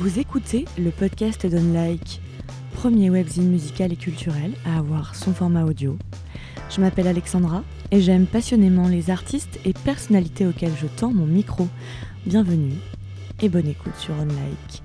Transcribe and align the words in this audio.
Vous 0.00 0.20
écoutez 0.20 0.64
le 0.78 0.92
podcast 0.92 1.44
d'Unlike, 1.44 2.20
premier 2.74 3.10
webzine 3.10 3.50
musical 3.50 3.92
et 3.92 3.96
culturel 3.96 4.52
à 4.64 4.78
avoir 4.78 5.16
son 5.16 5.34
format 5.34 5.64
audio. 5.64 5.98
Je 6.70 6.80
m'appelle 6.80 7.08
Alexandra 7.08 7.64
et 7.90 8.00
j'aime 8.00 8.26
passionnément 8.26 8.86
les 8.86 9.10
artistes 9.10 9.58
et 9.64 9.72
personnalités 9.72 10.46
auxquels 10.46 10.76
je 10.80 10.86
tends 10.86 11.12
mon 11.12 11.26
micro. 11.26 11.66
Bienvenue 12.26 12.74
et 13.42 13.48
bonne 13.48 13.66
écoute 13.66 13.96
sur 13.96 14.14
Unlike. 14.14 14.84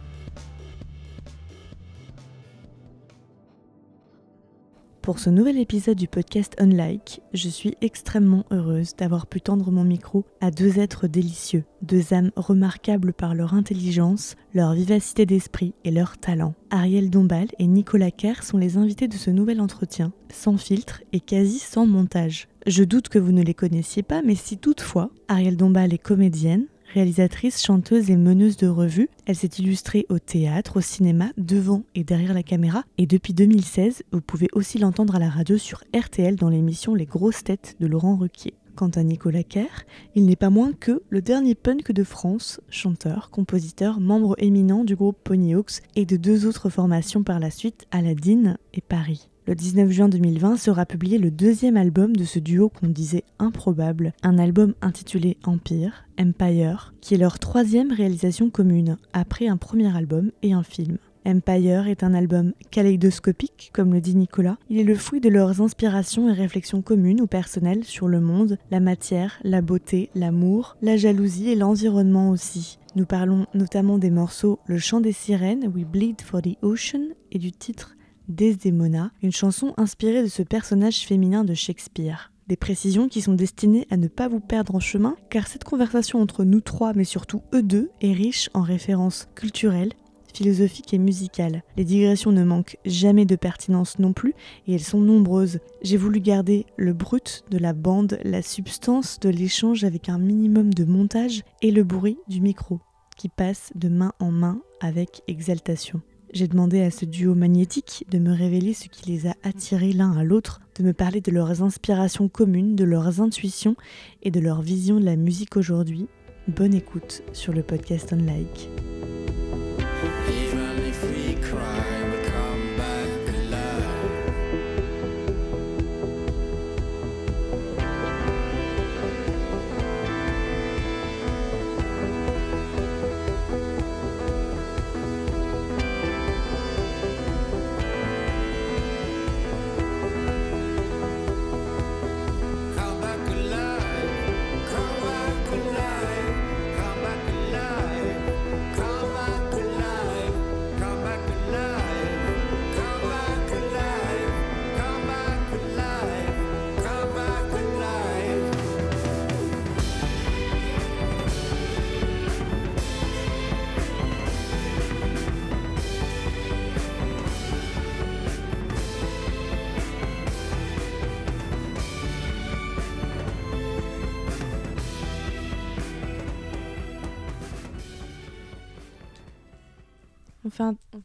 Pour 5.04 5.20
ce 5.20 5.30
nouvel 5.30 5.58
épisode 5.58 5.98
du 5.98 6.08
podcast 6.08 6.56
Unlike, 6.60 7.20
je 7.34 7.50
suis 7.50 7.76
extrêmement 7.82 8.46
heureuse 8.52 8.96
d'avoir 8.96 9.28
pu 9.28 9.42
tendre 9.42 9.70
mon 9.70 9.84
micro 9.84 10.24
à 10.40 10.50
deux 10.50 10.80
êtres 10.80 11.08
délicieux, 11.08 11.66
deux 11.82 12.14
âmes 12.14 12.32
remarquables 12.38 13.12
par 13.12 13.36
leur 13.36 13.54
intelligence, 13.54 14.38
leur 14.54 14.72
vivacité 14.72 15.26
d'esprit 15.26 15.74
et 15.84 15.92
leur 15.92 16.18
talent. 16.18 16.54
Ariel 16.70 17.10
Dombal 17.10 17.48
et 17.60 17.68
Nicolas 17.68 18.12
Kerr 18.12 18.44
sont 18.44 18.58
les 18.58 18.78
invités 18.78 19.10
de 19.10 19.16
ce 19.16 19.30
nouvel 19.30 19.60
entretien, 19.60 20.14
sans 20.32 20.56
filtre 20.56 21.04
et 21.12 21.20
quasi 21.20 21.60
sans 21.60 21.86
montage. 21.86 22.48
Je 22.66 22.86
doute 22.86 23.10
que 23.10 23.20
vous 23.20 23.34
ne 23.34 23.44
les 23.44 23.54
connaissiez 23.54 24.04
pas, 24.04 24.22
mais 24.22 24.36
si 24.36 24.58
toutefois, 24.58 25.12
Ariel 25.28 25.58
Dombal 25.58 25.94
est 25.94 25.98
comédienne, 25.98 26.68
Réalisatrice, 26.94 27.64
chanteuse 27.64 28.12
et 28.12 28.18
meneuse 28.18 28.56
de 28.56 28.68
revue, 28.68 29.10
elle 29.26 29.36
s'est 29.36 29.48
illustrée 29.58 30.06
au 30.10 30.20
théâtre, 30.20 30.78
au 30.78 30.82
cinéma, 30.82 31.32
devant 31.38 31.82
et 31.96 32.04
derrière 32.04 32.36
la 32.36 32.44
caméra. 32.44 32.84
Et 33.00 33.08
depuis 33.08 33.34
2016, 33.34 34.04
vous 34.12 34.22
pouvez 34.22 34.48
aussi 34.54 34.78
l'entendre 34.78 35.16
à 35.16 35.20
la 35.20 35.30
radio 35.30 35.58
sur 35.58 35.84
RTL 35.96 36.36
dans 36.36 36.50
l'émission 36.50 36.94
Les 36.94 37.08
grosses 37.08 37.44
têtes 37.44 37.78
de 37.80 37.88
Laurent 37.88 38.16
Ruquier. 38.16 38.54
Quant 38.76 38.90
à 38.90 39.02
Nicolas 39.02 39.42
Kerr, 39.42 39.86
il 40.14 40.26
n'est 40.26 40.36
pas 40.36 40.52
moins 40.52 40.72
que 40.72 41.02
le 41.10 41.24
dernier 41.24 41.56
punk 41.56 41.92
de 41.92 42.04
France, 42.04 42.62
chanteur, 42.70 43.32
compositeur, 43.32 44.00
membre 44.00 44.36
éminent 44.38 44.84
du 44.84 44.96
groupe 44.96 45.18
Ponyhawks 45.24 45.82
et 45.96 46.06
de 46.06 46.16
deux 46.16 46.46
autres 46.46 46.70
formations 46.70 47.24
par 47.24 47.40
la 47.40 47.50
suite, 47.50 47.88
Aladdin 47.90 48.58
et 48.72 48.82
Paris. 48.82 49.30
Le 49.46 49.56
19 49.56 49.92
juin 49.92 50.08
2020 50.08 50.56
sera 50.56 50.86
publié 50.86 51.18
le 51.18 51.30
deuxième 51.30 51.76
album 51.76 52.16
de 52.16 52.24
ce 52.24 52.40
duo 52.40 52.70
qu'on 52.70 52.88
disait 52.88 53.26
improbable, 53.40 54.14
un 54.24 54.40
album 54.40 54.74
intitulé 54.82 55.36
Empire, 55.44 56.06
Empire, 56.18 56.94
qui 57.02 57.14
est 57.14 57.18
leur 57.18 57.40
troisième 57.40 57.92
réalisation 57.92 58.50
commune, 58.50 58.98
après 59.12 59.48
un 59.48 59.58
premier 59.58 59.94
album 59.94 60.32
et 60.44 60.54
un 60.54 60.64
film. 60.64 60.98
Empire 61.26 61.88
est 61.88 62.04
un 62.04 62.14
album 62.14 62.54
kaléidoscopique, 62.72 63.72
comme 63.74 63.94
le 63.94 64.00
dit 64.00 64.16
Nicolas. 64.16 64.58
Il 64.70 64.80
est 64.80 64.86
le 64.86 64.96
fruit 64.96 65.20
de 65.20 65.30
leurs 65.30 65.60
inspirations 65.60 66.30
et 66.30 66.34
réflexions 66.34 66.82
communes 66.82 67.20
ou 67.20 67.28
personnelles 67.28 67.84
sur 67.84 68.08
le 68.08 68.22
monde, 68.22 68.58
la 68.72 68.80
matière, 68.80 69.40
la 69.44 69.62
beauté, 69.62 70.10
l'amour, 70.16 70.78
la 70.82 70.96
jalousie 70.96 71.50
et 71.50 71.56
l'environnement 71.56 72.30
aussi. 72.30 72.80
Nous 72.96 73.06
parlons 73.06 73.46
notamment 73.54 73.98
des 73.98 74.12
morceaux 74.12 74.60
Le 74.68 74.78
chant 74.78 75.02
des 75.02 75.12
sirènes, 75.12 75.70
We 75.76 75.84
Bleed 75.84 76.22
for 76.22 76.42
the 76.42 76.56
Ocean, 76.62 77.10
et 77.34 77.40
du 77.40 77.52
titre 77.52 77.98
Desdemona, 78.30 79.12
une 79.22 79.32
chanson 79.32 79.74
inspirée 79.78 80.24
de 80.24 80.28
ce 80.28 80.44
personnage 80.44 81.00
féminin 81.00 81.44
de 81.44 81.54
Shakespeare. 81.54 82.32
Des 82.48 82.56
précisions 82.56 83.08
qui 83.08 83.22
sont 83.22 83.34
destinées 83.34 83.88
à 83.90 83.98
ne 83.98 84.08
pas 84.08 84.28
vous 84.28 84.40
perdre 84.40 84.76
en 84.76 84.80
chemin, 84.80 85.16
car 85.30 85.48
cette 85.48 85.64
conversation 85.64 86.22
entre 86.22 86.44
nous 86.44 86.62
trois, 86.62 86.94
mais 86.94 87.04
surtout 87.04 87.42
eux 87.54 87.64
deux, 87.64 87.90
est 88.02 88.14
riche 88.14 88.50
en 88.54 88.62
références 88.62 89.28
culturelles, 89.36 89.94
philosophiques 90.34 90.94
et 90.94 90.98
musicales. 90.98 91.64
Les 91.78 91.84
digressions 91.84 92.32
ne 92.32 92.44
manquent 92.44 92.78
jamais 92.86 93.26
de 93.26 93.36
pertinence 93.36 94.00
non 94.00 94.14
plus, 94.14 94.34
et 94.68 94.74
elles 94.74 94.80
sont 94.80 95.02
nombreuses. 95.02 95.60
J'ai 95.82 95.98
voulu 95.98 96.20
garder 96.20 96.66
le 96.78 96.94
brut 96.94 97.44
de 97.52 97.58
la 97.58 97.74
bande, 97.74 98.20
la 98.24 98.42
substance 98.42 99.20
de 99.20 99.30
l'échange 99.30 99.84
avec 99.84 100.10
un 100.10 100.18
minimum 100.18 100.74
de 100.74 100.86
montage 100.86 101.44
et 101.62 101.72
le 101.72 101.84
bruit 101.84 102.18
du 102.28 102.42
micro, 102.42 102.80
qui 103.18 103.30
passe 103.30 103.72
de 103.76 103.90
main 103.90 104.14
en 104.20 104.32
main 104.32 104.62
avec 104.82 105.22
exaltation. 105.28 106.02
J'ai 106.34 106.48
demandé 106.48 106.82
à 106.82 106.90
ce 106.90 107.06
duo 107.06 107.36
magnétique 107.36 108.08
de 108.10 108.18
me 108.18 108.34
révéler 108.34 108.74
ce 108.74 108.88
qui 108.88 109.12
les 109.12 109.28
a 109.28 109.36
attirés 109.44 109.94
l'un 109.94 110.18
à 110.18 110.24
l'autre, 110.24 110.62
de 110.80 110.84
me 110.84 110.92
parler 110.92 111.22
de 111.22 111.32
leurs 111.32 111.62
inspirations 111.62 112.28
communes, 112.28 112.76
de 112.76 112.84
leurs 112.84 113.22
intuitions 113.22 113.76
et 114.24 114.32
de 114.32 114.40
leur 114.40 114.64
vision 114.64 115.00
de 115.00 115.06
la 115.06 115.16
musique 115.16 115.58
aujourd'hui. 115.58 116.08
Bonne 116.48 116.74
écoute 116.74 117.22
sur 117.34 117.54
le 117.54 117.62
podcast 117.62 118.14
Unlike. 118.14 118.68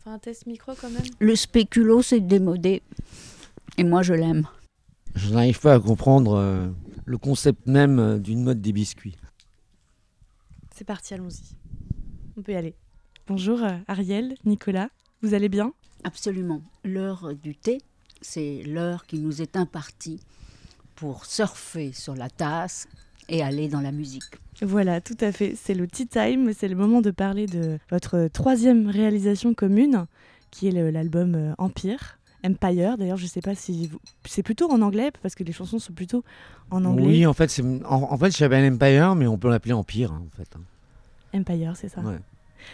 Fait, 0.08 0.14
un, 0.14 0.18
test 0.18 0.46
micro 0.46 0.72
quand 0.80 0.90
même? 0.90 1.02
Le 1.18 1.36
spéculo, 1.36 2.02
c'est 2.02 2.20
démodé. 2.20 2.82
Et 3.76 3.84
moi, 3.84 4.02
je 4.02 4.14
l'aime. 4.14 4.46
Je 5.14 5.32
n'arrive 5.32 5.60
pas 5.60 5.74
à 5.74 5.80
comprendre 5.80 6.36
euh, 6.36 6.68
le 7.04 7.18
concept 7.18 7.66
même 7.66 7.98
euh, 7.98 8.18
d'une 8.18 8.42
mode 8.42 8.60
des 8.60 8.72
biscuits. 8.72 9.16
C'est 10.74 10.84
parti, 10.84 11.14
allons-y. 11.14 11.56
On 12.36 12.42
peut 12.42 12.52
y 12.52 12.56
aller. 12.56 12.74
Bonjour 13.26 13.62
euh, 13.62 13.76
Ariel, 13.88 14.34
Nicolas, 14.44 14.88
vous 15.22 15.34
allez 15.34 15.48
bien? 15.48 15.72
Absolument. 16.04 16.62
L'heure 16.84 17.34
du 17.34 17.54
thé, 17.54 17.78
c'est 18.20 18.62
l'heure 18.64 19.06
qui 19.06 19.18
nous 19.18 19.42
est 19.42 19.56
impartie 19.56 20.20
pour 20.94 21.26
surfer 21.26 21.92
sur 21.92 22.14
la 22.14 22.30
tasse 22.30 22.88
et 23.28 23.42
aller 23.42 23.68
dans 23.68 23.80
la 23.80 23.92
musique. 23.92 24.24
Voilà, 24.62 25.00
tout 25.00 25.16
à 25.20 25.32
fait. 25.32 25.54
C'est 25.56 25.74
le 25.74 25.86
tea 25.86 26.06
time, 26.06 26.52
c'est 26.52 26.68
le 26.68 26.76
moment 26.76 27.00
de 27.00 27.10
parler 27.10 27.46
de 27.46 27.78
votre 27.90 28.28
troisième 28.32 28.88
réalisation 28.88 29.54
commune, 29.54 30.06
qui 30.50 30.68
est 30.68 30.90
l'album 30.90 31.34
euh, 31.34 31.52
Empire. 31.58 32.18
Empire, 32.44 32.96
d'ailleurs, 32.98 33.16
je 33.16 33.26
sais 33.26 33.40
pas 33.40 33.54
si 33.54 33.88
vous... 33.88 33.98
c'est 34.24 34.42
plutôt 34.42 34.70
en 34.70 34.80
anglais 34.80 35.10
parce 35.22 35.34
que 35.34 35.44
les 35.44 35.52
chansons 35.52 35.78
sont 35.78 35.92
plutôt 35.92 36.24
en 36.70 36.84
anglais. 36.84 37.04
Oui, 37.06 37.26
en 37.26 37.32
fait, 37.34 37.50
c'est 37.50 37.62
en, 37.62 38.12
en 38.12 38.16
fait, 38.16 38.30
Empire, 38.42 39.14
mais 39.14 39.26
on 39.26 39.38
peut 39.38 39.50
l'appeler 39.50 39.72
Empire, 39.74 40.12
hein, 40.12 40.22
en 40.26 40.36
fait. 40.36 40.48
hein. 40.56 41.38
Empire, 41.38 41.74
c'est 41.76 41.88
ça. 41.88 42.00
Ouais. 42.00 42.18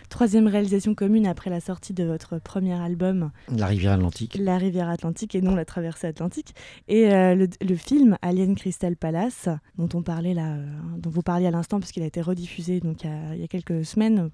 Troisième 0.08 0.46
réalisation 0.46 0.94
commune 0.94 1.26
après 1.26 1.50
la 1.50 1.60
sortie 1.60 1.92
de 1.92 2.04
votre 2.04 2.38
premier 2.38 2.74
album, 2.74 3.30
La 3.54 3.66
rivière 3.66 3.92
Atlantique. 3.92 4.36
La 4.40 4.58
rivière 4.58 4.88
Atlantique 4.88 5.34
et 5.34 5.40
non 5.40 5.54
la 5.54 5.64
traversée 5.64 6.06
Atlantique, 6.06 6.54
et 6.88 7.12
euh, 7.12 7.34
le, 7.34 7.48
le 7.60 7.76
film 7.76 8.16
Alien 8.22 8.54
Crystal 8.54 8.96
Palace, 8.96 9.48
dont 9.78 9.88
on 9.94 10.02
parlait 10.02 10.34
là, 10.34 10.54
euh, 10.54 10.66
dont 10.98 11.10
vous 11.10 11.22
parliez 11.22 11.46
à 11.46 11.50
l'instant, 11.50 11.78
puisqu'il 11.78 12.02
a 12.02 12.06
été 12.06 12.20
rediffusé 12.20 12.80
donc 12.80 13.04
il 13.04 13.40
y 13.40 13.44
a, 13.44 13.48
quelques 13.48 13.84
semaines, 13.84 14.30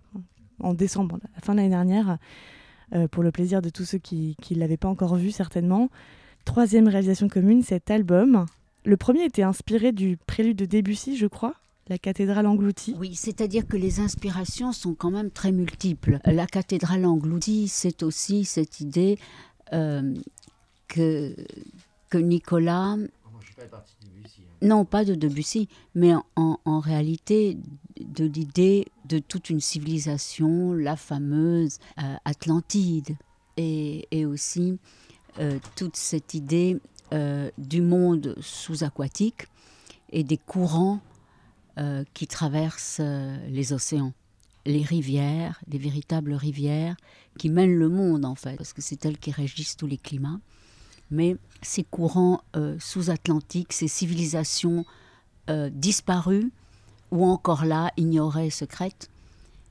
en 0.61 0.75
décembre, 0.75 1.17
à 1.17 1.37
la 1.37 1.41
fin 1.41 1.53
de 1.53 1.59
l'année 1.59 1.71
dernière, 1.71 2.19
euh, 2.95 3.09
pour 3.09 3.23
le 3.23 3.31
plaisir 3.31 3.63
de 3.63 3.71
tous 3.71 3.85
ceux 3.85 3.99
qui 3.99 4.37
ne 4.51 4.59
l'avaient 4.59 4.77
pas 4.77 4.89
encore 4.89 5.17
vu 5.17 5.31
certainement. 5.31 5.91
Troisième 6.45 6.89
réalisation 6.89 7.29
commune, 7.29 7.63
cet 7.63 7.91
album. 7.91 8.47
Le 8.85 8.97
premier 8.97 9.25
était 9.25 9.43
inspiré 9.43 9.93
du 9.93 10.17
prélude 10.17 10.57
de 10.57 10.65
Debussy, 10.65 11.17
je 11.17 11.27
crois, 11.27 11.55
La 11.91 11.99
cathédrale 11.99 12.47
engloutie. 12.47 12.95
Oui, 12.97 13.17
c'est-à-dire 13.17 13.67
que 13.67 13.77
les 13.77 13.99
inspirations 13.99 14.73
sont 14.73 14.95
quand 14.95 15.11
même 15.11 15.33
très 15.33 15.51
multiples. 15.51 16.21
La 16.25 16.47
cathédrale 16.47 17.05
engloutie, 17.05 17.67
c'est 17.67 18.05
aussi 18.05 18.45
cette 18.45 18.79
idée 18.79 19.19
euh, 19.73 20.15
que, 20.87 21.35
que 22.09 22.17
Nicolas 22.17 22.97
Non, 24.63 24.85
pas 24.85 25.05
de 25.05 25.17
Debussy, 25.17 25.69
mais 25.97 26.15
en, 26.37 26.61
en 26.65 26.79
réalité 26.79 27.59
de 28.01 28.25
l'idée 28.25 28.87
de 29.07 29.19
toute 29.19 29.51
une 29.51 29.61
civilisation, 29.61 30.73
la 30.73 30.95
fameuse 30.95 31.79
euh, 31.99 32.15
Atlantide, 32.25 33.17
et, 33.57 34.07
et 34.13 34.27
aussi 34.27 34.79
euh, 35.41 35.59
toute 35.75 35.97
cette 35.97 36.35
idée 36.35 36.79
euh, 37.13 37.51
du 37.59 37.83
monde 37.83 38.37
sous-aquatique 38.41 39.49
et 40.13 40.23
des 40.23 40.37
courants 40.39 41.01
euh, 41.81 42.05
qui 42.15 42.27
traversent 42.27 42.99
euh, 43.01 43.37
les 43.49 43.73
océans. 43.73 44.13
les 44.67 44.83
rivières, 44.83 45.59
les 45.67 45.79
véritables 45.79 46.35
rivières 46.35 46.95
qui 47.39 47.49
mènent 47.49 47.75
le 47.75 47.89
monde 47.89 48.27
en 48.27 48.35
fait, 48.35 48.57
parce 48.57 48.75
que 48.75 48.83
c'est 48.83 49.05
elles 49.07 49.17
qui 49.17 49.31
régissent 49.31 49.77
tous 49.77 49.87
les 49.87 49.97
climats. 49.97 50.41
Mais 51.11 51.37
ces 51.63 51.83
courants 51.83 52.43
euh, 52.57 52.77
sous-atlantiques, 52.79 53.73
ces 53.73 53.89
civilisations 53.89 54.85
disparues, 55.73 56.53
ou 57.11 57.25
encore 57.27 57.65
là, 57.65 57.91
ignorées, 57.97 58.51
secrètes, 58.51 59.11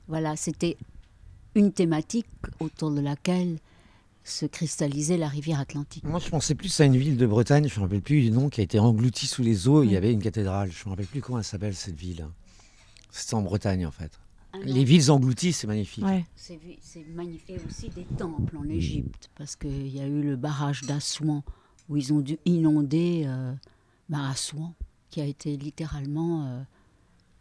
voilà, 0.08 0.36
c'était 0.36 0.76
une 1.54 1.72
thématique 1.72 2.26
autour 2.58 2.90
de 2.90 3.00
laquelle 3.00 3.56
se 4.30 4.46
cristallisait 4.46 5.16
la 5.16 5.28
rivière 5.28 5.60
Atlantique. 5.60 6.04
Moi, 6.04 6.20
je 6.20 6.28
pensais 6.28 6.54
plus 6.54 6.80
à 6.80 6.84
une 6.84 6.96
ville 6.96 7.16
de 7.16 7.26
Bretagne, 7.26 7.68
je 7.68 7.74
ne 7.74 7.80
me 7.80 7.84
rappelle 7.84 8.02
plus 8.02 8.22
du 8.22 8.30
nom, 8.30 8.48
qui 8.48 8.60
a 8.60 8.64
été 8.64 8.78
engloutie 8.78 9.26
sous 9.26 9.42
les 9.42 9.68
eaux. 9.68 9.82
Il 9.82 9.90
y 9.90 9.96
avait 9.96 10.12
une 10.12 10.22
cathédrale. 10.22 10.70
Je 10.70 10.80
ne 10.80 10.84
me 10.86 10.90
rappelle 10.90 11.06
plus 11.06 11.20
comment 11.20 11.38
elle 11.38 11.44
s'appelle 11.44 11.74
cette 11.74 11.96
ville. 11.96 12.26
C'était 13.10 13.34
en 13.34 13.42
Bretagne, 13.42 13.86
en 13.86 13.90
fait. 13.90 14.12
Ah 14.52 14.58
les 14.64 14.84
villes 14.84 15.10
englouties, 15.10 15.52
c'est 15.52 15.66
magnifique. 15.66 16.04
C'est 16.36 17.04
magnifique. 17.14 17.50
Et 17.50 17.60
aussi 17.66 17.88
des 17.88 18.04
temples 18.04 18.56
en 18.56 18.68
Égypte, 18.68 19.30
parce 19.36 19.56
qu'il 19.56 19.88
y 19.88 20.00
a 20.00 20.06
eu 20.06 20.22
le 20.22 20.36
barrage 20.36 20.82
d'Assouan, 20.82 21.42
où 21.88 21.96
ils 21.96 22.12
ont 22.12 22.20
dû 22.20 22.38
inonder 22.46 23.24
euh, 23.26 23.52
bah, 24.08 24.28
Assouan, 24.30 24.74
qui 25.10 25.20
a 25.20 25.24
été 25.24 25.56
littéralement, 25.56 26.46
euh, 26.46 26.62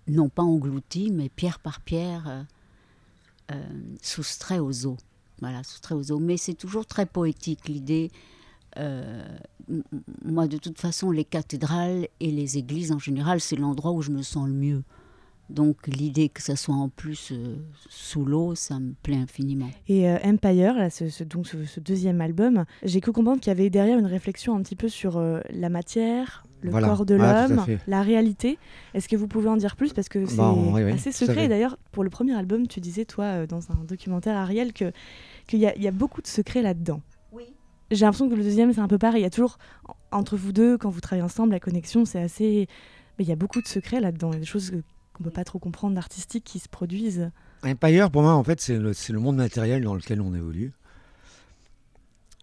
non 0.08 0.30
pas 0.30 0.44
englouti, 0.44 1.12
mais 1.12 1.30
pierre 1.30 1.60
par 1.60 1.82
pierre, 1.82 2.28
euh, 2.28 2.44
euh, 3.52 3.82
soustrait 4.02 4.60
aux 4.60 4.86
eaux. 4.86 4.98
Voilà. 5.42 5.62
Mais 6.20 6.38
c'est 6.38 6.54
toujours 6.54 6.86
très 6.86 7.06
poétique, 7.06 7.68
l'idée. 7.68 8.12
moi, 10.24 10.48
de 10.48 10.58
toute 10.58 10.80
façon, 10.80 11.12
les 11.12 11.26
cathédrales 11.26 12.08
et 12.20 12.32
les 12.32 12.58
églises 12.58 12.92
en 12.92 13.00
général, 13.00 13.40
c'est 13.40 13.56
l'endroit 13.56 13.92
où 13.92 14.02
je 14.02 14.12
me 14.12 14.22
sens 14.22 14.48
le 14.48 14.54
mieux. 14.54 14.84
Donc 15.50 15.88
l'idée 15.88 16.30
que 16.30 16.42
ça 16.42 16.56
soit 16.56 16.76
en 16.76 16.90
plus 16.90 17.32
euh, 17.32 17.56
sous 17.90 18.24
l'eau, 18.24 18.56
ça 18.56 18.80
me 18.80 18.94
plaît 19.02 19.18
infiniment. 19.18 19.70
Et 19.88 20.08
euh, 20.08 20.18
Empire, 20.24 20.76
là, 20.76 20.90
ce, 20.90 21.24
donc 21.24 21.48
ce, 21.48 21.80
deuxième 21.80 22.22
album, 22.22 22.66
j'ai 22.84 23.02
cru 23.02 23.12
comprendre 23.12 23.42
qu'il 23.42 23.50
y 23.50 23.52
avait 23.52 23.70
derrière 23.70 23.98
une 23.98 24.06
réflexion 24.06 24.56
un 24.56 24.62
petit 24.62 24.76
peu 24.76 24.90
sur 24.90 25.18
euh, 25.18 25.40
la 25.50 25.70
matière, 25.70 26.44
le 26.62 26.72
corps 26.72 27.06
de 27.06 27.16
l'homme, 27.16 27.66
la 27.88 28.02
réalité. 28.02 28.58
Est-ce 28.94 29.08
que 29.08 29.16
vous 29.16 29.28
pouvez 29.28 29.50
en 29.50 29.58
dire 29.58 29.76
plus? 29.76 29.94
Parce 29.94 30.10
que 30.10 30.26
c'est 30.26 30.42
assez 30.92 31.12
secret. 31.12 31.48
D'ailleurs, 31.48 31.78
pour 31.92 32.04
le 32.04 32.10
premier 32.10 32.34
album, 32.36 32.68
tu 32.68 32.80
disais, 32.80 33.06
toi, 33.06 33.46
dans 33.46 33.72
un 33.72 33.84
documentaire, 33.88 34.38
Ariel, 34.38 34.74
qu'il 34.74 34.94
y, 35.54 35.58
y, 35.58 35.88
a 35.88 35.92
beaucoup 35.92 36.22
de 36.22 36.28
secrets 36.28 36.62
là-dedans. 36.62 37.02
Oui. 37.32 37.44
J'ai 37.92 38.06
l'impression 38.06 38.30
que 38.30 38.36
le 38.36 38.44
deuxième, 38.44 38.74
c'est 38.74 38.82
un 38.82 38.88
peu 38.88 38.98
pareil. 38.98 39.22
Il 39.22 39.24
y 39.24 39.28
a 39.28 39.32
toujours, 39.32 39.58
entre 40.12 40.38
vous 40.38 40.52
deux, 40.52 40.78
quand 40.78 40.90
vous 40.90 41.02
travaillez 41.02 41.24
ensemble, 41.24 41.52
la 41.52 41.60
connexion, 41.60 42.06
c'est 42.06 42.22
assez... 42.22 42.68
Mais 43.18 43.26
il 43.26 43.30
y 43.30 43.34
a 43.34 43.36
beaucoup 43.36 43.62
de 43.62 43.68
secrets 43.68 44.00
là-dedans. 44.00 44.32
Il 44.32 44.36
y 44.36 44.38
a 44.38 44.40
des 44.40 44.46
choses 44.46 44.72
on 45.20 45.24
peut 45.24 45.32
pas 45.32 45.44
trop 45.44 45.60
comprendre 45.60 45.96
d'artistique 45.96 46.44
qui 46.46 46.60
se 46.60 46.70
produisent. 46.70 47.30
Empire, 47.64 48.10
pour 48.10 48.22
moi, 48.22 48.34
en 48.34 48.44
fait, 48.44 48.62
c'est 48.62 48.78
le, 48.78 48.94
le, 49.10 49.20
monde 49.20 49.36
matériel 49.36 49.84
dans 49.84 49.96
lequel 49.96 50.22
on 50.22 50.34
évolue. 50.34 50.72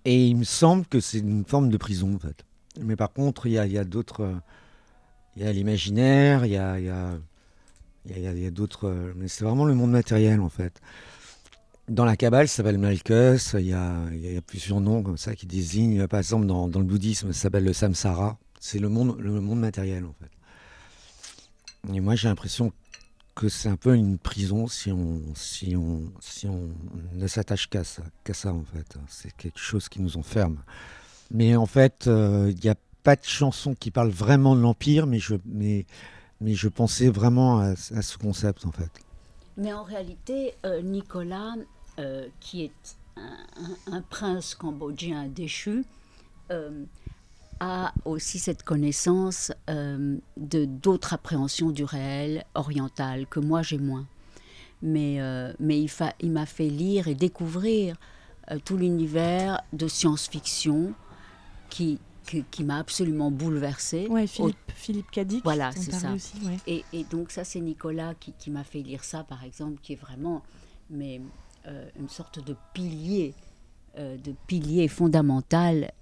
Et 0.05 0.27
il 0.29 0.37
me 0.37 0.45
semble 0.45 0.87
que 0.87 1.01
c'est 1.01 1.19
une 1.19 1.45
forme 1.45 1.71
de 1.71 1.77
prison, 1.77 2.15
en 2.15 2.19
fait. 2.19 2.45
Mais 2.81 2.97
par 2.97 3.13
contre, 3.13 3.47
il 3.47 3.53
y 3.53 3.59
a, 3.59 3.85
d'autres. 3.85 4.33
Il 5.37 5.43
y 5.43 5.47
a 5.47 5.53
l'imaginaire, 5.53 6.45
il 6.45 6.53
y 6.53 6.57
a, 6.57 8.51
d'autres. 8.51 9.13
Mais 9.17 9.29
c'est 9.29 9.45
vraiment 9.45 9.65
le 9.65 9.75
monde 9.75 9.91
matériel, 9.91 10.41
en 10.41 10.49
fait. 10.49 10.81
Dans 11.89 12.05
la 12.05 12.17
Kabbale, 12.17 12.49
ça 12.49 12.57
s'appelle 12.57 12.79
Malkus. 12.79 13.55
Il 13.59 13.67
y 13.67 13.73
a, 13.73 13.97
y 14.13 14.37
a, 14.37 14.43
plusieurs 14.43 14.81
noms 14.81 15.03
comme 15.03 15.19
ça 15.19 15.35
qui 15.35 15.47
désignent. 15.47 16.07
Par 16.09 16.19
exemple, 16.19 16.47
dans, 16.47 16.69
dans 16.69 16.81
le 16.81 16.87
bouddhisme, 16.87 17.33
ça 17.33 17.43
s'appelle 17.43 17.65
le 17.65 17.73
samsara. 17.73 18.39
C'est 18.61 18.79
le 18.79 18.89
monde, 18.89 19.17
le 19.21 19.41
monde 19.41 19.61
matériel, 19.61 20.05
en 20.05 20.15
fait. 20.21 20.31
Et 21.95 22.01
moi, 22.01 22.17
j'ai 22.17 22.29
l'impression 22.29 22.73
que 23.37 23.49
c'est 23.49 23.69
un 23.69 23.77
peu 23.77 23.95
une 23.95 24.19
prison 24.19 24.67
si 24.67 24.91
on, 24.91 25.21
si 25.35 25.77
on, 25.77 26.11
si 26.21 26.49
on 26.49 26.71
ne 27.13 27.27
s'attache 27.27 27.69
qu'à 27.69 27.85
ça, 27.85 28.03
qu'à 28.25 28.35
ça, 28.35 28.53
en 28.53 28.65
fait. 28.65 28.97
C'est 29.09 29.31
quelque 29.37 29.61
chose 29.61 29.89
qui 29.89 30.01
nous 30.01 30.17
enferme. 30.17 30.59
Mais 31.31 31.57
en 31.57 31.67
fait, 31.67 32.05
il 32.07 32.13
euh, 32.13 32.53
n'y 32.53 32.71
a 32.71 32.77
pas 33.03 33.17
de 33.17 33.25
chanson 33.25 33.75
qui 33.75 33.91
parle 33.91 34.11
vraiment 34.11 34.55
de 34.57 34.61
l'Empire, 34.61 35.07
mais 35.07 35.19
je, 35.19 36.69
pensais 36.69 37.09
vraiment 37.09 37.59
à, 37.59 37.77
ce 37.77 38.19
concept, 38.19 38.65
en 38.67 38.73
fait. 38.73 38.91
Mais 39.57 39.73
en 39.73 39.85
réalité, 39.85 40.55
euh, 40.65 40.83
Nicolas, 40.83 41.55
euh, 41.99 42.27
qui 42.41 42.65
est 42.65 42.97
un, 43.91 44.03
prince 44.03 44.55
cambodgien 44.55 45.27
déchu, 45.27 45.85
a 47.59 47.93
aussi 48.05 48.39
cette 48.39 48.63
connaissance 48.63 49.51
de 49.67 50.65
d'autres 50.65 51.15
appréhensions 51.15 51.71
du 51.71 51.83
réel 51.83 52.45
oriental 52.55 53.27
que 53.27 53.41
moi 53.41 53.63
j'ai 53.63 53.79
moins. 53.79 54.07
Mais, 54.83 55.17
il, 55.59 55.91
il 56.21 56.31
m'a 56.31 56.47
fait 56.47 56.69
lire 56.69 57.09
et 57.09 57.15
découvrir 57.15 57.97
tout 58.65 58.77
l'univers 58.77 59.63
de 59.73 59.89
science-fiction 59.89 60.95
qui, 61.69 61.99
qui, 62.51 62.65
m'a 62.65 62.79
absolument 62.79 63.31
bouleversée. 63.31 64.07
Ouais, 64.09 64.27
Philippe, 64.27 64.57
Philippe 64.75 65.11
Cadic. 65.11 65.45
Voilà, 65.45 65.71
c'est 65.73 65.93
ça. 65.93 66.15
et, 66.67 66.85
et, 66.93 67.05
donc 67.05 67.31
ça, 67.31 67.45
c'est 67.45 67.61
Nicolas 67.61 68.15
qui, 68.15 68.33
qui 68.33 68.51
m'a 68.51 68.65
fait 68.65 68.81
lire 68.81 69.05
ça, 69.05 69.25
par 69.25 69.45
exemple, 69.45 69.81
qui 69.81 69.93
est 69.93 70.01
vraiment 70.01 70.43
mais, 70.91 71.21
une 71.99 72.09
sorte 72.09 72.45
de 72.45 72.57
pilier, 72.73 73.35
de 73.97 74.35
pilier 74.47 74.89
fondamental 74.89 75.93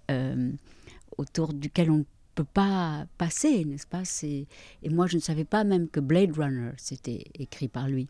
autour 1.17 1.53
duquel 1.53 1.91
on 1.91 1.99
ne 1.99 2.05
peut 2.35 2.45
pas 2.45 3.07
passer, 3.19 3.65
n'est-ce 3.65 3.87
pas? 3.87 4.03
Et 4.23 4.89
moi, 4.91 5.07
je 5.07 5.17
ne 5.17 5.21
savais 5.21 5.45
pas 5.45 5.65
même 5.65 5.89
que 5.89 6.01
Blade 6.01 6.37
Runner, 6.37 6.73
c'était 6.77 7.25
écrit 7.35 7.69
par 7.69 7.89
lui. 7.89 8.09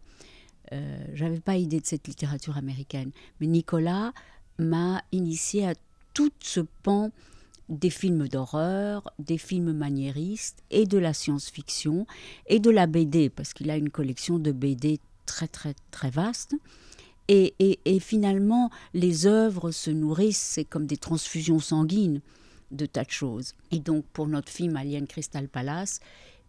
Euh, 0.72 1.06
J'avais 1.12 1.40
pas 1.40 1.56
idée 1.56 1.80
de 1.80 1.86
cette 1.86 2.08
littérature 2.08 2.56
américaine. 2.56 3.10
Mais 3.40 3.46
Nicolas 3.46 4.12
m'a 4.58 5.02
initié 5.12 5.66
à 5.66 5.74
tout 6.14 6.32
ce 6.40 6.60
pan 6.60 7.10
des 7.68 7.90
films 7.90 8.28
d'horreur, 8.28 9.12
des 9.18 9.38
films 9.38 9.72
maniéristes 9.72 10.62
et 10.70 10.86
de 10.86 10.98
la 10.98 11.14
science-fiction 11.14 12.06
et 12.46 12.60
de 12.60 12.70
la 12.70 12.86
BD, 12.86 13.30
parce 13.30 13.54
qu'il 13.54 13.70
a 13.70 13.76
une 13.76 13.90
collection 13.90 14.38
de 14.38 14.52
BD 14.52 15.00
très 15.26 15.48
très 15.48 15.74
très 15.90 16.10
vaste. 16.10 16.54
Et, 17.28 17.54
et, 17.58 18.00
finalement, 18.00 18.70
les 18.92 19.26
œuvres 19.26 19.70
se 19.70 19.90
nourrissent, 19.90 20.36
c'est 20.36 20.66
comme 20.66 20.86
des 20.86 20.98
transfusions 20.98 21.58
sanguines 21.58 22.20
de 22.70 22.84
tas 22.84 23.04
de 23.04 23.10
choses. 23.10 23.54
Et 23.70 23.78
donc, 23.78 24.04
pour 24.12 24.26
notre 24.26 24.52
film 24.52 24.76
Alien 24.76 25.06
Crystal 25.06 25.48
Palace, 25.48 26.00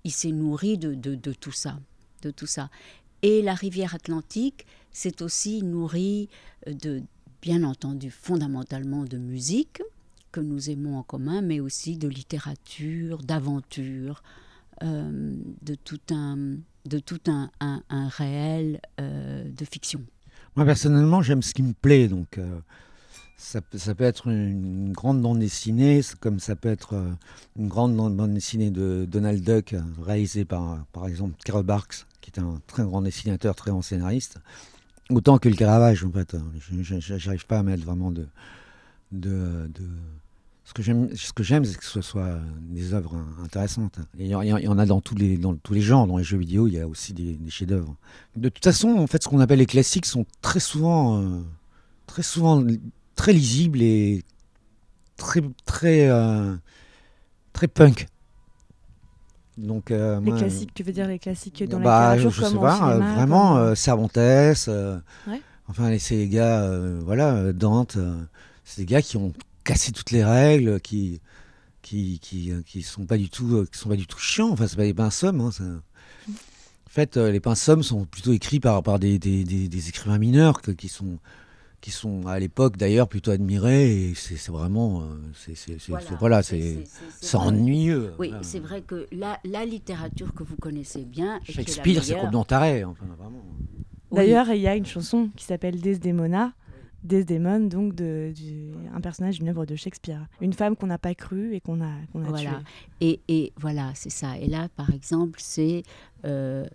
il 0.04 0.12
s'est 0.12 0.34
nourri 0.34 0.78
de, 0.78 0.94
de, 0.94 1.34
tout 1.34 1.54
ça, 1.54 1.80
de 2.24 2.32
tout 2.32 2.46
ça. 2.46 2.70
Et 3.22 3.42
la 3.42 3.54
rivière 3.54 3.96
Atlantique 3.96 4.66
s'est 4.92 5.22
aussi 5.22 5.64
nourrie 5.64 6.28
de, 6.68 7.02
bien 7.42 7.64
entendu, 7.64 8.12
fondamentalement 8.12 9.06
de 9.06 9.18
musique 9.18 9.82
que 10.36 10.42
nous 10.42 10.70
aimons 10.70 10.98
en 10.98 11.04
commun, 11.04 11.42
mais 11.42 11.62
aussi 11.62 11.96
de 11.96 12.10
littérature, 12.10 13.24
d'aventure, 13.24 14.22
euh, 14.84 15.34
de 15.62 15.76
tout 15.76 16.02
un, 16.12 16.58
de 16.86 17.00
tout 17.00 17.22
un, 17.28 17.50
un, 17.62 18.08
réel 18.10 18.82
euh, 19.00 19.50
de 19.50 19.64
fiction. 19.64 20.02
Moi 20.58 20.66
personnellement, 20.66 21.22
j'aime 21.22 21.42
ce 21.42 21.54
qui 21.54 21.64
me 21.64 21.74
plaît, 21.74 22.10
donc. 22.10 22.38
Euh, 22.38 22.60
ça, 23.38 23.62
peut 23.62 24.04
être 24.04 24.28
une, 24.28 24.92
grande 24.92 25.22
bande 25.22 25.40
dessinée, 25.40 26.02
comme 26.20 26.40
ça 26.40 26.56
peut 26.56 26.70
être 26.70 26.96
une 27.58 27.68
grande 27.68 27.96
bande 27.96 28.34
dessinée 28.34 28.72
de 28.72 29.06
Donald 29.08 29.44
Duck, 29.44 29.76
réalisée 30.02 30.46
par, 30.46 30.86
par 30.94 31.06
exemple, 31.06 31.36
Carol 31.44 31.64
Barks, 31.64 32.06
qui 32.22 32.32
est 32.32 32.40
un 32.40 32.62
très 32.66 32.84
grand 32.84 33.02
dessinateur, 33.02 33.54
très 33.54 33.72
grand 33.72 33.82
scénariste. 33.82 34.40
Autant 35.10 35.38
que 35.38 35.50
le 35.50 35.56
Caravage, 35.56 36.04
en 36.06 36.12
fait. 36.12 36.36
Je 36.72 37.26
n'arrive 37.26 37.46
pas 37.46 37.60
à 37.60 37.64
mettre 37.64 37.84
vraiment 37.84 38.10
de, 38.10 38.26
de... 39.12 39.70
Ce 40.66 40.74
que 40.74 40.82
j'aime, 41.44 41.64
c'est 41.64 41.78
que 41.78 41.86
ce 41.86 42.02
soit 42.02 42.40
des 42.60 42.96
œuvres 42.96 43.16
intéressantes. 43.44 44.00
Il 44.18 44.26
y, 44.26 44.36
en 44.36 44.80
a 44.80 44.86
dans 44.88 45.00
tous 45.00 45.14
les, 45.14 45.38
dans 45.38 45.54
tous 45.56 45.74
les 45.76 45.82
genres. 45.82 46.08
Dans 46.08 46.18
les 46.18 46.24
jeux 46.24 46.40
vidéo, 46.40 46.68
il 46.68 46.74
y 46.74 46.80
a 46.80 46.88
aussi 46.88 47.14
des, 47.14 47.38
chefs-d'œuvre. 47.50 47.96
De 48.36 48.50
toute 48.50 48.64
façon, 48.64 48.90
en 48.98 49.06
fait, 49.06 49.24
ce 49.24 49.30
qu'on 49.30 49.40
appelle 49.40 49.60
les 49.60 49.68
classiques 49.68 50.08
sont 50.08 50.26
très 50.42 50.60
souvent, 50.60 51.22
euh, 51.22 51.42
très 52.08 52.24
souvent 52.24 52.66
très 53.16 53.32
lisible 53.32 53.82
et 53.84 54.24
très 55.18 55.42
très 55.66 56.10
euh, 56.10 56.56
très 57.54 57.68
punk. 57.68 58.08
Donc 59.58 59.92
euh, 59.92 60.20
les 60.20 60.32
classiques, 60.32 60.74
tu 60.74 60.82
veux 60.82 60.92
dire 60.92 61.08
les 61.08 61.20
classiques 61.20 61.64
dans 61.64 61.80
bah, 61.80 62.16
la 62.16 62.16
littérature 62.16 62.44
je 62.44 62.52
sais 62.52 62.60
pas, 62.60 62.98
vraiment 62.98 63.76
Cervantes, 63.76 64.18
enfin 65.68 65.98
c'est 66.00 66.16
les 66.16 66.28
gars, 66.28 66.68
voilà 67.02 67.54
Dante, 67.54 67.98
c'est 68.66 68.82
des 68.82 68.86
gars 68.86 69.02
qui 69.02 69.16
ont 69.16 69.32
cassé 69.66 69.92
toutes 69.92 70.12
les 70.12 70.24
règles, 70.24 70.80
qui 70.80 71.22
qui, 71.82 72.20
qui, 72.20 72.52
qui 72.66 72.82
sont 72.82 73.06
pas 73.06 73.18
du 73.18 73.30
tout 73.30 73.66
qui 73.72 73.78
sont 73.78 73.90
pas 73.90 73.96
du 73.96 74.08
tout 74.08 74.20
chiants. 74.20 74.52
Enfin 74.52 74.68
c'est 74.68 74.78
pas 74.78 74.84
des 74.84 74.94
pinceaux. 74.94 75.28
Hein, 75.28 75.52
en 76.28 76.90
fait, 76.90 77.18
les 77.18 77.42
pinceaux 77.42 77.82
sont 77.82 78.06
plutôt 78.06 78.32
écrits 78.32 78.62
par, 78.62 78.82
par 78.82 79.00
des, 79.00 79.20
des, 79.20 79.44
des, 79.44 79.90
écrivains 79.90 80.18
mineurs 80.18 80.62
qui 80.62 80.88
sont 80.88 81.20
qui 81.82 81.92
sont 81.92 82.26
à 82.26 82.40
l'époque 82.40 82.78
d'ailleurs 82.78 83.08
plutôt 83.08 83.30
admirés 83.30 84.10
et 84.10 84.16
c'est 84.16 84.50
vraiment 84.50 85.02
euh, 85.04 85.06
c'est 85.34 85.78
voilà, 86.20 86.42
c'est 86.42 86.84
ennuyeux 87.36 88.14
oui 88.18 88.34
c'est 88.42 88.60
vrai 88.60 88.82
que 88.82 89.06
la, 89.12 89.40
la, 89.44 89.66
littérature 89.66 90.34
que 90.34 90.42
vous 90.44 90.56
connaissez 90.56 91.04
bien 91.04 91.40
Shakespeare 91.44 92.04
c'est 92.04 92.16
complètement 92.16 92.44
taré 92.44 92.84
enfin 92.86 93.06
vraiment 93.20 93.44
D'ailleurs, 94.12 94.50
il 94.50 94.62
y 94.62 94.68
a 94.68 94.76
une 94.76 94.86
chanson 94.86 95.30
qui 95.36 95.46
s'appelle 95.46 95.80
Desdemona. 95.80 96.54
Desdemone, 97.06 97.70
donc 97.70 97.96
de, 97.96 98.34
un 98.94 99.02
personnage 99.02 99.40
d'une 99.40 99.50
œuvre 99.50 99.66
de 99.66 99.76
Shakespeare. 99.76 100.28
Une 100.42 100.54
femme 100.54 100.76
qu'on 100.76 100.88
n'a 100.88 100.98
pas 100.98 101.14
crue 101.14 101.56
et 101.56 101.62
qu'on 101.62 101.82
a, 101.82 101.92
qu'on 102.12 102.24
a 102.24 102.30
voilà. 102.30 102.50
tuée. 102.50 102.60
Et, 103.02 103.20
et, 103.28 103.54
voilà, 103.58 103.92
c'est 103.94 104.10
ça. 104.10 104.38
Et 104.38 104.48
là, 104.48 104.68
par 104.76 104.90
exemple, 104.90 105.40
c'est 105.42 105.84
euh, 106.26 106.66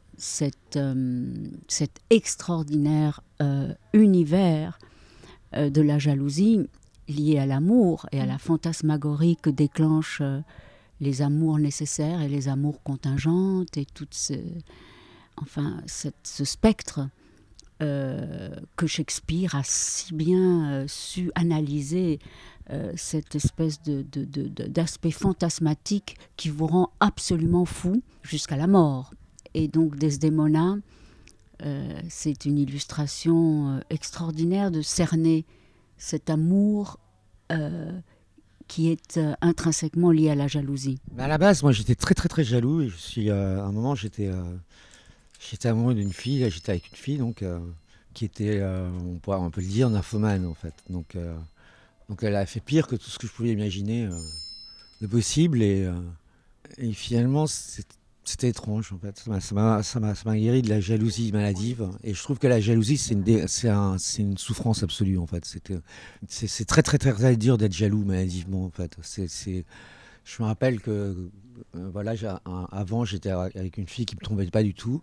euh, 0.77 1.35
cet 1.69 2.01
extraordinaire 2.11 3.23
euh, 3.43 3.73
univers 3.93 4.79
de 5.53 5.83
la 5.83 5.99
jalousie 5.99 6.61
lié 7.09 7.39
à 7.41 7.47
l'amour 7.47 8.07
et 8.13 8.21
à 8.21 8.27
la 8.27 8.39
fantasmagorie 8.39 9.37
que 9.37 9.51
déclenchent 9.51 10.23
les 11.01 11.23
amours 11.23 11.59
nécessaires 11.59 12.23
et 12.23 12.29
les 12.29 12.47
amours 12.47 12.81
contingentes 12.85 13.77
et 13.77 13.85
tout 13.85 14.07
ce, 14.13 14.35
enfin, 15.37 15.83
cette, 15.87 16.15
ce 16.23 16.45
spectre 16.45 17.09
euh, 17.83 18.51
que 18.77 18.87
Shakespeare 18.87 19.55
a 19.55 19.63
si 19.65 20.13
bien 20.15 20.71
euh, 20.71 20.85
su 20.87 21.33
analyser, 21.35 22.19
euh, 22.71 22.93
cette 22.95 23.35
espèce 23.35 23.81
d'aspect 23.83 25.11
fantasmatique 25.11 26.17
qui 26.37 26.51
vous 26.51 26.67
rend 26.67 26.91
absolument 27.01 27.65
fou 27.65 28.03
jusqu'à 28.23 28.57
la 28.57 28.67
mort. 28.67 29.15
Et 29.55 29.67
donc 29.67 29.97
Desdemona, 29.97 30.77
c'est 32.09 32.47
une 32.47 32.59
illustration 32.59 33.81
extraordinaire 33.91 34.71
de 34.71 34.81
cerner 34.81 35.45
cet 35.99 36.31
amour 36.31 36.99
qui 38.69 38.91
est 38.91 39.21
intrinsèquement 39.43 40.11
lié 40.11 40.31
à 40.31 40.35
la 40.35 40.47
jalousie. 40.47 41.01
À 41.19 41.29
la 41.29 41.37
base, 41.37 41.63
moi, 41.63 41.73
j'étais 41.73 41.97
très, 41.97 42.15
très, 42.15 42.29
très 42.29 42.45
jaloux. 42.45 42.83
Et 42.83 42.89
je 42.89 42.97
suis, 42.97 43.31
à 43.31 43.65
un 43.65 43.73
moment, 43.73 43.95
j'étais, 43.95 44.31
j'étais 45.41 45.69
amoureux 45.69 45.95
d'une 45.95 46.13
fille. 46.13 46.49
J'étais 46.51 46.71
avec 46.73 46.91
une 46.91 46.97
fille, 46.97 47.19
donc, 47.19 47.43
euh, 47.43 47.59
qui 48.15 48.25
était, 48.25 48.59
euh, 48.61 48.89
on, 49.05 49.17
pourrait, 49.19 49.39
on 49.39 49.51
peut 49.51 49.61
le 49.61 49.67
dire, 49.67 49.91
nymphomane, 49.91 50.47
en 50.47 50.55
fait. 50.55 50.75
Donc, 50.89 51.17
euh, 51.17 51.35
donc, 52.09 52.23
elle 52.23 52.37
a 52.37 52.47
fait 52.47 52.61
pire 52.61 52.87
que 52.87 52.97
tout 52.97 53.11
ce 53.11 53.19
que 53.19 53.27
je 53.27 53.33
pouvais 53.33 53.51
imaginer 53.51 54.09
de 55.01 55.07
possible. 55.07 55.63
Et, 55.63 55.89
et 56.79 56.93
finalement, 56.93 57.47
c'était 57.47 58.49
étrange, 58.49 58.93
en 58.93 58.99
fait. 58.99 59.19
Ça 59.41 59.55
m'a- 59.55 60.37
guéri 60.37 60.63
de 60.63 60.69
la 60.69 60.81
jalousie 60.81 61.31
maladive. 61.33 61.89
Et 62.05 62.15
je 62.15 62.23
trouve 62.23 62.39
que 62.39 62.47
la 62.49 62.61
jalousie, 62.61 62.97
c'est 62.99 63.15
une, 63.15 63.47
un- 63.71 63.97
une 64.19 64.39
souffrance 64.39 64.83
absolue, 64.83 65.19
en 65.19 65.27
fait. 65.27 65.45
C'est, 66.29 66.65
très, 66.65 66.83
très, 66.83 66.99
très, 66.99 67.13
très 67.13 67.37
dur 67.37 67.59
d'être 67.59 67.73
jaloux 67.73 68.05
maladivement, 68.05 68.65
en 68.65 68.71
fait. 68.71 68.97
C'est, 69.03 69.65
je 70.25 70.43
me 70.43 70.47
rappelle 70.49 70.81
que 70.81 71.17
voilà, 71.75 72.15
un- 72.45 72.69
avant 72.73 73.05
j'étais 73.05 73.31
avec 73.31 73.79
une 73.79 73.87
fille 73.87 74.07
qui 74.07 74.17
me 74.17 74.21
trompait 74.21 74.47
pas 74.47 74.63
du 74.65 74.75
tout 74.75 75.01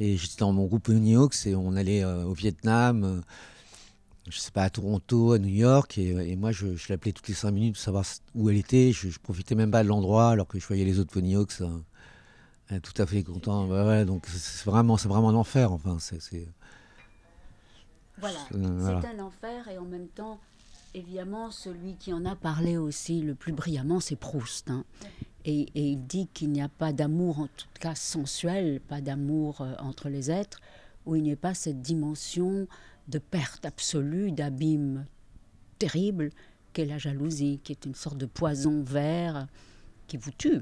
et 0.00 0.16
j'étais 0.16 0.38
dans 0.38 0.52
mon 0.52 0.64
groupe 0.66 0.88
New 0.88 1.20
Hawks 1.22 1.46
et 1.46 1.54
on 1.54 1.76
allait 1.76 2.02
euh, 2.02 2.24
au 2.24 2.32
Vietnam, 2.32 3.04
euh, 3.04 3.20
je 4.28 4.38
sais 4.38 4.50
pas 4.50 4.62
à 4.64 4.70
Toronto, 4.70 5.32
à 5.32 5.38
New 5.38 5.48
York 5.54 5.98
et, 5.98 6.08
et 6.30 6.36
moi 6.36 6.52
je, 6.52 6.74
je 6.74 6.86
l'appelais 6.88 7.12
toutes 7.12 7.28
les 7.28 7.34
cinq 7.34 7.50
minutes 7.52 7.74
pour 7.74 7.82
savoir 7.82 8.04
où 8.34 8.48
elle 8.50 8.56
était. 8.56 8.92
Je, 8.92 9.10
je 9.10 9.18
profitais 9.18 9.54
même 9.54 9.70
pas 9.70 9.82
de 9.82 9.88
l'endroit 9.88 10.30
alors 10.30 10.46
que 10.48 10.58
je 10.58 10.66
voyais 10.66 10.84
les 10.84 10.98
autres 10.98 11.12
euh, 11.62 11.68
euh, 12.72 12.80
tout 12.80 13.00
à 13.02 13.06
fait 13.06 13.22
ouais, 13.86 14.04
donc 14.04 14.26
c'est- 14.26 14.64
vraiment 14.64 14.96
c'est 14.96 15.08
vraiment 15.08 15.28
un 15.28 15.34
enfer. 15.34 15.70
Enfin 15.72 15.98
c'est 16.00 16.48
Voilà, 18.18 18.38
Euh, 18.54 18.76
voilà. 18.78 19.00
c'est 19.02 19.08
un 19.08 19.24
enfer 19.24 19.68
et 19.68 19.78
en 19.78 19.84
même 19.84 20.08
temps, 20.08 20.38
évidemment, 20.94 21.50
celui 21.50 21.94
qui 21.96 22.12
en 22.12 22.24
a 22.24 22.36
parlé 22.36 22.76
aussi 22.76 23.20
le 23.22 23.34
plus 23.34 23.52
brillamment, 23.52 23.98
c'est 24.00 24.16
Proust. 24.16 24.70
hein. 24.70 24.84
Et, 25.44 25.62
et 25.74 25.90
il 25.92 26.06
dit 26.06 26.28
qu'il 26.34 26.50
n'y 26.50 26.60
a 26.60 26.68
pas 26.68 26.92
d'amour, 26.92 27.38
en 27.40 27.46
tout 27.46 27.66
cas 27.80 27.94
sensuel, 27.94 28.80
pas 28.80 29.00
d'amour 29.00 29.62
euh, 29.62 29.74
entre 29.78 30.08
les 30.08 30.30
êtres, 30.30 30.60
où 31.06 31.16
il 31.16 31.22
n'y 31.22 31.30
ait 31.30 31.36
pas 31.36 31.54
cette 31.54 31.80
dimension 31.80 32.66
de 33.08 33.18
perte 33.18 33.64
absolue, 33.64 34.32
d'abîme 34.32 35.06
terrible, 35.78 36.30
qu'est 36.74 36.84
la 36.84 36.98
jalousie, 36.98 37.58
qui 37.64 37.72
est 37.72 37.86
une 37.86 37.94
sorte 37.94 38.18
de 38.18 38.26
poison 38.26 38.82
vert 38.82 39.46
qui 40.06 40.16
vous 40.18 40.30
tue. 40.36 40.60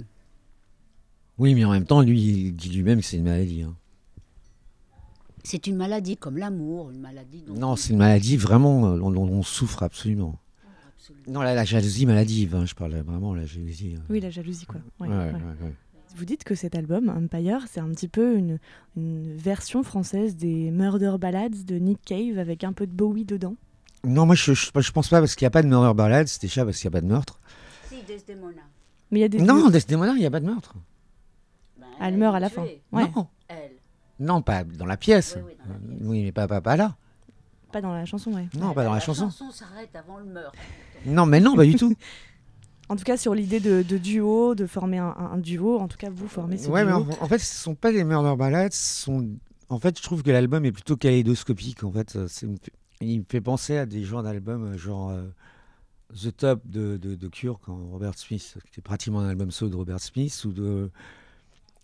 oui, 1.38 1.54
mais 1.54 1.64
en 1.64 1.73
même 1.73 1.85
temps 1.87 2.00
lui 2.02 2.20
il 2.23 2.52
dit 2.56 2.68
lui-même 2.70 3.00
que 3.00 3.04
c'est 3.04 3.16
une 3.16 3.25
maladie. 3.25 3.62
hein. 3.62 3.75
C'est 5.44 5.66
une 5.66 5.76
maladie 5.76 6.16
comme 6.16 6.37
l'amour, 6.37 6.90
une 6.90 7.00
maladie 7.00 7.42
dont 7.42 7.54
Non, 7.54 7.73
on- 7.73 7.76
c'est 7.76 7.92
une 7.92 7.99
maladie 7.99 8.37
vraiment 8.37 8.87
euh, 8.87 8.99
dont 8.99 9.12
on, 9.16 9.28
on 9.28 9.42
souffre 9.42 9.82
absolument. 9.82 10.37
Absolument. 11.11 11.25
Non, 11.41 11.43
la, 11.43 11.55
la 11.55 11.65
jalousie 11.65 12.07
maladive, 12.07 12.55
hein, 12.55 12.65
je 12.67 12.75
parle 12.75 12.95
vraiment 12.97 13.33
de 13.35 13.41
la 13.41 13.47
jalousie. 13.47 13.95
hein. 13.99 14.03
Oui, 14.11 14.21
la 14.21 14.31
jalousie, 14.31 14.67
quoi. 14.67 14.81
Ouais, 15.00 15.09
Ouais, 15.09 15.15
ouais. 15.17 15.33
ouais, 15.33 15.65
ouais. 15.67 15.75
Vous 16.17 16.25
dites 16.25 16.43
que 16.45 16.55
cet 16.55 16.75
album, 16.75 17.11
Empire, 17.11 17.67
c'est 17.71 17.81
un 17.81 17.88
petit 17.91 18.09
peu 18.09 18.37
une, 18.37 18.59
une 18.97 19.37
version 19.37 19.83
française 19.83 20.37
des 20.37 20.71
Murder 20.71 21.17
Ballads 21.21 21.65
de 21.67 21.77
Nick 21.77 22.00
Cave 22.05 22.38
avec 22.38 22.65
un 22.65 22.73
peu 22.73 22.87
de 22.87 22.93
Bowie 22.93 23.25
dedans. 23.27 23.55
Non, 24.05 24.25
moi 24.27 24.35
je, 24.35 24.55
je, 24.55 24.71
je 24.75 24.93
pense 24.93 25.09
pas 25.09 25.21
parce 25.21 25.35
qu'il 25.35 25.45
n'y 25.45 25.49
a 25.49 25.50
pas 25.50 25.62
de 25.62 25.69
murder 25.69 25.93
ballad, 25.95 26.27
c'est 26.29 26.41
déjà 26.41 26.65
parce 26.65 26.79
qu'il 26.79 26.88
n'y 26.88 26.95
a 26.95 26.99
pas 26.99 27.00
de 27.03 27.07
meurtre. 27.12 27.41
Si, 27.88 27.97
Desdemona. 28.07 28.62
Mais 29.11 29.19
il 29.19 29.23
y 29.23 29.25
a 29.25 29.29
des 29.29 29.38
Non, 29.38 29.69
Desdemona, 29.71 30.12
il 30.12 30.21
n'y 30.21 30.27
a 30.27 30.31
pas 30.31 30.41
de 30.41 30.47
meurtre. 30.47 30.77
Ben, 31.79 31.87
Elle 32.00 32.17
meurt 32.17 32.35
à 32.37 32.41
la 32.41 32.49
fin. 32.49 32.62
tuée. 32.65 32.81
Non, 32.93 33.29
Elle. 33.49 33.73
non, 34.21 34.41
pas 34.41 34.65
dans 34.65 34.87
la 34.87 34.97
pièce. 34.97 35.37
Oui, 35.37 35.43
oui, 35.49 35.53
dans 35.67 35.73
la 35.75 35.79
pièce. 35.81 35.99
Oui, 36.09 36.23
mais 36.25 36.33
pas, 36.33 36.47
pas, 36.49 36.61
pas 36.61 36.77
là. 36.77 36.97
Pas 37.72 37.80
dans 37.80 37.92
la 37.92 38.04
chanson, 38.06 38.32
ouais. 38.32 38.48
Non, 38.58 38.72
pas 38.72 38.84
dans 38.84 38.94
la, 38.94 39.00
chanson. 39.00 39.26
chanson 39.26 39.50
s'arrête 39.50 39.94
avant 39.94 40.18
le 40.18 40.25
meurtre. 40.25 40.58
Non, 41.04 41.26
mais 41.26 41.40
non, 41.40 41.54
pas 41.56 41.64
du 41.64 41.75
tout. 41.75 41.94
En 42.90 42.96
tout 42.96 43.04
cas, 43.04 43.18
sur 43.18 43.34
l'idée 43.34 43.60
de, 43.60 43.82
de 43.82 43.98
duo, 43.98 44.54
de 44.54 44.66
former 44.66 44.96
un, 44.96 45.14
un 45.14 45.37
duo, 45.37 45.78
en 45.78 45.88
tout 45.88 45.98
cas, 45.98 46.08
vous 46.08 46.26
formez 46.26 46.56
ce 46.56 46.70
ouais, 46.70 46.87
mais 46.87 46.92
duo. 46.92 47.06
en, 47.20 47.25
en 47.25 47.28
fait, 47.28 47.38
ce 47.38 47.54
sont 47.62 47.75
pas 47.75 47.92
des 47.92 48.02
murder 48.02 48.68
Sont... 48.70 49.28
En 49.68 49.78
fait, 49.78 49.98
je 49.98 50.02
trouve 50.02 50.22
que 50.22 50.30
l'album 50.30 50.64
est 50.64 50.72
plutôt 50.72 50.96
kaléidoscopique. 50.96 51.84
En 51.84 51.92
fait, 51.92 52.16
il 53.02 53.18
me 53.20 53.25
fait- 53.28 53.40
penser 53.42 53.76
à 53.76 53.84
des 53.84 54.04
genres 54.04 54.22
d'albums 54.22 54.72
euh, 54.72 54.78
genre 54.78 55.10
euh, 55.10 55.26
The 56.14 56.34
Top 56.34 56.62
de, 56.64 56.96
de, 56.96 57.14
de 57.14 57.28
Cure, 57.28 57.60
quand 57.60 57.76
Robert 57.90 58.14
Smith, 58.16 58.56
qui 58.72 58.80
est 58.80 58.82
pratiquement 58.82 59.20
un 59.20 59.28
album 59.28 59.50
solo 59.50 59.70
de 59.70 59.76
Robert 59.76 60.00
Smith, 60.00 60.42
ou 60.46 60.52
de 60.52 60.90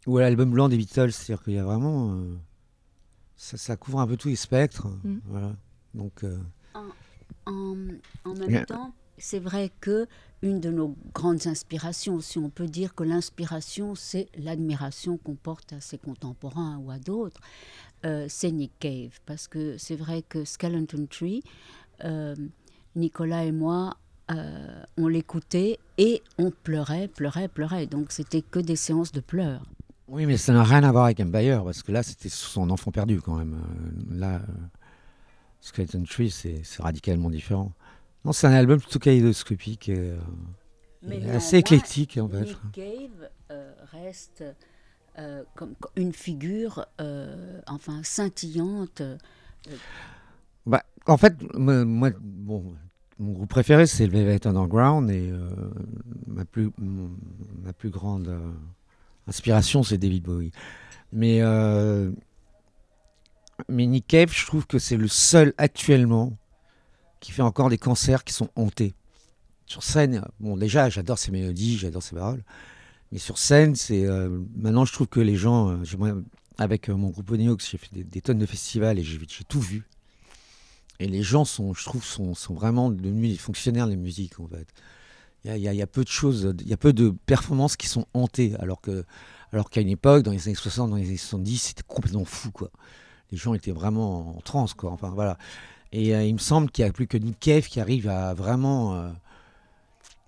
ou 0.07 0.17
à 0.17 0.23
l'album 0.23 0.51
blanc 0.51 0.71
des 0.71 0.79
Beatles. 0.79 1.13
C'est-à-dire 1.13 1.45
qu'il 1.45 1.53
y 1.53 1.59
a 1.59 1.65
vraiment 1.65 2.15
euh, 2.15 2.35
ça, 3.37 3.59
ça 3.59 3.77
couvre 3.77 4.01
un 4.01 4.07
peu 4.07 4.17
tous 4.17 4.29
les 4.29 4.37
spectres. 4.37 4.87
Mm. 5.05 5.19
Voilà. 5.27 5.53
Donc 5.95 6.25
euh, 6.25 6.37
En, 7.47 7.77
en 8.25 8.35
même 8.35 8.51
Yeah. 8.51 8.65
temps, 8.67 8.93
c'est 9.19 9.39
vrai 9.39 9.71
que 9.81 10.07
une 10.43 10.61
de 10.61 10.71
nos 10.71 10.97
grandes 11.15 11.47
inspirations, 11.47 12.21
si 12.21 12.39
on 12.39 12.51
peut 12.51 12.67
dire 12.67 12.95
que 12.95 13.05
l'inspiration, 13.05 13.95
c'est 13.95 14.29
l'admiration 14.37 15.17
qu'on 15.19 15.35
porte 15.37 15.73
à 15.73 15.81
ses 15.81 15.99
contemporains 15.99 16.79
ou 16.79 16.91
à 16.91 16.99
d'autres, 16.99 17.41
euh, 18.05 18.27
c'est 18.29 18.51
Nick 18.51 18.73
Cave. 18.79 19.19
Parce 19.25 19.47
que 19.49 19.77
c'est 19.79 19.97
vrai 19.97 20.23
que 20.23 20.45
Skeleton 20.45 21.07
Tree, 21.09 21.43
euh, 22.05 22.35
Nicolas 22.97 23.45
et 23.45 23.53
moi, 23.53 23.97
euh, 24.31 24.83
on 24.97 25.09
l'écoutait 25.09 25.79
et 25.99 26.23
on 26.39 26.51
pleurait, 26.51 27.09
pleurait, 27.09 27.49
pleurait. 27.49 27.87
Donc 27.87 28.11
c'était 28.11 28.43
que 28.43 28.59
des 28.59 28.77
séances 28.77 29.13
de 29.13 29.21
pleurs. 29.21 29.65
Oui, 30.09 30.27
mais 30.27 30.37
ça 30.37 30.53
n'a 30.53 30.65
rien 30.65 30.83
à 30.85 30.93
voir 30.93 31.05
avec 31.05 31.21
Empire, 31.21 31.65
parce 31.65 31.83
que 31.83 31.91
là, 31.93 32.03
c'était 32.03 32.29
son 32.29 32.69
enfant 32.69 32.91
perdu 32.91 33.21
quand 33.23 33.37
même. 33.37 33.59
Là, 34.11 34.43
Skeleton 35.65 36.05
Tree, 36.05 36.31
c'est 36.31 36.63
radicalement 36.79 37.31
différent. 37.31 37.73
Non, 38.27 38.33
c'est 38.33 38.47
un 38.47 38.53
album 38.53 38.79
plutôt 38.79 38.99
kaléidoscopique 38.99 39.89
et, 39.89 40.11
euh, 40.11 41.11
et 41.11 41.31
assez 41.31 41.57
éclectique, 41.57 42.19
en 42.21 42.29
fait. 42.29 42.43
Nick 42.45 42.59
Cave 42.73 43.31
euh, 43.51 43.73
reste 43.91 44.45
euh, 45.19 45.43
comme 45.55 45.75
une 45.97 46.13
figure, 46.13 46.85
euh, 47.01 47.61
enfin 47.67 48.03
scintillante. 48.03 49.01
Bah, 50.67 50.83
en 51.07 51.17
fait, 51.17 51.35
moi, 51.57 52.11
bon, 52.21 52.75
mon 53.19 53.33
groupe 53.33 53.49
préféré, 53.49 53.87
c'est 53.87 54.07
le 54.07 54.13
Velvet 54.13 54.47
Underground, 54.47 55.11
et 55.11 55.31
euh, 55.31 55.49
ma, 56.27 56.45
plus, 56.45 56.71
mon- 56.77 57.17
ma 57.63 57.73
plus 57.73 57.89
grande 57.91 58.29
euh, 58.29 58.51
inspiration, 59.29 59.83
c'est 59.83 59.97
David 59.97 60.25
Bowie. 60.25 60.53
Mais, 61.11 61.39
euh, 61.41 62.11
mais 63.69 63.87
Nick 63.87 64.07
Cave, 64.07 64.33
je 64.33 64.47
trouve 64.47 64.67
que 64.67 64.79
c'est 64.79 64.97
le 64.97 65.09
seul 65.09 65.55
actuellement 65.59 66.37
qui 67.21 67.33
fait 67.33 67.43
encore 67.43 67.71
des 67.71 67.79
concerts 67.79 68.25
qui 68.25 68.33
sont 68.33 68.49
hantés. 68.57 68.95
Sur 69.67 69.83
scène, 69.83 70.25
bon, 70.41 70.57
déjà, 70.57 70.91
j'adore 70.91 71.19
ses 71.19 71.31
mélodies, 71.31 71.79
j'adore 71.79 72.03
ses 72.03 72.17
paroles. 72.17 72.45
Mais 73.13 73.19
sur 73.19 73.39
scène, 73.39 73.77
c'est 73.77 74.05
euh, 74.07 74.41
maintenant, 74.57 74.85
je 74.85 74.93
trouve 74.93 75.07
que 75.09 75.21
les 75.21 75.37
gens, 75.37 75.71
euh, 75.71 76.23
avec 76.59 76.91
euh, 76.91 76.95
mon 76.95 77.11
groupe 77.11 77.31
Onyx, 77.31 77.71
j'ai 77.71 77.79
fait 77.79 77.93
des, 77.93 78.05
des 78.05 78.21
tonnes 78.21 78.39
de 78.39 78.47
festivals 78.47 78.99
et 78.99 79.05
j'ai 79.05 79.19
tout 79.49 79.61
vu. 79.61 79.85
Et 81.01 81.07
les 81.09 81.23
gens 81.23 81.45
sont, 81.45 81.75
je 81.75 81.85
trouve, 81.85 82.05
sont, 82.05 82.35
sont 82.35 82.55
vraiment 82.55 82.91
devenus 82.91 83.33
des 83.33 83.39
fonctionnaires 83.39 83.89
de 83.89 83.95
musique, 83.97 84.39
en 84.39 84.47
fait. 84.47 84.67
Il 85.45 85.57
y 85.57 85.61
y 85.61 85.83
a- 85.83 85.87
peu 85.87 86.05
de 86.05 86.09
choses, 86.09 86.55
il 86.61 86.69
y 86.69 86.73
a 86.73 86.77
peu 86.79 86.93
de 86.93 87.11
performances 87.27 87.77
qui 87.77 87.87
sont 87.87 88.07
hantées, 88.15 88.55
alors 88.59 88.81
alors 89.53 89.71
qu'à 89.71 89.81
une 89.83 89.89
époque, 89.91 90.23
dans 90.23 90.33
les 90.33 90.49
années 90.49 90.55
60, 90.57 90.91
dans 90.91 90.97
les 90.97 91.07
années 91.07 91.17
70, 91.17 91.59
c'était 91.59 91.83
complètement 91.87 92.25
fou, 92.25 92.51
quoi. 92.51 92.71
Les 93.33 93.39
gens 93.39 93.55
étaient 93.55 93.73
vraiment 93.73 94.37
en 94.37 94.41
transe, 94.41 94.75
quoi. 94.75 94.91
Enfin, 94.93 95.11
voilà. 95.11 95.37
Et 95.93 96.15
euh, 96.15 96.25
il 96.25 96.35
me 96.35 96.39
semble 96.39 96.71
qu'il 96.71 96.85
n'y 96.85 96.91
a 96.91 96.93
plus 96.93 97.07
que 97.07 97.17
Nick 97.17 97.39
Cave 97.41 97.67
qui 97.67 97.81
arrive 97.81 98.09
à 98.09 98.35
vraiment. 98.35 98.95
euh, 98.95 99.11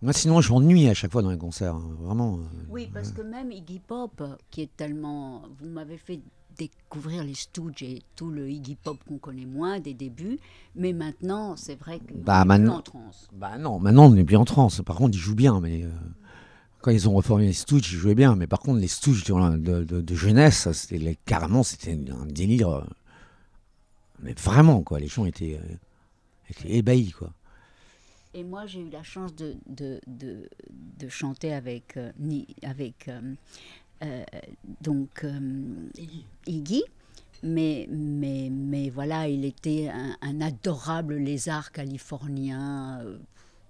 Moi, 0.02 0.12
sinon, 0.12 0.40
je 0.40 0.52
m'ennuie 0.52 0.88
à 0.88 0.94
chaque 0.94 1.12
fois 1.12 1.22
dans 1.22 1.30
les 1.30 1.38
concerts, 1.38 1.74
hein, 1.74 1.90
vraiment. 2.00 2.38
euh, 2.38 2.42
Oui, 2.68 2.88
parce 2.92 3.10
que 3.12 3.22
même 3.22 3.50
Iggy 3.52 3.80
Pop, 3.80 4.22
qui 4.50 4.62
est 4.62 4.76
tellement. 4.76 5.42
Vous 5.60 5.68
m'avez 5.68 5.96
fait 5.98 6.20
découvrir 6.58 7.22
les 7.22 7.34
Stooges 7.34 7.82
et 7.82 8.02
tout 8.14 8.30
le 8.30 8.48
Iggy 8.50 8.76
Pop 8.76 8.96
qu'on 9.06 9.18
connaît 9.18 9.44
moins 9.44 9.78
des 9.80 9.92
débuts. 9.94 10.38
Mais 10.74 10.92
maintenant, 10.92 11.54
c'est 11.56 11.78
vrai 11.78 11.98
que 11.98 12.14
Bah, 12.14 12.42
est 12.42 12.44
maintenant- 12.46 12.70
plus 12.72 12.78
en 12.78 13.00
transe. 13.00 13.28
Bah 13.32 13.58
non, 13.58 13.78
maintenant 13.78 14.06
on 14.06 14.10
n'est 14.10 14.24
plus 14.24 14.36
en 14.36 14.44
transe. 14.46 14.80
Par 14.82 14.96
contre, 14.96 15.16
ils 15.16 15.20
jouent 15.20 15.34
bien, 15.34 15.60
mais 15.60 15.84
quand 16.86 16.92
ils 16.92 17.08
ont 17.08 17.14
reformé 17.14 17.46
les 17.46 17.52
Stooges, 17.52 17.92
ils 17.92 17.96
jouaient 17.98 18.14
bien. 18.14 18.36
Mais 18.36 18.46
par 18.46 18.60
contre, 18.60 18.78
les 18.78 18.86
Stooges 18.86 19.24
de, 19.24 19.56
de, 19.56 19.82
de- 19.82 20.00
de 20.00 20.14
jeunesse, 20.14 20.70
c'était 20.70 20.98
les- 20.98 21.16
carrément, 21.26 21.64
c'était 21.64 21.98
un 22.12 22.26
délire. 22.26 22.68
euh, 22.70 22.84
mais 24.22 24.32
vraiment, 24.34 24.82
quoi. 24.82 25.00
Les 25.00 25.08
gens 25.08 25.24
étaient, 25.26 25.58
euh, 25.60 25.74
étaient 26.48 26.70
ébahis, 26.76 27.10
quoi. 27.10 27.32
Et 28.34 28.44
moi, 28.44 28.66
j'ai 28.66 28.78
eu 28.82 28.88
la 28.90 29.02
chance 29.02 29.34
de, 29.34 29.56
de, 29.66 30.00
de, 30.06 30.48
de 31.00 31.08
chanter 31.08 31.52
avec, 31.52 31.96
euh, 31.96 32.12
Ni- 32.20 32.46
avec 32.62 33.08
euh, 33.08 33.34
euh, 34.04 34.24
donc, 34.80 35.24
euh, 35.24 35.88
Iggy. 36.46 36.84
Mais, 37.42 37.88
mais, 37.90 38.48
mais 38.48 38.90
voilà, 38.90 39.26
il 39.28 39.44
était 39.44 39.88
un, 39.92 40.16
un 40.22 40.40
adorable 40.40 41.16
lézard 41.16 41.72
californien, 41.72 43.00
euh, 43.04 43.18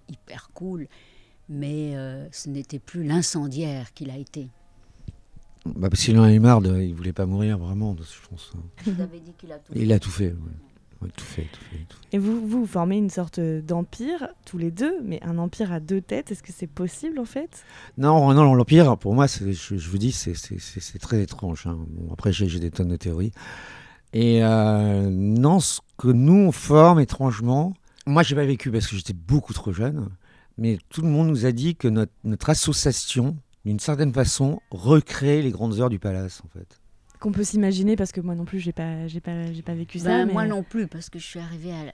hyper 0.07 0.51
cool. 0.53 0.87
Mais 1.49 1.95
euh, 1.95 2.27
ce 2.31 2.49
n'était 2.49 2.79
plus 2.79 3.03
l'incendiaire 3.03 3.93
qu'il 3.93 4.09
a 4.09 4.17
été. 4.17 4.49
Bah, 5.65 5.89
parce 5.89 6.03
qu'il 6.03 6.17
en 6.19 6.23
avait 6.23 6.39
marre, 6.39 6.61
de, 6.61 6.81
il 6.81 6.93
voulait 6.93 7.13
pas 7.13 7.25
mourir 7.25 7.57
vraiment, 7.57 7.95
je 7.97 8.27
pense. 8.29 8.53
Vous 8.85 9.01
avez 9.01 9.19
dit 9.19 9.33
qu'il 9.37 9.51
a 9.51 9.57
tout 9.59 9.73
Il 9.75 9.91
a 9.91 9.99
tout 9.99 10.09
fait. 10.09 10.31
tout 10.31 11.25
fait, 11.25 11.43
tout 11.43 11.59
fait, 11.69 11.77
tout 11.89 11.97
fait. 11.97 12.15
Et 12.15 12.17
vous, 12.19 12.45
vous 12.47 12.65
formez 12.65 12.97
une 12.97 13.09
sorte 13.09 13.39
d'empire, 13.39 14.29
tous 14.45 14.57
les 14.57 14.71
deux, 14.71 15.01
mais 15.03 15.21
un 15.23 15.37
empire 15.37 15.71
à 15.73 15.79
deux 15.81 15.99
têtes, 16.01 16.31
est-ce 16.31 16.41
que 16.43 16.53
c'est 16.53 16.67
possible 16.67 17.19
en 17.19 17.25
fait? 17.25 17.63
Non, 17.97 18.33
non, 18.33 18.53
l'Empire, 18.53 18.97
pour 18.97 19.13
moi, 19.13 19.27
c'est- 19.27 19.51
je, 19.53 19.77
je 19.77 19.89
vous 19.89 19.97
dis, 19.97 20.11
c'est- 20.13 20.33
très 20.99 21.21
étrange. 21.21 21.67
hein. 21.67 21.77
Bon, 21.89 22.11
après, 22.13 22.31
j'ai 22.31 22.47
j'ai 22.47 22.59
des 22.59 22.71
tonnes 22.71 22.87
de 22.89 22.95
théories. 22.97 23.31
Et 24.13 24.43
euh, 24.43 25.09
non, 25.09 25.59
ce 25.59 25.81
que 25.97 26.07
nous, 26.07 26.47
on 26.47 26.51
forme 26.53 26.99
étrangement, 27.01 27.73
moi, 28.05 28.23
j'ai 28.23 28.35
pas 28.35 28.45
vécu 28.45 28.71
parce 28.71 28.87
que 28.87 28.95
j'étais 28.95 29.13
beaucoup 29.13 29.51
trop 29.53 29.73
jeune, 29.73 30.07
mais 30.57 30.77
tout 30.89 31.01
le 31.01 31.07
monde 31.09 31.27
nous 31.27 31.45
a 31.45 31.51
dit 31.51 31.75
que 31.75 31.87
notre, 31.87 32.11
notre 32.23 32.49
association, 32.49 33.37
d'une 33.65 33.79
certaine 33.79 34.13
façon, 34.13 34.59
recrée 34.71 35.41
les 35.41 35.51
grandes 35.51 35.79
heures 35.79 35.89
du 35.89 35.99
palace, 35.99 36.41
en 36.45 36.47
fait. 36.49 36.79
Qu'on 37.19 37.31
peut 37.31 37.43
s'imaginer, 37.43 37.95
parce 37.95 38.11
que 38.11 38.21
moi 38.21 38.35
non 38.35 38.45
plus, 38.45 38.59
j'ai 38.59 38.73
pas, 38.73 39.07
j'ai 39.07 39.21
pas, 39.21 39.51
j'ai 39.51 39.61
pas 39.63 39.73
vécu 39.73 39.99
ça. 39.99 40.05
Ben, 40.09 40.25
mais- 40.27 40.33
Moi 40.33 40.45
non 40.47 40.63
plus, 40.63 40.87
parce 40.87 41.09
que 41.09 41.17
je 41.19 41.25
suis 41.25 41.39
arrivée 41.39 41.71
à, 41.71 41.93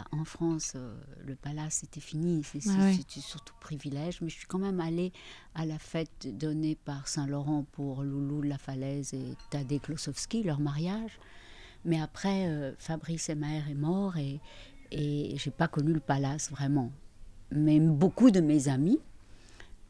à- 0.00 0.04
en 0.10 0.24
France, 0.24 0.72
euh, 0.74 0.94
le 1.24 1.36
palace 1.36 1.78
c'était 1.82 2.00
fini, 2.00 2.42
c'est 2.42 2.58
Ah 2.66 2.70
c'est- 2.72 2.78
ouais. 2.80 2.92
c'était 2.98 3.20
surtout 3.20 3.54
privilège, 3.60 4.20
mais 4.22 4.28
je 4.28 4.34
suis 4.36 4.46
quand 4.46 4.58
même 4.58 4.80
allée 4.80 5.12
à 5.54 5.64
la 5.66 5.78
fête 5.78 6.26
donnée 6.36 6.74
par 6.74 7.06
Saint-Laurent 7.06 7.64
pour 7.72 8.02
Loulou 8.02 8.42
de 8.42 8.48
la 8.48 8.58
Falaise 8.58 9.14
et 9.14 9.34
Tadej 9.50 9.80
Klosowski, 9.82 10.42
leur 10.42 10.58
mariage. 10.58 11.18
Mais 11.84 12.00
après, 12.00 12.48
euh, 12.48 12.72
Fabrice 12.78 13.28
Emaer 13.28 13.62
est 13.70 13.74
mort 13.74 14.16
et, 14.16 14.40
et 14.90 15.36
j'ai 15.38 15.52
pas 15.52 15.68
connu 15.68 15.92
le 15.92 16.00
palace 16.00 16.50
vraiment. 16.50 16.90
Mais 17.50 17.78
beaucoup 17.80 18.30
de 18.30 18.40
mes 18.40 18.68
amis, 18.68 18.98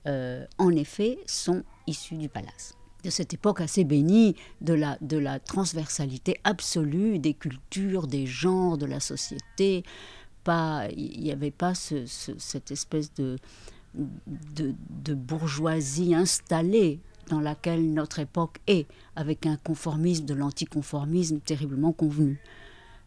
euh, 0.06 0.44
en 0.58 0.70
effet, 0.70 1.18
sont 1.26 1.62
issus 1.86 2.16
du 2.16 2.28
palace. 2.28 2.74
De 3.02 3.10
cette 3.10 3.34
époque 3.34 3.60
assez 3.60 3.84
bénie, 3.84 4.34
de 4.60 4.74
la, 4.74 4.98
de 5.00 5.16
la 5.16 5.38
transversalité 5.38 6.38
absolue 6.44 7.18
des 7.18 7.34
cultures, 7.34 8.06
des 8.06 8.26
genres, 8.26 8.78
de 8.78 8.86
la 8.86 9.00
société. 9.00 9.84
Il 10.48 11.20
n'y 11.20 11.32
avait 11.32 11.50
pas 11.50 11.74
ce- 11.74 12.06
ce- 12.06 12.38
cette 12.38 12.70
espèce 12.70 13.12
de, 13.14 13.36
de, 13.94 14.74
bourgeoisie 15.14 16.14
installée 16.14 17.00
dans 17.28 17.40
laquelle 17.40 17.92
notre 17.92 18.20
époque 18.20 18.58
est, 18.68 18.86
avec 19.16 19.46
un 19.46 19.56
conformisme 19.56 20.24
de 20.24 20.34
l'anticonformisme 20.34 21.40
terriblement 21.40 21.92
convenu. 21.92 22.40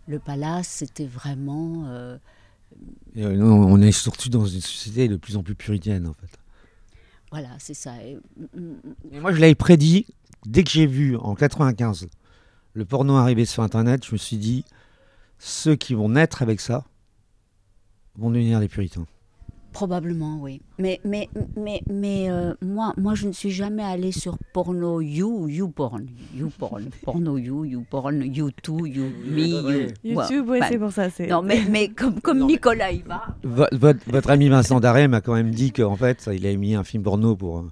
Le 0.08 0.20
palace, 0.20 0.68
c'était 0.68 1.06
vraiment... 1.06 1.86
euh, 1.88 2.18
on 3.16 3.82
est 3.82 3.92
surtout 3.92 4.30
dans 4.30 4.46
une 4.46 4.62
société 4.62 5.08
de 5.08 5.16
plus 5.16 5.38
en 5.38 5.44
plus 5.44 5.56
puritaine, 5.56 6.08
en 6.08 6.14
fait. 6.14 6.30
voilà, 7.32 7.50
c'est 7.60 7.74
ça. 7.74 7.94
Et, 8.04 8.18
mm, 8.56 8.60
mm, 8.60 9.14
Et 9.14 9.20
moi, 9.20 9.34
je 9.34 9.40
l'avais 9.40 9.56
prédit 9.56 10.06
dès 10.46 10.64
que 10.64 10.70
j'ai 10.70 10.86
vu 10.86 11.18
en 11.18 11.36
95 11.36 12.08
le 12.74 12.86
porno 12.86 13.16
arriver 13.18 13.46
sur 13.46 13.64
Internet. 13.64 14.06
Je 14.06 14.14
me 14.14 14.18
suis 14.18 14.38
dit, 14.38 14.64
ceux 15.38 15.76
qui 15.76 15.94
vont 15.94 16.10
naître 16.10 16.42
avec 16.42 16.62
ça 16.62 16.86
vont 18.16 18.30
devenir 18.30 18.60
des 18.60 18.68
puritains. 18.68 19.06
Probablement, 19.80 20.40
oui. 20.42 20.60
Mais, 20.78 21.00
mais, 21.06 21.30
mais, 21.56 21.82
mais 21.90 22.30
euh, 22.30 22.54
moi, 22.62 22.94
moi, 22.98 23.16
je 23.16 23.28
ne 23.28 23.32
suis 23.32 23.50
jamais 23.50 23.82
allée 23.82 24.12
sur 24.12 24.38
Porno 24.52 25.00
You, 25.00 25.48
YouPorn. 25.48 26.06
YouPorn. 26.36 26.90
Porno 27.04 27.38
You, 27.38 27.64
YouPorn, 27.64 28.22
You2, 28.24 28.86
You, 28.88 29.06
Me, 29.26 29.48
You. 29.48 29.88
YouTube, 30.04 30.50
Ouais, 30.50 30.52
ouais, 30.52 30.60
ben, 30.60 30.66
c'est 30.70 30.78
pour 30.80 30.92
ça. 30.92 31.10
C'est... 31.10 31.28
Non, 31.28 31.42
mais, 31.42 31.64
mais 31.70 31.88
comme, 31.88 32.20
comme 32.20 32.40
Non, 32.40 32.48
mais- 32.48 32.52
Nicolas 32.56 32.92
y 32.92 33.02
va. 33.04 33.24
Vo- 33.44 33.68
votre, 33.72 34.00
votre 34.12 34.30
ami 34.32 34.50
Vincent 34.50 34.82
Daré 34.82 35.08
m'a 35.08 35.22
quand 35.22 35.34
même 35.36 35.52
dit 35.52 35.72
qu'en 35.72 35.96
fait, 35.96 36.30
il 36.34 36.46
a 36.46 36.54
mis 36.58 36.76
un 36.76 36.84
film 36.84 37.02
porno 37.04 37.38
pour, 37.38 37.60
euh, 37.60 37.72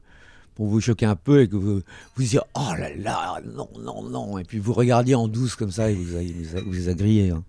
pour 0.55 0.67
vous 0.67 0.79
choquer 0.79 1.07
un 1.07 1.17
peu 1.17 1.41
et 1.41 1.49
que 1.49 1.57
vous 1.57 1.81
vous 1.81 2.21
disiez 2.21 2.39
Oh 2.55 2.71
là 2.79 2.95
là, 2.95 3.41
non, 3.53 3.67
non, 3.81 4.01
non. 4.03 4.37
Et 4.37 4.45
puis 4.45 4.59
vous 4.59 4.71
regardiez 4.71 5.15
en 5.15 5.27
douce 5.27 5.57
comme 5.57 5.71
ça 5.71 5.91
et 5.91 5.93
vous 5.95 6.17
il 6.21 6.45
vous 6.45 6.67
vous 6.67 6.71
les 6.71 6.87
a 6.87 6.93
grillés. 6.93 7.31
hein. 7.31 7.43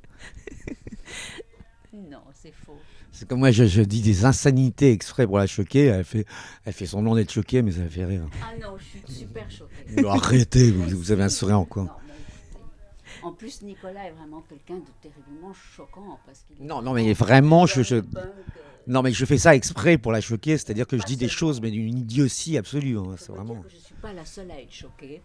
Non, 2.11 2.19
c'est 2.35 2.53
faux. 2.67 2.73
C'est 3.19 3.27
comme 3.27 3.41
moi, 3.41 3.51
je, 3.51 3.65
je 3.65 3.83
dis 3.83 4.01
des 4.01 4.25
insanités 4.25 4.93
exprès 4.93 5.27
pour 5.27 5.39
la 5.39 5.49
choquer. 5.49 5.87
Elle 5.87 6.05
fait, 6.05 6.25
elle 6.65 6.73
fait 6.73 6.87
semblant 6.87 7.17
d'être 7.17 7.33
choquée, 7.33 7.63
mais 7.63 7.73
ça 7.73 7.89
fait 7.89 8.05
rire. 8.05 8.23
Ah 8.41 8.53
non, 8.63 8.77
je 8.79 8.85
suis 8.85 9.03
super 9.27 9.51
choquée. 9.51 10.07
Arrêtez, 10.07 10.71
vous, 10.71 10.85
vous 10.97 11.11
avez 11.11 11.25
un 11.25 11.29
sourire 11.29 11.59
en 11.59 11.65
coin. 11.65 11.83
Non, 11.87 11.91
mais 12.07 12.15
écoutez, 12.15 13.25
En 13.25 13.33
plus, 13.33 13.63
Nicolas 13.63 14.07
est 14.07 14.13
vraiment 14.13 14.41
quelqu'un 14.49 14.77
de 14.77 14.87
terriblement 15.03 15.53
choquant. 15.53 16.21
Parce 16.25 16.45
Non, 16.61 16.81
non, 16.81 16.93
mais 16.93 17.13
vraiment, 17.13 17.67
je- 17.67 17.83
je- 17.83 17.97
euh, 17.97 18.03
Non, 18.87 19.03
mais 19.03 19.11
je 19.11 19.25
fais 19.25 19.37
ça 19.37 19.57
exprès 19.57 19.99
pour 19.99 20.13
la 20.13 20.21
choquer, 20.21 20.57
c'est-à-dire 20.57 20.87
que 20.87 20.97
je 20.97 21.03
dis 21.03 21.17
des 21.17 21.29
choses, 21.29 21.61
mais 21.61 21.73
d'une 21.73 21.99
idiotie 21.99 22.57
absolue. 22.57 22.99
hein, 22.99 23.17
C'est 23.19 23.33
vraiment. 23.33 23.65
je 23.69 23.75
ne 23.75 23.81
suis 23.81 23.95
pas 23.97 24.13
la 24.13 24.25
seule 24.25 24.53
à 24.53 24.61
être 24.61 24.73
choquée. 24.73 25.23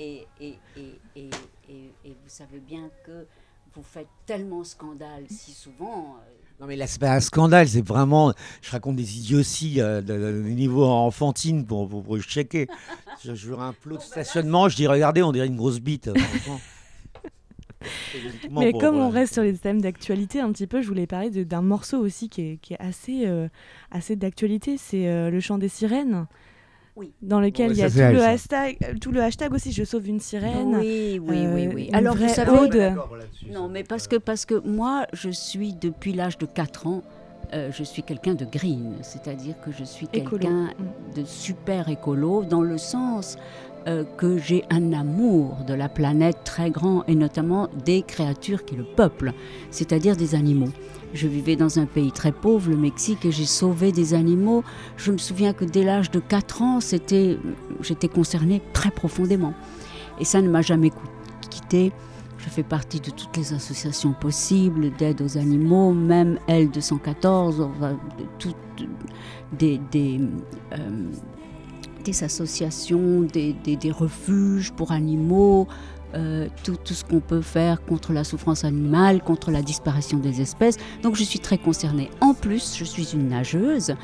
Et, 0.00 0.26
et, 0.40 0.54
et, 0.76 0.98
et, 1.14 1.30
et, 1.68 1.90
et 2.04 2.08
vous 2.10 2.28
savez 2.28 2.58
bien 2.58 2.90
que 3.06 3.26
vous 3.76 3.82
faites 3.84 4.08
tellement 4.26 4.64
scandale 4.64 5.22
si 5.30 5.52
souvent. 5.52 6.16
Euh, 6.58 6.62
Non, 6.62 6.66
mais 6.66 6.76
là, 6.76 6.86
c'est 6.86 7.00
pas 7.00 7.12
un 7.14 7.20
scandale, 7.20 7.68
c'est 7.68 7.86
vraiment. 7.86 8.32
Je 8.62 8.70
raconte 8.70 8.96
des 8.96 9.18
idioties 9.18 9.80
euh, 9.80 10.00
de, 10.00 10.14
de- 10.14 10.42
de 10.42 10.48
niveau 10.48 10.84
enfantine 10.84 11.64
pour, 11.64 11.88
pour, 11.88 12.02
pour 12.02 12.18
checker. 12.20 12.66
Je 13.24 13.34
jure 13.34 13.60
un 13.62 13.72
plot 13.72 13.96
de 13.96 14.02
stationnement, 14.02 14.68
je 14.68 14.76
dis 14.76 14.86
regardez, 14.86 15.22
on 15.24 15.32
dirait 15.32 15.48
une 15.48 15.56
grosse 15.56 15.80
bite. 15.80 16.08
uniquement 16.14 16.60
Mais 18.50 18.70
pour- 18.70 18.80
comme 18.80 18.96
on 18.96 19.08
reste 19.08 19.34
sur 19.34 19.42
les 19.42 19.56
thèmes 19.56 19.80
d'actualité 19.80 20.40
un 20.40 20.50
petit 20.52 20.66
peu, 20.66 20.82
je 20.82 20.88
voulais 20.88 21.06
parler 21.06 21.30
d'un 21.44 21.62
morceau 21.62 21.98
aussi 21.98 22.28
qui 22.28 22.42
est, 22.42 22.56
qui 22.58 22.74
est 22.74 22.80
assez, 22.80 23.26
euh, 23.26 23.48
assez 23.90 24.16
d'actualité, 24.16 24.76
c'est 24.78 25.08
euh, 25.08 25.30
le 25.30 25.40
chant 25.40 25.58
des 25.58 25.68
sirènes. 25.68 26.26
Oui. 26.98 27.12
Dans 27.22 27.40
lequel 27.40 27.70
il 27.70 27.78
y 27.78 27.82
a 27.84 27.88
tout 27.90 27.96
le, 27.96 28.22
hashtag, 28.22 28.76
euh, 28.82 28.94
tout 29.00 29.12
le 29.12 29.22
hashtag 29.22 29.52
aussi, 29.54 29.70
je 29.70 29.84
sauve 29.84 30.08
une 30.08 30.18
sirène. 30.18 30.74
Oui, 30.76 31.20
oui, 31.22 31.46
oui, 31.54 31.66
euh, 31.66 31.72
oui. 31.72 31.90
Alors, 31.92 32.16
vous 32.16 32.28
savez. 32.28 32.50
ode. 32.50 32.94
Non, 33.52 33.68
mais 33.68 33.84
parce 33.84 34.08
que, 34.08 34.16
parce 34.16 34.44
que 34.44 34.56
moi, 34.66 35.06
je 35.12 35.30
suis 35.30 35.74
depuis 35.74 36.12
l'âge 36.12 36.38
de 36.38 36.46
4 36.46 36.88
ans, 36.88 37.02
euh, 37.54 37.70
je 37.72 37.84
suis 37.84 38.02
quelqu'un 38.02 38.34
de 38.34 38.44
green, 38.44 38.94
c'est-à-dire 39.02 39.54
que 39.64 39.70
je 39.70 39.84
suis 39.84 40.08
quelqu'un 40.08 40.70
Mm. 40.78 41.20
de 41.20 41.24
super 41.24 41.88
écolo 41.88 42.42
dans 42.44 42.62
le 42.62 42.76
sens 42.78 43.38
euh, 43.88 44.04
que 44.04 44.36
j'ai 44.36 44.64
un 44.70 44.92
amour 44.92 45.56
de 45.66 45.72
la 45.72 45.88
planète 45.88 46.38
très 46.44 46.70
grand 46.70 47.04
et 47.06 47.14
notamment 47.14 47.68
des 47.84 48.02
créatures 48.02 48.64
qui 48.64 48.76
le 48.76 48.84
peuplent, 48.84 49.32
c'est-à-dire 49.70 50.14
des 50.16 50.34
animaux. 50.34 50.68
Je 51.14 51.26
vivais 51.26 51.56
dans 51.56 51.78
un 51.78 51.86
pays 51.86 52.12
très 52.12 52.32
pauvre, 52.32 52.68
le 52.70 52.76
Mexique, 52.76 53.24
et 53.24 53.32
j'ai 53.32 53.46
sauvé 53.46 53.90
des 53.92 54.12
animaux. 54.12 54.62
Je 54.98 55.10
me 55.10 55.16
souviens 55.16 55.54
que 55.54 55.64
dès 55.64 55.84
l'âge 55.84 56.10
de 56.10 56.20
4 56.20 56.62
ans, 56.62 56.78
j'étais 56.80 58.08
concernée 58.08 58.60
très 58.74 58.90
profondément. 58.90 59.54
Et 60.20 60.24
ça 60.24 60.42
ne 60.42 60.50
m'a 60.50 60.60
jamais 60.60 60.92
quitté. 61.48 61.92
Je 62.36 62.50
fais 62.50 62.62
partie 62.62 63.00
de 63.00 63.10
toutes 63.10 63.36
les 63.38 63.54
associations 63.54 64.12
possibles 64.12 64.90
d'aide 64.98 65.22
aux 65.22 65.38
animaux, 65.38 65.94
même 65.94 66.38
L214, 66.46 67.62
enfin, 67.62 67.92
de 67.92 68.24
toutes 68.38 68.56
des, 69.58 69.80
des, 69.90 70.20
euh, 70.72 71.10
des 72.08 72.24
associations, 72.24 73.22
des, 73.22 73.90
refuges 73.90 74.72
pour 74.72 74.92
animaux, 74.92 75.68
euh, 76.14 76.48
tout, 76.64 76.76
tout 76.82 76.94
ce 76.94 77.04
qu'on 77.04 77.20
peut 77.20 77.42
faire 77.42 77.84
contre 77.84 78.12
la 78.12 78.24
souffrance 78.24 78.64
animale, 78.64 79.22
contre 79.22 79.50
la 79.50 79.62
disparition 79.62 80.18
des 80.18 80.40
espèces. 80.40 80.76
Donc 81.02 81.16
je 81.16 81.24
suis 81.24 81.38
très 81.38 81.58
concernée. 81.58 82.10
En 82.20 82.34
plus, 82.34 82.76
je 82.76 82.84
suis 82.84 83.12
une 83.12 83.28
nageuse 83.28 83.94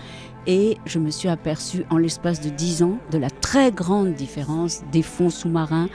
et 0.46 0.76
je 0.84 0.98
me 0.98 1.10
suis 1.10 1.28
aperçue 1.28 1.84
en 1.90 1.96
l'espace 1.96 2.40
de 2.40 2.50
10 2.50 2.82
ans 2.82 2.98
de 3.10 3.18
la 3.18 3.30
très 3.30 3.72
grande 3.72 4.12
différence 4.14 4.82
des 4.92 5.02
fonds 5.02 5.30
sous-marins, 5.30 5.88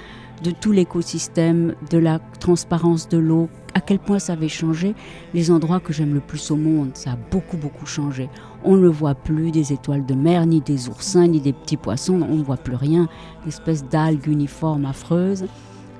de 0.43 0.51
tout 0.51 0.71
l'écosystème, 0.71 1.75
de 1.89 1.97
la 1.97 2.19
transparence 2.39 3.09
de 3.09 3.17
l'eau, 3.17 3.49
à 3.73 3.81
quel 3.81 3.99
point 3.99 4.19
ça 4.19 4.33
avait 4.33 4.49
changé. 4.49 4.95
Les 5.33 5.51
endroits 5.51 5.79
que 5.79 5.93
j'aime 5.93 6.13
le 6.13 6.19
plus 6.19 6.51
au 6.51 6.55
monde, 6.55 6.91
ça 6.93 7.11
a 7.11 7.17
beaucoup, 7.31 7.57
beaucoup 7.57 7.85
changé. 7.85 8.29
On 8.63 8.75
ne 8.75 8.87
voit 8.87 9.15
plus 9.15 9.51
des 9.51 9.73
étoiles 9.73 10.05
de 10.05 10.13
mer, 10.13 10.45
ni 10.45 10.61
des 10.61 10.89
oursins, 10.89 11.27
ni 11.27 11.39
des 11.39 11.53
petits 11.53 11.77
poissons, 11.77 12.21
on 12.29 12.35
ne 12.35 12.43
voit 12.43 12.57
plus 12.57 12.75
rien, 12.75 13.07
d'espèces 13.45 13.85
d'algues 13.85 14.27
uniformes 14.27 14.85
affreuses. 14.85 15.45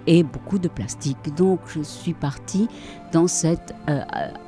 et 0.07 0.23
beaucoup 0.23 0.57
de 0.57 0.69
plastique. 0.69 1.35
Donc 1.35 1.59
je 1.67 1.81
suis 1.83 2.13
partie 2.13 2.67
dans 3.11 3.27
cette... 3.27 3.75
Euh, 3.89 3.99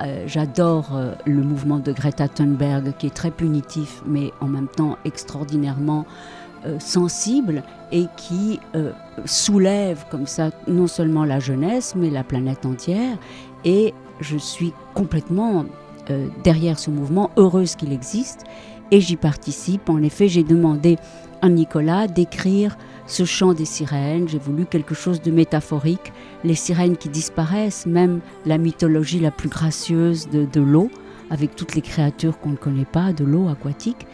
euh, 0.02 0.24
j'adore 0.26 0.98
le 1.24 1.42
mouvement 1.42 1.78
de 1.78 1.92
Greta 1.92 2.26
Thunberg 2.26 2.96
qui 2.98 3.06
est 3.06 3.14
très 3.14 3.30
punitif 3.30 4.02
mais 4.04 4.32
en 4.40 4.48
même 4.48 4.66
temps 4.66 4.96
extraordinairement 5.04 6.04
sensible 6.78 7.62
et 7.92 8.06
qui 8.16 8.58
soulève 9.26 10.04
comme 10.10 10.26
ça 10.26 10.50
non 10.66 10.86
seulement 10.86 11.24
la 11.24 11.38
jeunesse 11.38 11.94
mais 11.94 12.10
la 12.10 12.24
planète 12.24 12.66
entière. 12.66 13.18
Et 13.64 13.94
je 14.20 14.36
suis 14.36 14.72
complètement 14.94 15.66
derrière 16.42 16.78
ce 16.78 16.90
mouvement, 16.90 17.30
heureuse 17.36 17.76
qu'il 17.76 17.92
existe 17.92 18.44
et 18.90 19.00
j'y 19.00 19.16
participe. 19.16 19.88
En 19.88 20.02
effet, 20.02 20.28
j'ai 20.28 20.44
demandé 20.44 20.96
à 21.40 21.48
Nicolas 21.48 22.06
d'écrire 22.06 22.76
ce 23.06 23.24
chant 23.24 23.54
des 23.54 23.64
sirènes. 23.64 24.28
J'ai 24.28 24.38
voulu 24.38 24.66
quelque 24.66 24.94
chose 24.94 25.20
de 25.20 25.30
métaphorique. 25.30 26.12
Les 26.44 26.54
sirènes 26.54 26.96
qui 26.96 27.08
disparaissent, 27.08 27.86
même 27.86 28.20
la 28.46 28.58
mythologie 28.58 29.18
la 29.18 29.30
plus 29.30 29.48
gracieuse 29.48 30.28
de, 30.28 30.60
l'eau, 30.60 30.90
avec 31.30 31.56
toutes 31.56 31.74
les 31.74 31.82
créatures 31.82 32.38
qu'on 32.38 32.50
ne 32.50 32.56
connaît 32.56 32.84
pas, 32.84 33.12
de 33.12 33.24
l'eau 33.24 33.48
aquatique, 33.48 34.06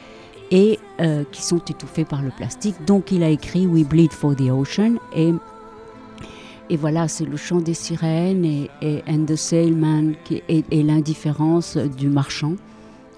et 0.50 0.78
euh, 1.00 1.24
qui 1.30 1.42
sont 1.42 1.58
étouffées 1.58 2.04
par 2.04 2.22
le 2.22 2.30
plastique. 2.30 2.76
Donc 2.87 3.12
il 3.12 3.22
a 3.22 3.28
écrit 3.28 3.66
We 3.66 3.84
Bleed 3.84 4.12
for 4.12 4.34
the 4.34 4.50
Ocean. 4.50 4.96
Et, 5.14 5.32
et 6.70 6.76
voilà, 6.76 7.08
c'est 7.08 7.24
le 7.24 7.37
chant 7.37 7.61
des 7.61 7.74
sirènes 7.74 8.44
et, 8.44 8.70
And 9.08 9.24
the 9.26 9.37
Sailman 9.37 10.14
et 10.48 10.82
l'indifférence 10.82 11.76
du 11.76 12.08
marchand 12.08 12.54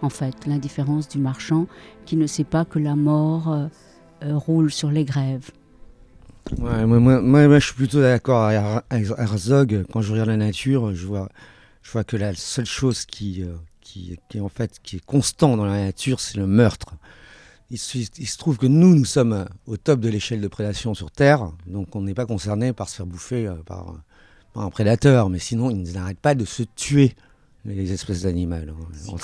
en 0.03 0.11
fait, 0.11 0.47
l'indifférence 0.47 1.09
du 1.09 1.19
marchand 1.19 1.67
qui 2.07 2.17
ne 2.17 2.27
sait 2.27 2.45
pas 2.45 2.65
que 2.65 2.79
la 2.79 2.97
mort 2.97 3.53
euh, 3.53 3.67
euh, 4.25 4.37
roule 4.37 4.71
sur 4.71 4.91
les 4.91 5.05
grèves. 5.05 5.51
Moi, 6.59 7.59
je 7.59 7.65
suis 7.65 7.75
plutôt 7.75 8.01
d'accord 8.01 8.45
avec 8.91 9.07
Herzog. 9.19 9.85
Quand 9.93 10.01
je 10.01 10.13
regarde 10.13 10.31
la 10.31 10.37
nature, 10.37 10.95
je 10.95 11.07
vois, 11.07 11.29
que 12.05 12.17
la 12.17 12.35
seule 12.35 12.67
chose 12.67 13.05
qui, 13.05 13.45
qui, 13.81 14.19
qui, 14.29 14.41
en 14.41 14.49
fait, 14.49 14.81
qui 14.83 14.97
est 14.97 15.05
constant 15.05 15.57
dans 15.57 15.67
la 15.67 15.85
nature, 15.85 16.19
c'est 16.19 16.39
le 16.39 16.47
meurtre. 16.47 16.95
Il 17.71 17.79
se, 17.79 17.99
il 17.99 18.27
se, 18.27 18.37
trouve 18.37 18.59
que 18.59 18.67
nous, 18.67 18.95
nous 18.97 19.05
sommes 19.05 19.47
au 19.67 19.77
top 19.77 20.01
de 20.01 20.09
l'échelle 20.09 20.41
de 20.41 20.49
prédation 20.49 20.95
sur 20.95 21.11
Terre, 21.11 21.53
donc 21.67 21.95
on 21.95 22.03
n'est 22.03 22.15
pas 22.15 22.27
concerné 22.27 22.73
par 22.73 22.89
se 22.89 22.97
faire 22.97 23.07
bouffer 23.07 23.49
par, 23.65 23.95
par 24.53 24.65
un 24.65 24.71
prédateur, 24.71 25.31
mais 25.31 25.39
sinon, 25.39 25.71
ils 25.71 25.93
n'arrêtent 25.93 26.19
pas 26.19 26.35
de 26.35 26.45
se 26.45 26.65
tuer 26.65 27.15
les 27.65 27.93
espèces 27.93 28.23
d'animaux 28.23 28.57
on, 29.09 29.17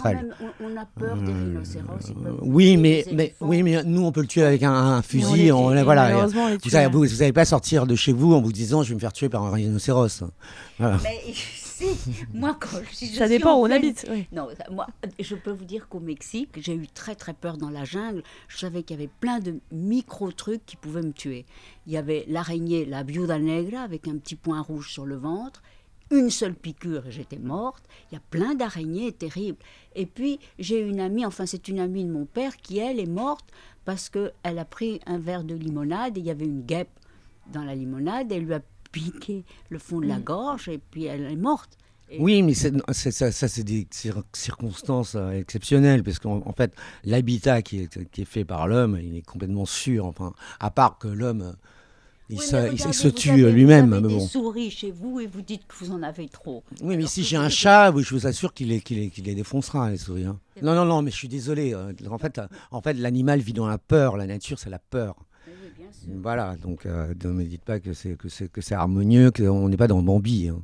a 0.77 0.85
peur 0.99 1.17
des 1.17 1.33
euh, 1.33 1.45
rhinocéros. 1.45 2.13
oui, 2.43 2.77
mais, 2.77 3.05
mais, 3.13 3.35
oui, 3.41 3.63
mais 3.63 3.83
nous, 3.85 4.05
on 4.05 4.13
peut 4.13 4.21
le 4.21 4.27
tuer 4.27 4.43
avec 4.43 4.63
un, 4.63 5.01
fusil. 5.01 5.51
On, 5.53 5.83
voilà, 5.85 6.27
vous 6.27 6.71
n'allez 6.71 6.89
vous, 6.89 7.33
pas 7.33 7.45
sortir 7.47 7.87
de 7.87 7.95
chez 7.95 8.13
vous 8.13 8.35
en 8.35 8.43
vous 8.43 8.53
disant 8.53 8.83
je 8.83 8.91
vais 8.91 8.95
me 8.97 9.01
faire 9.01 9.13
tuer 9.13 9.29
par 9.29 9.45
un 9.45 9.51
rhinocéros. 9.51 10.25
Voilà. 10.79 10.99
Mais 11.03 11.19
si, 11.77 12.25
moi, 12.35 12.57
quand 12.59 12.79
je, 12.91 13.07
Ça 13.07 13.29
dépend 13.29 13.57
où 13.57 13.67
on 13.67 13.71
habite. 13.71 14.09
Non, 14.33 14.49
moi, 14.71 14.87
je 15.19 15.35
peux 15.35 15.51
vous 15.51 15.65
dire 15.65 15.89
qu'au 15.89 16.01
Mexique, 16.01 16.51
j'ai 16.57 16.75
eu 16.75 16.87
très 16.87 17.15
très 17.15 17.35
peur 17.35 17.57
dans 17.57 17.71
la 17.71 17.85
jungle. 17.85 18.23
Je 18.49 18.59
savais 18.59 18.83
qu'il 18.83 18.97
y 18.97 19.01
avait 19.01 19.11
plein 19.21 19.41
de 19.41 19.59
micro-trucs 19.73 20.65
qui 20.65 20.77
pouvaient 20.77 21.03
me 21.03 21.13
tuer. 21.13 21.45
Il 21.87 21.93
y 21.93 21.97
avait 21.97 22.25
l'araignée, 22.29 22.85
la 22.85 23.03
viuda 23.03 23.39
negra, 23.39 23.81
avec 23.81 24.09
un 24.09 24.17
petit 24.17 24.37
point 24.37 24.61
rouge 24.61 24.91
sur 24.91 25.07
le 25.07 25.17
ventre 25.17 25.63
une 26.13 26.31
seule 26.31 26.55
piqûre 26.55 27.07
et 27.07 27.11
j'étais 27.11 27.39
morte. 27.39 27.85
Il 28.11 28.15
y 28.15 28.19
a 28.19 28.23
plein 28.31 28.55
d'araignées 28.55 29.11
terribles. 29.11 29.59
Et 29.97 30.07
puis 30.07 30.39
j'ai 30.59 30.81
une 30.81 31.01
amie, 31.01 31.27
enfin 31.27 31.47
c'est 31.47 31.67
une 31.67 31.81
amie 31.81 32.05
de 32.05 32.13
mon 32.13 32.27
père 32.27 32.57
qui 32.57 32.79
elle 32.79 33.01
est 33.01 33.07
morte 33.07 33.47
parce 33.85 34.09
qu'elle 34.09 34.59
a 34.59 34.65
pris 34.65 35.01
un 35.07 35.19
verre 35.19 35.43
de 35.43 35.55
limonade 35.55 36.17
et 36.17 36.21
il 36.21 36.27
y 36.27 36.31
avait 36.31 36.45
une 36.45 36.63
guêpe 36.63 37.01
dans 37.53 37.65
la 37.65 37.75
limonade. 37.75 38.31
Elle 38.31 38.45
lui 38.45 38.55
a 38.55 38.63
piqué 38.97 39.45
le 39.69 39.79
fond 39.79 40.01
de 40.01 40.07
la 40.07 40.19
mm. 40.19 40.25
gorge 40.25 40.69
et 40.69 40.79
puis 40.79 41.05
elle 41.05 41.31
est 41.31 41.37
morte. 41.37 41.77
Oui, 42.21 42.43
mais 42.43 42.55
ça, 42.55 43.33
c'est 43.33 43.65
des 43.65 43.89
circonstances 44.33 45.17
euh, 45.17 45.33
exceptionnelles, 45.33 46.05
parce 46.05 46.21
qu'en 46.21 46.53
fait, 46.57 46.73
l'habitat 47.05 47.63
qui 47.63 47.81
est, 47.81 48.11
qui 48.13 48.23
est, 48.23 48.25
fait 48.25 48.45
par 48.45 48.69
l'homme, 48.69 48.97
il 49.03 49.17
est 49.17 49.27
complètement 49.27 49.67
sûr. 49.67 50.07
Enfin, 50.07 50.33
à 50.61 50.71
part 50.71 50.99
que 50.99 51.09
l'homme 51.09 51.57
il, 52.29 52.41
se, 52.41 53.09
tue 53.09 53.51
lui-même. 53.51 53.89
Vous 53.89 53.95
avez 53.95 54.09
des 54.09 54.21
souris 54.27 54.71
chez 54.71 54.91
vous 54.91 55.21
et 55.21 55.27
vous 55.27 55.43
dites 55.43 55.67
que 55.67 55.75
vous 55.77 55.93
en 55.93 56.03
avez 56.03 56.29
trop. 56.29 56.65
Oui, 56.81 56.97
mais 56.97 57.07
si 57.07 57.23
j'ai 57.23 57.37
un 57.37 57.49
chat, 57.49 57.93
je 57.97 58.15
vous 58.15 58.27
assure 58.27 58.53
qu'il 58.53 58.69
les, 58.69 58.83
les, 58.89 59.35
défoncera, 59.35 59.91
les 59.91 59.97
souris. 59.97 60.25
Hein. 60.25 60.39
Non, 60.63 60.75
non, 60.75 60.85
non, 60.85 61.03
mais 61.03 61.11
je 61.11 61.17
suis 61.17 61.29
désolé. 61.29 61.75
Euh, 61.75 61.93
en 62.11 62.19
fait, 62.19 62.39
euh, 62.39 62.47
en 62.71 62.81
fait 62.81 62.95
l'animal 62.95 63.41
vit 63.41 63.53
dans 63.53 63.67
la 63.67 63.79
peur. 63.79 64.17
La 64.17 64.27
nature, 64.27 64.59
c'est 64.59 64.71
la 64.71 64.79
peur. 64.79 65.17
Voilà, 66.09 66.57
donc 66.57 66.87
euh, 66.87 67.15
ne 67.25 67.33
me 67.33 67.45
dites 67.45 67.63
pas 67.63 67.81
que 67.81 67.93
c'est 67.93 68.17
que 68.17 68.29
c'est 68.29 68.51
que 68.51 68.61
c'est 68.61 68.75
harmonieux, 68.75 69.31
qu'on 69.31 69.69
n'est 69.69 69.77
pas 69.77 69.89
dans 69.89 70.03
Bambi. 70.03 70.49
Hein. 70.49 70.63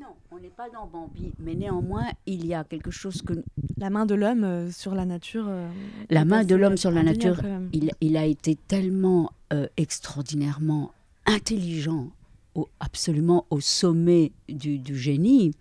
Non, 0.00 0.08
on 0.30 0.38
n'est 0.38 0.48
pas 0.48 0.68
dans 0.70 0.86
Bambi, 0.86 1.32
mais 1.38 1.54
néanmoins 1.54 2.06
il 2.26 2.46
y 2.46 2.54
a 2.54 2.64
quelque 2.64 2.90
chose 2.90 3.22
que 3.22 3.34
la 3.76 3.90
main 3.90 4.06
de 4.06 4.14
l'homme 4.14 4.70
sur 4.70 4.94
la 4.94 5.04
nature. 5.04 5.50
la 6.08 6.24
main 6.24 6.44
de 6.44 6.54
l'homme 6.54 6.76
sur 6.76 6.90
la 6.90 7.02
nature, 7.02 7.40
il, 7.72 7.90
il, 8.00 8.16
a 8.16 8.26
été 8.26 8.56
tellement 8.56 9.30
extraordinairement 9.76 10.92
intelligent, 11.26 12.10
absolument 12.80 13.46
au 13.50 13.60
sommet 13.60 14.32
du, 14.48 14.96
génie, 14.96 15.52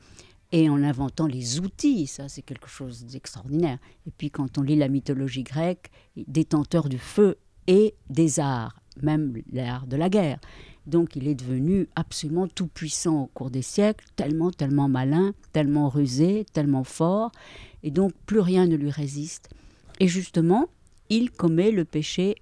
et 0.52 0.70
en 0.70 0.82
inventant 0.84 1.28
les 1.28 1.60
outils, 1.60 2.08
ça 2.08 2.28
c'est 2.28 2.42
quelque 2.42 2.68
chose 2.68 3.06
d'extraordinaire. 3.06 3.78
Et 4.08 4.12
puis 4.12 4.32
quand 4.32 4.58
on 4.58 4.62
lit 4.64 4.76
la 4.76 4.88
mythologie 4.88 5.44
grecque, 5.44 5.92
détenteur 6.16 6.90
du 6.90 6.98
feu 6.98 7.38
et 7.68 7.94
des 8.10 8.40
arts, 8.40 8.79
même 9.04 9.34
l'art 9.52 9.88
de 9.88 9.96
la 9.96 10.10
guerre. 10.10 10.40
Donc 10.88 11.16
il 11.16 11.28
est 11.28 11.36
devenu 11.36 11.88
absolument 11.96 12.48
tout 12.48 12.68
puissant 12.68 13.24
au 13.24 13.28
cours 13.28 13.52
des 13.52 13.62
siècles, 13.62 14.06
tellement, 14.16 14.52
tellement 14.52 14.90
malin, 14.90 15.34
tellement 15.54 15.90
rusé, 15.90 16.46
tellement 16.54 16.84
fort, 16.84 17.32
et 17.84 17.92
donc 17.92 18.14
plus 18.26 18.40
rien 18.40 18.66
ne 18.66 18.76
lui 18.76 18.90
résiste. 18.90 19.50
Et 20.00 20.08
justement, 20.08 20.68
il 21.10 21.32
commet 21.32 21.72
le 21.72 21.86
péché 21.86 22.36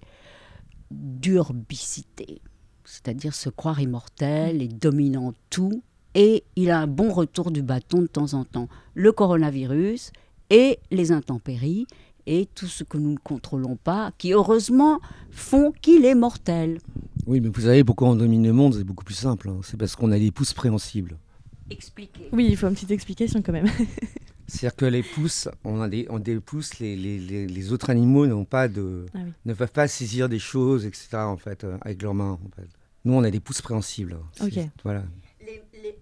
d'urbicité 0.91 2.41
c'est-à-dire 2.87 3.35
se 3.35 3.49
croire 3.49 3.81
immortel 3.81 4.61
et 4.61 4.67
dominant 4.67 5.33
tout. 5.49 5.83
Et 6.15 6.45
il 6.55 6.71
a 6.71 6.79
un 6.79 6.87
bon 6.87 7.11
retour 7.11 7.51
du 7.51 7.61
bâton 7.61 8.01
de 8.01 8.07
temps 8.07 8.33
en 8.33 8.45
temps. 8.45 8.69
Le 8.95 9.11
coronavirus 9.11 10.11
et 10.49 10.79
les 10.89 11.11
intempéries 11.11 11.85
et 12.27 12.47
tout 12.53 12.67
ce 12.67 12.83
que 12.83 12.97
nous 12.97 13.13
ne 13.13 13.17
contrôlons 13.17 13.77
pas, 13.77 14.11
qui 14.17 14.33
heureusement 14.33 14.99
font 15.31 15.71
qu'il 15.81 16.05
est 16.05 16.13
mortel. 16.13 16.79
Oui, 17.25 17.41
mais 17.41 17.49
vous 17.49 17.61
savez 17.61 17.83
pourquoi 17.83 18.09
on 18.09 18.15
domine 18.15 18.43
le 18.43 18.53
monde 18.53 18.75
C'est 18.75 18.83
beaucoup 18.83 19.05
plus 19.05 19.15
simple. 19.15 19.49
Hein. 19.49 19.61
C'est 19.63 19.77
parce 19.77 19.95
qu'on 19.95 20.11
a 20.11 20.19
des 20.19 20.31
pouces 20.31 20.53
préhensibles. 20.53 21.17
Expliquez. 21.69 22.29
Oui, 22.31 22.47
il 22.49 22.57
faut 22.57 22.67
une 22.67 22.75
petite 22.75 22.91
explication 22.91 23.41
quand 23.41 23.53
même. 23.53 23.67
C'est-à-dire 24.47 24.75
que 24.77 24.85
les 24.85 25.03
pousses, 25.03 25.49
on 25.65 25.81
a 25.81 25.89
des, 25.89 26.05
on 26.09 26.19
des 26.19 26.39
pousses, 26.39 26.79
les, 26.79 26.95
les, 26.95 27.47
les, 27.47 27.71
autres 27.73 27.89
animaux 27.89 28.25
n'ont 28.27 28.45
pas 28.45 28.69
de, 28.69 29.05
ah 29.13 29.19
ne 29.45 29.53
peuvent 29.53 29.71
pas 29.71 29.89
saisir 29.89 30.29
des 30.29 30.39
choses, 30.39 30.85
etc. 30.85 31.17
En 31.17 31.35
fait, 31.35 31.65
euh, 31.65 31.77
avec 31.81 32.01
leurs 32.01 32.13
mains. 32.13 32.39
En 32.45 32.55
fait. 32.55 32.67
Nous, 33.03 33.13
on 33.13 33.23
a 33.23 33.31
des 33.31 33.41
pouces 33.41 33.61
préhensibles. 33.61 34.17
Ok. 34.41 34.59
Voilà. 34.85 35.03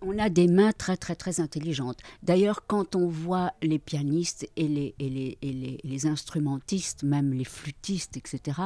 On 0.05 0.19
a 0.19 0.29
des 0.29 0.47
mains 0.47 0.71
très 0.71 0.97
très 0.97 1.15
très 1.15 1.39
intelligentes. 1.39 1.99
D'ailleurs, 2.23 2.65
quand 2.67 2.95
on 2.95 3.07
voit 3.07 3.53
les 3.61 3.79
pianistes 3.79 4.47
et 4.55 4.67
les, 4.67 4.95
et 4.99 5.09
les, 5.09 5.37
et 5.41 5.79
les, 5.83 6.05
instrumentistes, 6.05 7.03
même 7.03 7.33
les 7.33 7.43
flûtistes, 7.43 8.17
etc., 8.17 8.59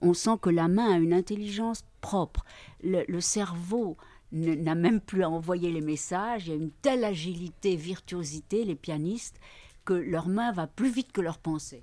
on 0.00 0.14
sent 0.14 0.38
que 0.40 0.50
la 0.50 0.68
main 0.68 0.94
a 0.94 0.98
une 0.98 1.12
intelligence 1.12 1.84
propre. 2.00 2.44
le 2.82 3.20
cerveau 3.20 3.96
n'a 4.34 4.74
même 4.74 5.00
plus 5.00 5.22
à 5.22 5.30
envoyer 5.30 5.70
les 5.70 5.80
messages. 5.80 6.46
Il 6.46 6.50
y 6.50 6.52
a 6.52 6.56
une 6.56 6.70
telle 6.82 7.04
agilité, 7.04 7.76
virtuosité, 7.76 8.64
les 8.64 8.74
pianistes, 8.74 9.36
que 9.84 9.94
leur 9.94 10.28
main 10.28 10.52
va 10.52 10.66
plus 10.66 10.90
vite 10.90 11.12
que 11.12 11.20
leur 11.20 11.38
pensée. 11.38 11.82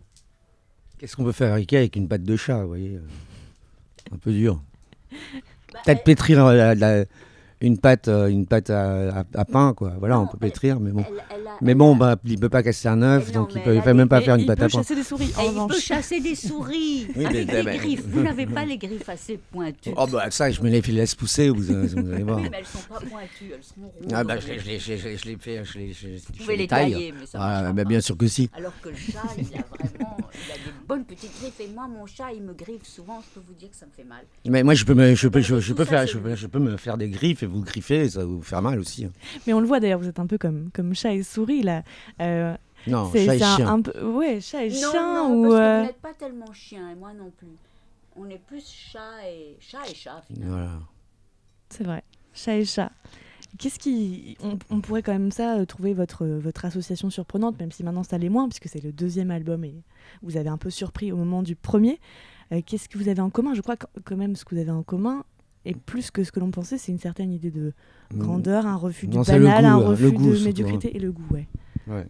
Qu'est-ce 0.98 1.16
qu'on 1.16 1.24
peut 1.24 1.32
fabriquer 1.32 1.78
avec 1.78 1.96
une 1.96 2.08
patte 2.08 2.24
de 2.24 2.36
chat, 2.36 2.62
vous 2.62 2.68
voyez? 2.68 3.00
Un 4.12 4.18
peu 4.18 4.32
dur. 4.32 4.62
Bah, 5.74 5.80
Peut-être 5.86 6.04
pétrir 6.04 6.44
la, 6.46 7.06
une 7.62 7.78
pâte, 7.78 8.08
euh, 8.08 8.28
une 8.28 8.46
pâte 8.48 8.70
à, 8.70 9.24
pain, 9.52 9.74
quoi. 9.74 9.94
Voilà, 10.00 10.20
on 10.20 10.28
peut 10.28 10.38
pétrir, 10.38 10.80
mais 10.80 10.92
bon. 10.92 11.06
mais 11.62 11.76
bon, 11.76 11.96
bah, 11.96 12.16
il 12.26 12.40
peut 12.40 12.50
pas 12.50 12.64
casser 12.64 12.88
un 12.88 13.02
œuf, 13.04 13.32
donc 13.32 13.54
il 13.56 13.62
peut, 13.62 13.80
peut 13.84 13.94
même 13.94 14.10
pas 14.10 14.22
faire 14.22 14.36
une 14.36 14.46
pâte 14.46 14.62
à 14.62 14.68
pain. 14.68 14.82
Il 14.82 14.84
peut 14.84 14.84
chasser 14.84 14.96
des 14.96 15.04
souris. 15.04 15.34
Il 15.40 15.68
peut 15.68 15.80
chasser 15.80 16.20
des 16.20 16.36
souris 16.36 17.08
avec 17.16 17.48
des 17.48 17.78
griffes. 17.78 18.04
Vous 18.08 18.22
n'avez 18.22 18.48
pas 18.48 18.66
les 18.66 18.78
griffes 18.78 19.08
assez 19.08 19.38
pointues. 19.52 19.94
Oh 19.96 20.08
bah 20.08 20.32
ça, 20.32 20.50
je 20.50 20.62
me 20.62 20.70
les 20.70 20.82
laisse 20.82 21.16
pousser, 21.16 21.50
vous, 21.50 21.62
vous 21.62 22.12
allez 22.12 22.24
voir. 22.24 22.40
Oui, 22.40 22.48
mais 22.52 22.58
elles 22.60 22.66
sont 22.66 22.80
pas 22.90 23.00
pointues, 23.00 23.52
elles 23.54 23.64
sont 23.64 23.82
rondes. 23.82 24.14
Ah 24.14 24.24
bah 24.24 24.40
je, 24.40 24.48
les 24.48 24.80
fais, 24.80 24.98
je 25.64 25.78
les, 25.78 25.96
Vous 25.96 26.34
pouvez 26.40 26.58
les 26.58 26.68
tailler, 26.68 27.14
mais 27.18 27.26
ça. 27.26 27.38
Ah, 27.40 27.74
bah, 27.74 27.84
bien 27.84 28.02
sûr 28.02 28.18
que 28.18 28.28
si. 28.28 28.50
Alors 28.54 28.74
que 28.82 28.90
le 28.90 28.96
chat, 28.96 29.22
il 29.38 29.46
a 29.58 29.64
vraiment, 29.70 30.18
il 30.34 30.52
a 30.52 30.56
des 30.56 30.88
bonnes 30.88 31.06
petites 31.06 31.32
griffes. 31.40 31.60
Et 31.60 31.68
moi, 31.68 31.88
mon 31.88 32.06
chat, 32.06 32.32
il 32.34 32.42
me 32.42 32.54
griffe 32.54 32.86
souvent. 32.86 33.22
Je 33.22 33.40
peux 33.40 33.46
vous 33.46 33.54
dire 33.54 33.70
que 33.70 33.76
ça 33.76 33.86
me 33.86 33.92
fait 33.92 34.08
mal. 34.08 34.24
Mais 34.48 34.64
moi, 34.64 34.74
je 34.74 34.84
peux 34.84 34.96
me, 34.96 35.14
je 35.14 35.28
peux, 35.28 35.42
je 35.42 35.74
peux 35.74 35.86
faire, 35.86 36.08
je 36.08 36.48
peux 36.48 36.60
me 36.60 36.78
faire 36.78 36.98
des 36.98 37.10
griffes 37.10 37.44
et 37.44 37.51
vous 37.52 37.62
griffer. 37.62 38.10
Ça 38.10 38.26
vous 38.26 38.42
faire 38.42 38.62
mal 38.62 38.80
aussi. 38.80 39.06
Hein. 39.06 39.12
Mais 39.46 39.54
on 39.54 39.60
le 39.60 39.68
voit 39.68 39.80
d'ailleurs, 39.80 40.00
vous 40.00 40.08
êtes 40.08 40.20
un 40.20 40.28
peu 40.28 40.38
comme, 40.38 40.70
comme 40.74 40.94
chat 40.96 41.14
et 41.14 41.24
souris 41.24 41.64
là. 41.64 41.84
Euh, 42.20 42.56
non, 42.88 43.12
chat 43.12 43.36
et 43.36 43.40
chien. 43.40 43.68
Un, 43.68 43.82
peu, 43.82 44.04
ouais, 44.04 44.42
chat 44.42 44.66
et 44.66 44.70
non, 44.70 44.92
chien. 44.92 45.14
Non, 45.14 45.36
ou 45.36 45.50
parce 45.50 45.56
que 45.56 45.80
vous 45.80 45.86
n'êtes 45.86 46.02
pas 46.02 46.14
tellement 46.14 46.54
chien 46.54 46.90
et 46.90 46.96
moi 46.96 47.14
non 47.14 47.32
plus. 47.38 47.48
On 48.16 48.30
est 48.30 48.42
plus 48.46 48.68
chat 48.68 49.28
et 49.28 49.56
chat 49.60 49.88
et 49.90 49.96
chat 49.96 50.22
finalement. 50.28 50.56
Voilà. 50.56 50.80
C'est 51.70 51.84
vrai. 51.84 52.04
Chat 52.34 52.58
et 52.58 52.66
chat. 52.66 52.92
Qu'est-ce 53.58 53.80
qui. 53.80 54.38
On, 54.70 54.80
pourrait 54.80 55.04
quand 55.04 55.12
même 55.12 55.32
ça 55.32 55.66
trouver 55.66 55.94
votre, 55.94 56.26
votre 56.26 56.66
association 56.66 57.10
surprenante, 57.10 57.60
même 57.60 57.72
si 57.72 57.84
maintenant 57.84 58.04
ça 58.04 58.18
l'est 58.18 58.30
moins, 58.30 58.48
puisque 58.48 58.70
c'est 58.70 58.84
le 58.84 58.92
deuxième 58.92 59.30
album 59.30 59.66
et 59.66 59.76
vous 60.22 60.38
avez 60.38 60.50
un 60.50 60.58
peu 60.58 60.70
surpris 60.70 61.12
au 61.12 61.18
moment 61.18 61.44
du 61.44 61.56
premier. 61.56 62.00
Qu'est-ce 62.66 62.90
que 62.90 62.98
vous 62.98 63.08
avez 63.08 63.22
en 63.22 63.30
commun? 63.30 63.54
Je 63.54 63.62
crois 63.62 63.78
que 63.78 63.86
quand 64.04 64.18
même 64.18 64.36
ce 64.36 64.44
que 64.44 64.56
vous 64.56 64.62
avez 64.62 64.72
en 64.72 64.84
commun, 64.84 65.24
et 65.66 65.76
plus 65.76 66.12
que 66.12 66.24
ce 66.24 66.32
que 66.32 66.40
l'on 66.40 66.52
pensait, 66.52 66.78
c'est 66.78 66.92
une 66.92 67.00
certaine 67.00 67.32
idée 67.32 67.52
de 67.52 67.74
mm. 68.14 68.18
grandeur, 68.18 68.66
un 68.66 68.76
refus 68.76 69.08
du 69.08 69.18
banal, 69.18 69.66
un 69.66 69.76
refus 69.78 70.12
de 70.12 70.44
médiocrité 70.44 70.96
et 70.96 71.00
le 71.00 71.12
goût, 71.12 71.28
ouais. 71.32 71.48
ouais. 71.88 72.06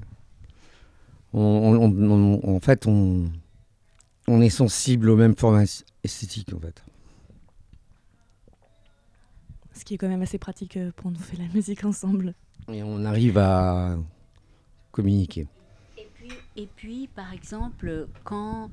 en 1.33 2.59
fait, 2.61 2.87
on, 2.87 3.29
on 4.27 4.41
est 4.41 4.49
sensible 4.49 5.09
aux 5.09 5.15
mêmes 5.15 5.35
formes 5.35 5.65
esthétiques, 6.03 6.53
en 6.53 6.59
fait. 6.59 6.83
Ce 9.73 9.83
qui 9.83 9.95
est 9.95 9.97
quand 9.97 10.09
même 10.09 10.21
assez 10.21 10.37
pratique 10.37 10.77
euh, 10.77 10.91
pour 10.95 11.11
nous 11.11 11.19
faire 11.19 11.39
la 11.39 11.47
musique 11.53 11.83
ensemble. 11.83 12.35
Et 12.71 12.83
on 12.83 13.03
arrive 13.03 13.37
à 13.37 13.97
communiquer. 14.91 15.47
Et 16.57 16.67
puis, 16.75 17.07
par 17.07 17.33
exemple, 17.33 18.07
quand, 18.23 18.69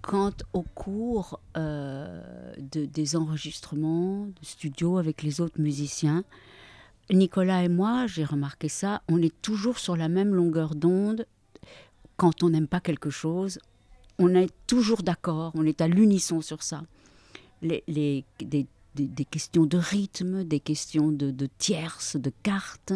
quand 0.00 0.42
au 0.52 0.62
cours 0.62 1.40
euh, 1.56 2.54
de, 2.58 2.86
des 2.86 3.16
enregistrements 3.16 4.26
de 4.26 4.44
studio 4.44 4.96
avec 4.98 5.22
les 5.22 5.40
autres 5.40 5.60
musiciens, 5.60 6.24
Nicolas 7.10 7.64
et 7.64 7.68
moi, 7.68 8.06
j'ai 8.06 8.24
remarqué 8.24 8.68
ça, 8.68 9.02
on 9.08 9.20
est 9.22 9.34
toujours 9.42 9.78
sur 9.78 9.96
la 9.96 10.08
même 10.08 10.34
longueur 10.34 10.74
d'onde. 10.74 11.26
Quand 12.16 12.42
on 12.42 12.50
n'aime 12.50 12.66
pas 12.66 12.80
quelque 12.80 13.10
chose, 13.10 13.58
on 14.18 14.34
est 14.34 14.52
toujours 14.66 15.02
d'accord, 15.02 15.52
on 15.54 15.64
est 15.64 15.80
à 15.80 15.88
l'unisson 15.88 16.40
sur 16.40 16.62
ça. 16.62 16.82
Les, 17.62 17.84
les 17.86 18.24
des, 18.40 18.66
des, 18.94 19.24
questions 19.24 19.64
de 19.64 19.78
rythme, 19.78 20.44
des 20.44 20.60
questions 20.60 21.12
de, 21.12 21.30
de 21.30 21.48
tierces, 21.58 22.16
de 22.16 22.32
cartes, 22.42 22.92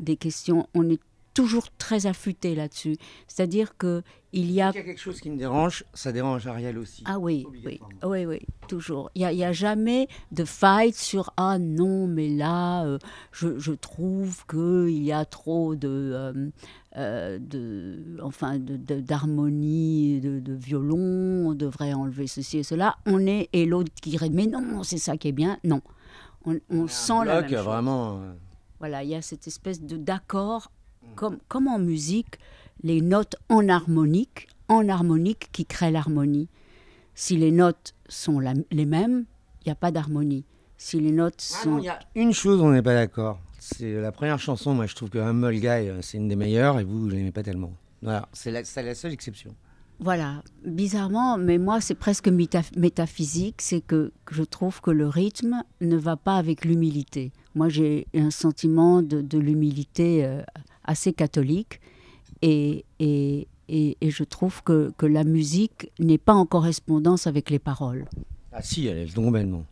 des 0.00 0.16
questions. 0.16 0.68
On 0.74 0.88
est 0.88 1.00
toujours 1.36 1.68
très 1.76 2.06
affûté 2.06 2.54
là-dessus. 2.54 2.96
C'est-à-dire 3.28 3.76
que 3.76 4.02
il 4.32 4.50
y 4.50 4.62
a... 4.62 4.70
Il 4.70 4.76
y 4.76 4.80
a 4.80 4.82
quelque 4.82 5.00
chose 5.00 5.20
qui 5.20 5.30
me 5.30 5.36
dérange, 5.36 5.84
ça 5.92 6.10
dérange 6.10 6.46
Ariel 6.46 6.78
aussi. 6.78 7.02
Ah 7.06 7.18
oui, 7.18 7.46
oui, 7.64 7.78
oui, 8.02 8.24
oui, 8.24 8.38
toujours. 8.68 9.10
Il 9.14 9.26
n'y 9.28 9.44
a, 9.44 9.48
a, 9.48 9.52
jamais 9.52 10.08
de 10.32 10.44
fight 10.44 10.94
sur 10.94 11.32
ah 11.36 11.58
non, 11.58 12.06
mais 12.06 12.28
là, 12.28 12.84
euh, 12.84 12.98
je, 13.32 13.58
je, 13.58 13.72
trouve 13.72 14.46
qu'il 14.46 15.02
y 15.02 15.12
a 15.12 15.26
trop 15.26 15.74
de, 15.74 15.88
euh, 15.88 16.48
euh, 16.96 17.38
de 17.38 18.18
enfin, 18.22 18.58
d'harmonie, 18.58 20.20
de, 20.20 20.40
de, 20.40 20.54
violon, 20.54 21.48
on 21.48 21.54
devrait 21.54 21.92
enlever 21.92 22.26
ceci 22.26 22.58
et 22.58 22.62
cela. 22.62 22.96
On 23.04 23.26
est 23.26 23.50
et 23.52 23.66
l'autre 23.66 23.92
qui 24.00 24.10
dirait 24.10 24.30
mais 24.30 24.46
non, 24.46 24.82
c'est 24.84 24.98
ça 24.98 25.18
qui 25.18 25.28
est 25.28 25.32
bien. 25.32 25.58
Non, 25.64 25.82
on, 26.46 26.58
on 26.70 26.88
sent 26.88 27.24
la 27.26 27.42
même 27.42 27.50
chose. 27.50 27.58
vraiment. 27.58 28.20
Voilà, 28.78 29.02
il 29.02 29.10
y 29.10 29.14
a 29.14 29.22
cette 29.22 29.46
espèce 29.46 29.82
de 29.82 29.96
d'accord 29.96 30.70
comme, 31.14 31.38
comme 31.48 31.68
en 31.68 31.78
musique, 31.78 32.38
les 32.82 33.00
notes 33.00 33.36
en 33.48 33.68
harmonique, 33.68 34.48
en 34.68 34.88
harmonique 34.88 35.48
qui 35.52 35.64
créent 35.64 35.90
l'harmonie. 35.90 36.48
Si 37.14 37.36
les 37.36 37.50
notes 37.50 37.94
sont 38.08 38.40
les 38.40 38.86
mêmes, 38.86 39.24
il 39.60 39.68
n'y 39.68 39.72
a 39.72 39.76
pas 39.76 39.90
d'harmonie. 39.90 40.44
Si 40.76 41.00
les 41.00 41.12
notes 41.12 41.42
ah 41.54 41.62
sont... 41.62 41.78
il 41.78 41.84
y 41.84 41.88
a 41.88 41.98
une 42.14 42.32
chose, 42.32 42.60
on 42.60 42.70
n'est 42.70 42.82
pas 42.82 42.94
d'accord. 42.94 43.40
C'est 43.58 43.94
la 43.94 44.12
première 44.12 44.38
chanson, 44.38 44.74
moi 44.74 44.86
je 44.86 44.94
trouve 44.94 45.10
que 45.10 45.18
Humble 45.18 45.54
Guy, 45.54 45.66
euh, 45.66 46.02
c'est 46.02 46.18
une 46.18 46.28
des 46.28 46.36
meilleures 46.36 46.78
et 46.78 46.84
vous, 46.84 47.00
vous 47.00 47.08
l'aimez 47.08 47.32
pas 47.32 47.42
tellement. 47.42 47.72
Voilà, 48.02 48.28
c'est 48.32 48.50
la, 48.50 48.60
la, 48.60 48.94
seule 48.94 49.12
exception. 49.12 49.54
Voilà, 49.98 50.42
bizarrement, 50.64 51.38
mais 51.38 51.56
moi 51.56 51.80
c'est 51.80 51.94
presque 51.94 52.28
métaphysique, 52.28 53.62
c'est 53.62 53.80
que, 53.80 54.12
je 54.30 54.42
trouve 54.42 54.80
que 54.82 54.90
le 54.90 55.08
rythme 55.08 55.62
ne 55.80 55.96
va 55.96 56.16
pas 56.16 56.36
avec 56.36 56.64
l'humilité. 56.66 57.32
Moi 57.54 57.70
j'ai 57.70 58.06
un 58.14 58.30
sentiment 58.30 59.00
de, 59.00 59.22
de 59.22 59.38
l'humilité 59.38 60.24
euh, 60.24 60.42
assez 60.86 61.12
catholique. 61.12 61.80
Et, 62.42 62.84
et, 62.98 63.48
et, 63.68 64.10
je 64.10 64.24
trouve 64.24 64.62
que, 64.62 64.92
que 64.98 65.06
la 65.06 65.24
musique 65.24 65.90
n'est 65.98 66.18
pas 66.18 66.34
en 66.34 66.46
correspondance 66.46 67.26
avec 67.26 67.50
les 67.50 67.58
paroles. 67.58 68.04
Ah 68.52 68.62
si, 68.62 68.86
elle 68.86 68.98
est 68.98 69.14
complètement. 69.14 69.64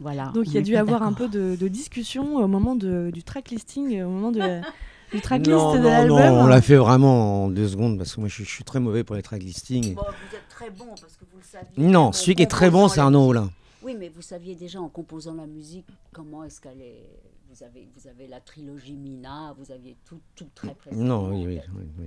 Voilà. 0.00 0.32
Donc 0.34 0.46
il 0.48 0.54
y 0.54 0.58
a 0.58 0.62
dû 0.62 0.76
avoir 0.76 1.02
un 1.02 1.12
peu 1.12 1.28
de, 1.28 1.56
de, 1.56 1.68
discussion 1.68 2.36
au 2.36 2.48
moment 2.48 2.74
de, 2.74 3.10
du 3.12 3.22
track 3.22 3.50
listing, 3.50 4.02
au 4.02 4.10
moment 4.10 4.32
de 4.32 4.60
du 5.12 5.20
tracklist 5.22 5.56
non, 5.56 5.78
de 5.78 5.84
l'album. 5.84 6.18
Non, 6.18 6.42
on 6.42 6.46
l'a 6.46 6.60
fait 6.60 6.76
vraiment 6.76 7.44
en 7.44 7.48
deux 7.48 7.68
secondes 7.68 7.96
parce 7.96 8.14
que 8.14 8.20
moi 8.20 8.28
je, 8.28 8.42
je 8.42 8.48
suis 8.48 8.64
très 8.64 8.80
mauvais 8.80 9.04
pour 9.04 9.14
les 9.16 9.22
track 9.22 9.42
listings. 9.42 9.94
Bon, 9.94 10.02
vous 10.02 10.36
êtes 10.36 10.48
très 10.48 10.70
bon 10.70 10.86
parce 10.88 11.16
que 11.16 11.24
vous 11.30 11.38
le 11.38 11.44
saviez. 11.44 11.86
Non, 11.92 12.12
celui 12.12 12.34
qui 12.34 12.42
est 12.42 12.46
très 12.46 12.70
bon, 12.70 12.88
c'est 12.88 13.00
Arnaud 13.00 13.28
Hollin. 13.28 13.50
Oui, 13.82 13.96
mais 13.98 14.08
vous 14.08 14.22
saviez 14.22 14.54
déjà 14.54 14.80
en 14.80 14.88
composant 14.88 15.34
la 15.34 15.46
musique 15.46 15.86
comment 16.12 16.42
est-ce 16.42 16.60
qu'elle 16.60 16.80
est 16.80 17.06
vous 17.54 17.62
avez, 17.64 17.88
vous 17.96 18.08
avez 18.08 18.26
la 18.26 18.40
trilogie 18.40 18.96
Mina, 18.96 19.54
vous 19.58 19.70
aviez 19.70 19.96
tout, 20.04 20.20
tout 20.34 20.48
très 20.54 20.74
présent. 20.74 20.96
Non, 20.96 21.30
oui, 21.30 21.44
oui, 21.46 21.60
oui, 21.98 22.06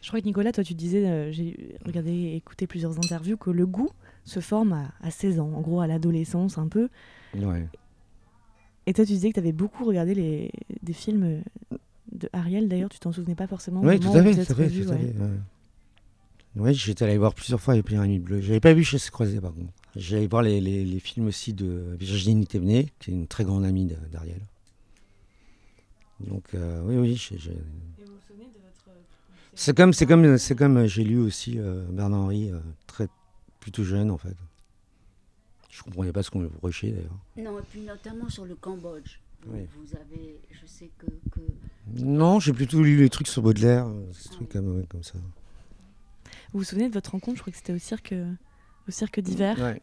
Je 0.00 0.08
crois 0.08 0.20
que 0.20 0.26
Nicolas, 0.26 0.52
toi 0.52 0.64
tu 0.64 0.74
disais, 0.74 1.06
euh, 1.06 1.30
j'ai 1.30 1.76
regardé 1.84 2.10
et 2.10 2.36
écouté 2.36 2.66
plusieurs 2.66 2.98
interviews, 2.98 3.36
que 3.36 3.50
le 3.50 3.66
goût 3.66 3.90
se 4.24 4.40
forme 4.40 4.72
à, 4.72 4.90
à 5.00 5.10
16 5.10 5.38
ans, 5.38 5.52
en 5.54 5.60
gros 5.60 5.80
à 5.80 5.86
l'adolescence 5.86 6.58
un 6.58 6.66
peu. 6.66 6.88
Ouais. 7.36 7.68
Et 8.86 8.92
toi 8.92 9.04
tu 9.04 9.12
disais 9.12 9.28
que 9.28 9.34
tu 9.34 9.40
avais 9.40 9.52
beaucoup 9.52 9.84
regardé 9.84 10.14
les, 10.14 10.50
des 10.82 10.92
films 10.92 11.42
de 12.12 12.28
Ariel, 12.32 12.68
d'ailleurs 12.68 12.88
tu 12.90 12.98
t'en 12.98 13.12
souvenais 13.12 13.36
pas 13.36 13.46
forcément. 13.46 13.80
Oui, 13.82 14.00
tout 14.00 14.08
à 14.08 14.22
fait, 14.22 14.44
tout 14.44 14.52
à 14.52 14.96
fait. 14.96 15.14
Oui, 16.56 16.74
j'étais 16.74 17.04
allé 17.04 17.18
voir 17.18 17.34
plusieurs 17.34 17.60
fois 17.60 17.74
les 17.74 17.82
Pyramides 17.82 18.22
Bleues. 18.22 18.40
J'avais 18.40 18.60
pas 18.60 18.72
vu 18.72 18.82
chez 18.82 18.98
se 18.98 19.10
croiser 19.10 19.40
par 19.40 19.52
contre. 19.52 19.72
J'allais 19.96 20.26
voir 20.26 20.42
les, 20.42 20.60
les, 20.60 20.84
les, 20.84 21.00
films 21.00 21.26
aussi 21.26 21.54
de 21.54 21.96
Virginie 21.98 22.46
Thévenet, 22.46 22.92
qui 22.98 23.10
est 23.10 23.14
une 23.14 23.26
très 23.26 23.44
grande 23.44 23.64
amie 23.64 23.86
d'Ariel. 24.12 24.40
Donc 26.20 26.54
euh, 26.54 26.82
oui, 26.84 26.96
oui. 26.96 27.16
C'est 29.58 29.74
comme, 29.74 29.94
c'est 29.94 30.04
comme, 30.04 30.36
c'est 30.36 30.54
comme 30.54 30.76
euh, 30.76 30.86
j'ai 30.86 31.02
lu 31.02 31.18
aussi 31.18 31.58
euh, 31.58 31.82
Bernard 31.88 32.20
Henry, 32.20 32.50
euh, 32.52 32.60
très 32.86 33.08
plutôt 33.58 33.84
jeune 33.84 34.10
en 34.10 34.18
fait. 34.18 34.36
Je 35.70 35.82
comprenais 35.82 36.12
pas 36.12 36.22
ce 36.22 36.30
qu'on 36.30 36.40
me 36.40 36.48
reprochait 36.48 36.90
d'ailleurs. 36.90 37.18
Non, 37.38 37.58
et 37.58 37.62
puis 37.62 37.80
notamment 37.80 38.28
sur 38.28 38.44
le 38.44 38.54
Cambodge. 38.54 39.18
Vous, 39.46 39.52
vous 39.52 39.96
avez, 39.96 40.40
je 40.50 40.66
sais 40.66 40.90
que. 40.98 41.06
que... 41.30 41.40
Non, 41.94 42.38
j'ai 42.38 42.52
plutôt 42.52 42.82
lu 42.82 42.98
les 42.98 43.08
trucs 43.08 43.28
sur 43.28 43.40
Baudelaire, 43.40 43.88
des 43.88 44.30
trucs 44.30 44.50
comme, 44.50 44.84
comme 44.88 45.02
ça. 45.02 45.14
Vous 46.52 46.58
vous 46.58 46.64
souvenez 46.64 46.88
de 46.88 46.94
votre 46.94 47.12
rencontre? 47.12 47.36
Je 47.38 47.42
crois 47.42 47.50
que 47.50 47.56
c'était 47.56 47.72
au 47.72 47.78
cirque, 47.78 48.14
au 48.88 48.90
cirque 48.90 49.20
d'hiver. 49.20 49.58
Ouais. 49.58 49.82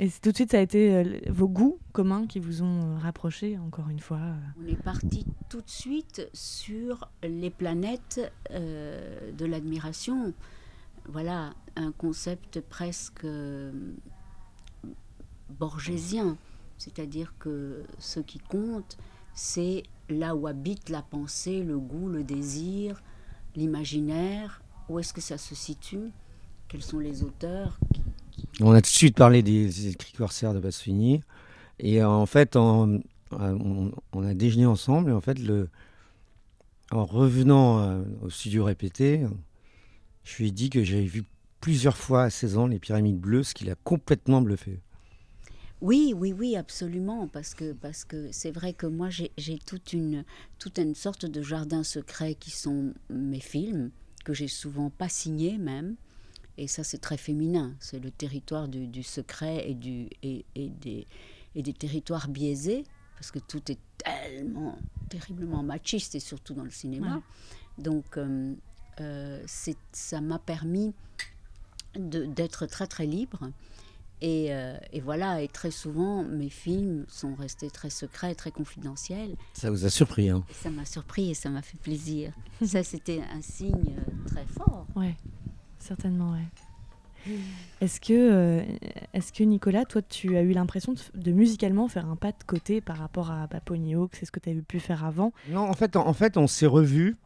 Et 0.00 0.10
tout 0.10 0.32
de 0.32 0.36
suite, 0.36 0.50
ça 0.50 0.58
a 0.58 0.60
été 0.60 0.92
euh, 0.92 1.04
vos 1.28 1.46
goûts 1.46 1.78
communs 1.92 2.26
qui 2.26 2.40
vous 2.40 2.62
ont 2.62 2.96
euh, 2.96 2.98
rapprochés, 2.98 3.58
encore 3.58 3.88
une 3.88 4.00
fois. 4.00 4.18
Euh. 4.18 4.36
On 4.60 4.66
est 4.66 4.82
parti 4.82 5.24
tout 5.48 5.60
de 5.60 5.70
suite 5.70 6.28
sur 6.32 7.08
les 7.22 7.50
planètes 7.50 8.20
de 8.50 9.46
l'admiration. 9.46 10.34
Voilà, 11.06 11.54
un 11.76 11.92
concept 11.92 12.60
presque 12.60 13.26
borgésien. 15.50 16.38
C'est-à-dire 16.76 17.34
que 17.38 17.84
ce 17.98 18.18
qui 18.18 18.38
compte, 18.38 18.96
c'est 19.32 19.84
là 20.08 20.34
où 20.34 20.48
habite 20.48 20.88
la 20.88 21.02
pensée, 21.02 21.62
le 21.62 21.78
goût, 21.78 22.08
le 22.08 22.24
désir, 22.24 23.00
l'imaginaire, 23.54 24.60
où 24.88 24.98
est-ce 24.98 25.12
que 25.12 25.20
ça 25.20 25.38
se 25.38 25.54
situe? 25.54 26.10
Quels 26.74 26.82
sont 26.82 26.98
les 26.98 27.22
auteurs 27.22 27.78
On 28.58 28.72
a 28.72 28.80
tout 28.80 28.90
de 28.90 28.96
suite 28.96 29.14
parlé 29.14 29.44
des, 29.44 29.86
écrits 29.86 30.12
corsaires 30.14 30.52
de 30.52 30.58
Pasolini. 30.58 31.20
Et 31.78 32.02
en 32.02 32.26
fait, 32.26 32.56
on, 32.56 33.00
a 33.30 34.34
déjeuné 34.34 34.66
ensemble. 34.66 35.10
Et 35.10 35.12
en 35.12 35.20
fait, 35.20 35.38
le, 35.38 35.68
en 36.90 37.04
revenant 37.04 37.78
euh, 37.78 38.02
au 38.22 38.28
studio 38.28 38.64
répété, 38.64 39.24
je 40.24 40.36
lui 40.38 40.48
ai 40.48 40.50
dit 40.50 40.68
que 40.68 40.82
j'avais 40.82 41.04
vu 41.04 41.22
plusieurs 41.60 41.96
fois 41.96 42.24
à 42.24 42.30
16 42.30 42.58
ans 42.58 42.66
les 42.66 42.80
pyramides 42.80 43.20
bleues, 43.20 43.44
ce 43.44 43.54
qui 43.54 43.66
l'a 43.66 43.76
complètement 43.76 44.42
bluffé. 44.42 44.80
Oui, 45.80 46.12
oui, 46.16 46.32
oui, 46.32 46.56
absolument, 46.56 47.28
parce 47.28 47.54
que 47.54 47.72
parce 47.72 48.04
que 48.04 48.32
c'est 48.32 48.50
vrai 48.50 48.72
que 48.72 48.88
moi 48.88 49.10
j'ai 49.10 49.58
toute 49.64 49.92
une 49.92 50.24
toute 50.58 50.78
une 50.78 50.96
sorte 50.96 51.24
de 51.24 51.40
jardin 51.40 51.84
secret 51.84 52.34
qui 52.34 52.50
sont 52.50 52.94
mes 53.10 53.38
films, 53.38 53.92
que 54.24 54.32
j'ai 54.32 54.48
souvent 54.48 54.90
pas 54.90 55.08
signé 55.08 55.56
même. 55.56 55.94
Et 56.56 56.68
ça, 56.68 56.84
c'est 56.84 56.98
très 56.98 57.16
féminin. 57.16 57.74
C'est 57.80 57.98
le 57.98 58.10
territoire 58.10 58.68
du, 58.68 58.86
du, 58.86 59.02
secret 59.02 59.68
et, 59.68 59.74
du, 59.74 60.08
et, 60.22 60.44
et, 60.54 60.68
des, 60.68 61.06
et 61.54 61.62
des 61.62 61.72
territoires 61.72 62.28
biaisés, 62.28 62.84
parce 63.16 63.30
que 63.30 63.38
tout 63.38 63.70
est 63.70 63.78
tellement 63.98 64.78
terriblement 65.08 65.62
machiste, 65.62 66.14
et 66.14 66.20
surtout 66.20 66.54
dans 66.54 66.64
le 66.64 66.70
cinéma. 66.70 67.16
Ouais. 67.16 67.82
Donc, 67.82 68.16
euh, 68.16 68.54
euh, 69.00 69.42
ça 69.92 70.20
m'a 70.20 70.38
permis 70.38 70.92
d'être 71.96 72.66
très, 72.66 72.86
très 72.86 73.06
libre. 73.06 73.50
Et, 74.20 74.54
euh, 74.54 74.78
et, 74.92 75.00
voilà, 75.00 75.42
et 75.42 75.48
très 75.48 75.70
souvent, 75.70 76.22
mes 76.22 76.48
films 76.48 77.04
sont 77.08 77.34
restés 77.34 77.68
très 77.68 77.90
secrets, 77.90 78.34
très 78.34 78.52
confidentiels. 78.52 79.36
Ça 79.52 79.70
vous 79.70 79.84
a 79.84 79.90
surpris, 79.90 80.30
hein? 80.30 80.44
Ça 80.62 80.70
m'a 80.70 80.84
surpris 80.86 81.30
et 81.30 81.34
ça 81.34 81.50
m'a 81.50 81.62
fait 81.62 81.76
plaisir. 81.78 82.32
ça, 82.64 82.82
c'était 82.82 83.20
un 83.30 83.42
signe 83.42 83.96
très 84.26 84.46
fort. 84.46 84.86
Ouais, 84.94 85.14
certainement, 85.84 86.32
ouais. 86.32 86.46
Est-ce 87.80 88.00
que, 88.00 88.12
euh, 88.12 88.62
est 89.14 89.32
que 89.32 89.44
Nicolas, 89.44 89.84
toi, 89.84 90.02
tu 90.02 90.36
as 90.36 90.42
eu 90.42 90.52
l'impression 90.52 90.94
de, 91.14 91.32
musicalement 91.32 91.88
faire 91.88 92.06
un 92.06 92.16
pas 92.16 92.32
de 92.32 92.44
côté 92.46 92.80
par 92.80 92.98
rapport 92.98 93.30
à 93.30 93.46
bah, 93.46 93.60
Hawk 93.68 94.14
C'est 94.14 94.26
ce 94.26 94.30
que 94.30 94.40
tu 94.40 94.50
avais 94.50 94.62
pu 94.62 94.78
faire 94.80 95.04
avant? 95.04 95.32
Non, 95.48 95.62
en 95.62 95.72
fait, 95.72 95.96
en, 95.96 96.12
fait 96.12 96.36
on 96.36 96.46
s'est 96.46 96.66
revus 96.66 97.16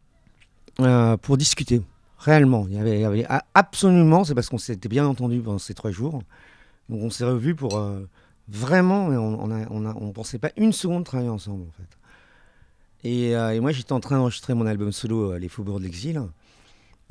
euh, 0.81 1.17
pour 1.17 1.37
discuter. 1.37 1.83
Réellement. 2.19 2.67
Il 2.69 2.75
y 2.75 2.79
avait, 2.79 2.99
il 2.99 3.01
y 3.01 3.05
avait 3.05 3.27
absolument, 3.55 4.25
c'est 4.25 4.35
parce 4.35 4.49
qu'on 4.49 4.59
s'était 4.59 4.89
bien 4.89 5.07
entendu 5.07 5.41
pendant 5.41 5.59
ces 5.59 5.75
trois 5.75 5.91
jours. 5.91 6.23
Donc 6.89 7.03
on 7.03 7.11
s'est 7.11 7.25
revus 7.25 7.55
pour 7.55 7.77
euh, 7.77 8.09
vraiment, 8.49 9.07
on 9.07 9.47
ne 9.47 9.67
on 9.71 9.87
on 9.87 10.13
pensait 10.13 10.39
pas 10.39 10.51
une 10.57 10.73
seconde 10.73 11.05
travailler 11.05 11.31
ensemble, 11.31 11.63
en 11.63 11.73
fait. 11.73 13.09
Et, 13.09 13.31
et 13.31 13.61
moi, 13.61 13.71
j'étais 13.71 13.93
en 13.93 14.01
train 14.01 14.17
d'enregistrer 14.17 14.55
mon 14.55 14.67
album 14.67 14.91
solo, 14.91 15.37
Les 15.39 15.49
Faubourgs 15.49 15.79
de 15.79 15.85
l'Exil. 15.85 16.21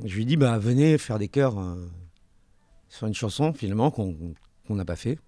Je 0.04 0.14
lui 0.14 0.26
dit, 0.26 0.36
bah, 0.36 0.58
venez 0.58 0.96
faire 0.96 1.18
des 1.18 1.28
chœurs 1.28 1.58
euh, 1.58 1.74
sur 2.88 3.06
une 3.06 3.14
chanson, 3.14 3.52
finalement, 3.52 3.90
qu'on 3.90 4.34
n'a 4.70 4.84
pas 4.84 4.96
fait. 4.96 5.18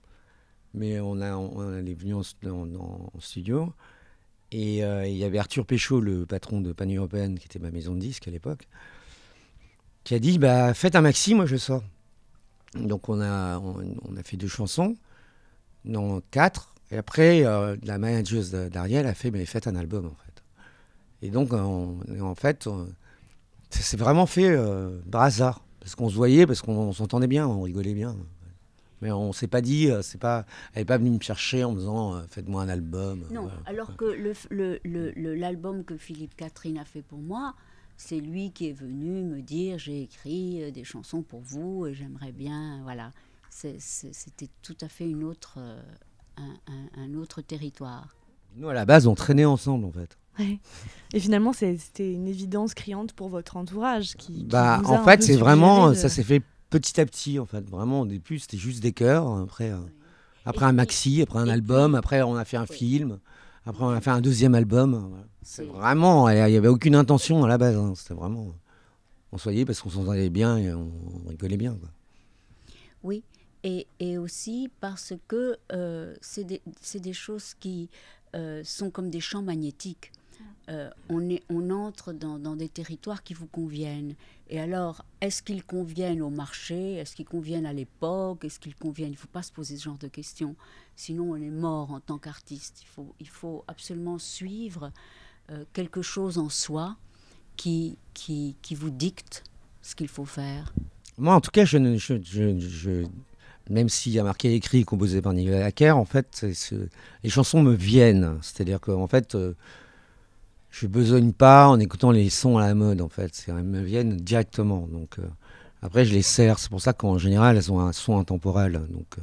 Mais 0.74 1.00
on, 1.00 1.20
a, 1.20 1.34
on 1.34 1.84
est 1.84 1.94
venu 1.94 2.14
en, 2.14 2.22
studio. 3.18 3.72
Et 4.52 4.84
euh, 4.84 5.06
il 5.06 5.16
y 5.16 5.24
avait 5.24 5.38
Arthur 5.38 5.66
Péchaud, 5.66 6.00
le 6.00 6.24
patron 6.24 6.60
de 6.60 6.72
Pan 6.72 6.86
Européenne, 6.86 7.38
qui 7.38 7.46
était 7.46 7.58
ma 7.58 7.72
maison 7.72 7.94
de 7.94 8.00
disques 8.00 8.28
à 8.28 8.30
l'époque, 8.30 8.68
qui 10.04 10.14
a 10.14 10.20
dit 10.20 10.38
bah, 10.38 10.72
Faites 10.74 10.94
un 10.94 11.00
maxi, 11.00 11.34
moi 11.34 11.46
je 11.46 11.56
sors. 11.56 11.82
Donc 12.74 13.08
on 13.08 13.20
a, 13.20 13.60
fait 14.24 14.36
deux 14.36 14.48
chansons, 14.48 14.96
non 15.84 16.22
quatre. 16.30 16.74
Et 16.92 16.96
après, 16.96 17.44
euh, 17.44 17.76
la 17.82 17.98
manager 17.98 18.70
d'Ariel 18.70 19.06
a 19.06 19.14
fait 19.14 19.32
mais 19.32 19.44
Faites 19.44 19.66
un 19.66 19.74
album 19.74 20.06
en 20.06 20.14
fait. 20.24 20.42
Et 21.22 21.30
donc 21.30 21.52
en 21.52 22.34
fait, 22.36 22.68
c'est 23.70 23.98
vraiment 23.98 24.26
fait 24.26 24.50
euh, 24.50 25.00
par 25.10 25.22
hasard. 25.22 25.64
Parce 25.80 25.94
qu'on 25.94 26.10
se 26.10 26.14
voyait, 26.14 26.46
parce 26.46 26.60
qu'on 26.60 26.92
s'entendait 26.92 27.26
bien, 27.26 27.46
on 27.46 27.62
rigolait 27.62 27.94
bien. 27.94 28.14
Mais 29.00 29.10
on 29.10 29.32
s'est 29.32 29.46
pas 29.46 29.62
dit, 29.62 29.90
euh, 29.90 30.02
c'est 30.02 30.18
pas, 30.18 30.44
elle 30.74 30.82
n'est 30.82 30.86
pas 30.86 30.98
venue 30.98 31.10
me 31.10 31.20
chercher 31.20 31.64
en 31.64 31.72
me 31.72 31.78
disant 31.78 32.16
euh, 32.16 32.22
faites-moi 32.28 32.62
un 32.62 32.68
album. 32.68 33.24
Non, 33.30 33.48
alors 33.64 33.96
que 33.96 34.04
l'album 34.84 35.78
le, 35.78 35.82
que 35.84 35.96
Philippe 35.96 36.36
Catherine 36.36 36.76
a 36.76 36.84
fait 36.84 37.00
pour 37.00 37.18
moi, 37.18 37.54
c'est 37.96 38.20
lui 38.20 38.52
qui 38.52 38.68
est 38.68 38.74
venu 38.74 39.22
me 39.22 39.40
dire 39.40 39.78
j'ai 39.78 40.02
écrit 40.02 40.70
des 40.72 40.84
chansons 40.84 41.22
pour 41.22 41.40
vous 41.40 41.86
et 41.86 41.94
j'aimerais 41.94 42.32
bien. 42.32 42.82
Voilà. 42.82 43.12
C'était 43.48 44.48
tout 44.62 44.76
à 44.82 44.88
fait 44.88 45.08
une 45.08 45.24
autre, 45.24 45.58
un, 46.36 47.00
un 47.00 47.14
autre 47.14 47.40
territoire. 47.40 48.14
Nous, 48.56 48.68
à 48.68 48.74
la 48.74 48.84
base, 48.84 49.06
on 49.06 49.14
traînait 49.14 49.46
ensemble 49.46 49.86
en 49.86 49.92
fait. 49.92 50.18
Et 51.12 51.20
finalement, 51.20 51.52
c'était 51.52 52.12
une 52.12 52.28
évidence 52.28 52.74
criante 52.74 53.12
pour 53.12 53.28
votre 53.28 53.56
entourage 53.56 54.16
qui. 54.16 54.44
bah, 54.44 54.80
en 54.84 55.04
fait, 55.04 55.22
c'est 55.22 55.36
vraiment, 55.36 55.94
ça 55.94 56.08
s'est 56.08 56.22
fait 56.22 56.42
petit 56.70 57.00
à 57.00 57.06
petit. 57.06 57.38
En 57.38 57.46
fait, 57.46 57.68
vraiment, 57.68 58.02
au 58.02 58.06
début, 58.06 58.38
c'était 58.38 58.56
juste 58.56 58.80
des 58.82 58.92
chœurs. 58.92 59.28
Après, 59.38 59.70
euh, 59.70 59.78
après 60.44 60.66
un 60.66 60.72
maxi, 60.72 61.22
après 61.22 61.38
un 61.38 61.48
album, 61.48 61.94
après 61.94 62.22
on 62.22 62.36
a 62.36 62.44
fait 62.44 62.56
un 62.56 62.66
film. 62.66 63.18
Après, 63.66 63.84
on 63.84 63.90
a 63.90 64.00
fait 64.00 64.10
un 64.10 64.20
deuxième 64.20 64.54
album. 64.54 65.10
C'est 65.42 65.64
vraiment, 65.64 66.28
il 66.28 66.34
n'y 66.34 66.56
avait 66.56 66.68
aucune 66.68 66.94
intention 66.94 67.44
à 67.44 67.48
la 67.48 67.58
base. 67.58 67.76
Hein. 67.76 67.92
C'était 67.94 68.14
vraiment, 68.14 68.54
on 69.32 69.38
se 69.38 69.44
voyait 69.44 69.64
parce 69.64 69.80
qu'on 69.80 69.90
s'entendait 69.90 70.30
bien 70.30 70.56
et 70.56 70.72
on, 70.72 70.90
rigolait 71.28 71.56
bien. 71.56 71.74
Quoi. 71.74 71.88
Oui, 73.02 73.22
et, 73.64 73.86
et, 73.98 74.16
aussi 74.16 74.70
parce 74.80 75.12
que 75.28 75.56
euh, 75.72 76.14
c'est 76.20 76.44
des, 76.44 76.62
des, 76.94 77.12
choses 77.12 77.54
qui 77.60 77.90
euh, 78.34 78.62
sont 78.64 78.90
comme 78.90 79.10
des 79.10 79.20
champs 79.20 79.42
magnétiques. 79.42 80.12
Euh, 80.68 80.88
on, 81.08 81.28
est, 81.28 81.42
on 81.48 81.70
entre 81.70 82.12
dans, 82.12 82.38
des 82.54 82.68
territoires 82.68 83.24
qui 83.24 83.34
vous 83.34 83.46
conviennent. 83.46 84.14
Et 84.48 84.60
alors, 84.60 85.04
est-ce 85.20 85.42
qu'ils 85.42 85.64
conviennent 85.64 86.22
au 86.22 86.30
marché? 86.30 86.94
Est-ce 86.94 87.16
qu'ils 87.16 87.26
conviennent 87.26 87.66
à 87.66 87.72
l'époque? 87.72 88.44
Est-ce 88.44 88.60
qu'ils 88.60 88.76
conviennent? 88.76 89.08
Il 89.08 89.12
ne 89.12 89.16
faut 89.16 89.26
pas 89.26 89.42
se 89.42 89.52
poser 89.52 89.76
ce 89.76 89.84
genre 89.84 89.98
de 89.98 90.06
questions. 90.06 90.54
Sinon, 90.94 91.32
on 91.32 91.36
est 91.36 91.50
mort 91.50 91.90
en 91.90 91.98
tant 91.98 92.18
qu'artiste. 92.18 92.82
Il 92.82 92.86
faut, 92.86 93.14
il 93.18 93.28
faut 93.28 93.64
absolument 93.66 94.18
suivre 94.18 94.92
euh, 95.50 95.64
quelque 95.72 96.02
chose 96.02 96.38
en 96.38 96.48
soi 96.48 96.96
qui, 97.56 97.98
qui, 98.14 98.54
qui 98.62 98.74
vous 98.76 98.90
dicte 98.90 99.42
ce 99.82 99.96
qu'il 99.96 100.08
faut 100.08 100.24
faire. 100.24 100.72
Moi, 101.18 101.34
en 101.34 101.40
tout 101.40 101.50
cas, 101.50 101.64
je, 101.64 103.04
même 103.68 103.88
s'il 103.88 104.12
y 104.12 104.18
a 104.20 104.24
marqué 104.24 104.54
écrit 104.54 104.84
composé 104.84 105.20
par 105.20 105.32
Nicolas 105.32 105.64
Hacker, 105.64 105.96
en 105.96 106.04
fait, 106.04 106.46
les 107.22 107.30
chansons 107.30 107.62
me 107.62 107.74
viennent. 107.74 108.38
C'est-à-dire 108.40 108.80
qu'en 108.80 109.08
fait, 109.08 109.34
euh, 109.34 109.54
je 110.70 110.86
besogne 110.86 111.32
pas 111.32 111.68
en 111.68 111.78
écoutant 111.80 112.10
les 112.10 112.30
sons 112.30 112.58
à 112.58 112.66
la 112.66 112.74
mode, 112.74 113.00
en 113.00 113.08
fait. 113.08 113.44
Elles 113.48 113.54
me 113.62 113.80
viennent 113.80 114.16
directement. 114.16 114.86
Donc, 114.86 115.18
euh, 115.18 115.26
après, 115.82 116.04
je 116.04 116.12
les 116.12 116.22
sers. 116.22 116.58
C'est 116.58 116.70
pour 116.70 116.80
ça 116.80 116.92
qu'en 116.92 117.18
général, 117.18 117.56
elles 117.56 117.72
ont 117.72 117.80
un 117.80 117.92
son 117.92 118.18
intemporel. 118.18 118.72
Donc, 118.72 119.06
euh, 119.18 119.22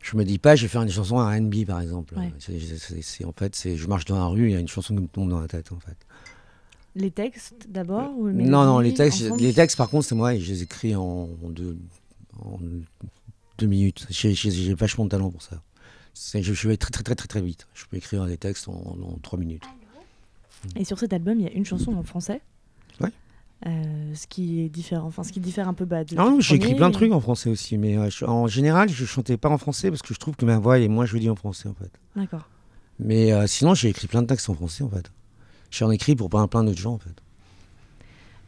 je 0.00 0.16
me 0.16 0.24
dis 0.24 0.38
pas, 0.38 0.54
je 0.54 0.62
vais 0.62 0.68
faire 0.68 0.82
une 0.82 0.90
chanson 0.90 1.18
à 1.18 1.34
R&B, 1.34 1.64
par 1.66 1.80
exemple. 1.80 2.14
C'est, 2.38 3.24
en 3.24 3.32
fait, 3.32 3.56
c'est, 3.56 3.76
je 3.76 3.88
marche 3.88 4.04
dans 4.04 4.18
la 4.18 4.26
rue, 4.26 4.50
il 4.50 4.52
y 4.52 4.56
a 4.56 4.60
une 4.60 4.68
chanson 4.68 4.94
qui 4.94 5.02
me 5.02 5.08
tombe 5.08 5.30
dans 5.30 5.40
la 5.40 5.48
tête, 5.48 5.72
en 5.72 5.80
fait. 5.80 5.96
Les 6.94 7.10
textes 7.10 7.66
d'abord 7.68 8.12
Non, 8.12 8.64
non, 8.64 8.78
les 8.78 8.94
textes, 8.94 9.22
les 9.38 9.52
textes, 9.52 9.76
par 9.76 9.88
contre, 9.88 10.06
c'est 10.06 10.14
moi, 10.14 10.38
je 10.38 10.48
les 10.48 10.62
écris 10.62 10.94
en, 10.94 11.28
deux, 11.48 11.76
en 12.38 12.58
deux 13.58 13.66
minutes. 13.66 14.06
J'ai, 14.10 14.74
vachement 14.74 15.06
de 15.06 15.10
talent 15.10 15.30
pour 15.30 15.42
ça. 15.42 15.60
Je, 16.34 16.40
je, 16.40 16.68
vais 16.68 16.76
très, 16.76 16.90
très, 16.90 17.02
très, 17.02 17.16
très, 17.16 17.26
très 17.26 17.42
vite. 17.42 17.66
Je 17.74 17.86
peux 17.86 17.96
écrire 17.96 18.26
des 18.26 18.36
textes 18.36 18.68
en, 18.68 18.72
en 18.72 19.18
trois 19.22 19.40
minutes. 19.40 19.64
Et 20.76 20.84
sur 20.84 20.98
cet 20.98 21.12
album, 21.12 21.40
il 21.40 21.44
y 21.44 21.48
a 21.48 21.52
une 21.52 21.64
chanson 21.64 21.94
en 21.94 22.02
français. 22.02 22.40
Ouais. 23.00 23.10
Euh, 23.66 24.14
ce 24.14 24.26
qui 24.26 24.60
est 24.60 24.68
différent, 24.68 25.06
enfin 25.06 25.22
ce 25.22 25.32
qui 25.32 25.40
diffère 25.40 25.68
un 25.68 25.74
peu 25.74 25.86
bah, 25.86 26.04
de. 26.04 26.14
Ah 26.18 26.24
non, 26.24 26.40
j'ai 26.40 26.56
écrit 26.56 26.74
plein 26.74 26.88
de 26.88 26.94
trucs 26.94 27.12
en 27.12 27.20
français 27.20 27.48
aussi, 27.48 27.78
mais 27.78 27.96
euh, 27.96 28.10
en 28.26 28.46
général, 28.46 28.90
je 28.90 29.04
chantais 29.06 29.38
pas 29.38 29.48
en 29.48 29.56
français 29.56 29.90
parce 29.90 30.02
que 30.02 30.12
je 30.12 30.18
trouve 30.18 30.36
que 30.36 30.44
ma 30.44 30.58
voix 30.58 30.78
est 30.78 30.88
moins 30.88 31.06
jolie 31.06 31.30
en 31.30 31.36
français 31.36 31.68
en 31.68 31.74
fait. 31.74 31.90
D'accord. 32.14 32.48
Mais 32.98 33.32
euh, 33.32 33.46
sinon, 33.46 33.74
j'ai 33.74 33.88
écrit 33.88 34.06
plein 34.06 34.22
de 34.22 34.26
textes 34.26 34.50
en 34.50 34.54
français 34.54 34.84
en 34.84 34.90
fait. 34.90 35.10
J'en 35.70 35.90
écrit 35.90 36.14
pour 36.14 36.28
plein, 36.28 36.46
plein 36.46 36.62
d'autres 36.62 36.78
gens 36.78 36.94
en 36.94 36.98
fait. 36.98 37.14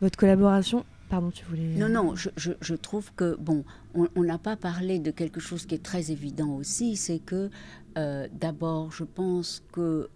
Votre 0.02 0.18
collaboration, 0.18 0.85
pardon, 1.09 1.31
tu 1.31 1.44
voulais. 1.46 1.74
Non, 1.76 1.88
non, 1.88 2.14
je, 2.14 2.29
je, 2.37 2.52
je 2.61 2.74
trouve 2.74 3.11
que 3.16 3.37
bon, 3.40 3.64
on 3.94 4.22
n'a 4.22 4.38
pas 4.38 4.57
parlé 4.57 4.98
de 4.98 5.11
quelque 5.11 5.40
chose 5.40 5.64
qui 5.64 5.74
est 5.74 5.83
très 5.83 6.11
évident 6.11 6.50
aussi, 6.50 6.96
c'est 6.96 7.20
que 7.20 7.48
d'abord, 7.94 8.92
je 8.92 9.05
pense 9.05 9.62
que 9.72 9.81
euh, 9.81 10.09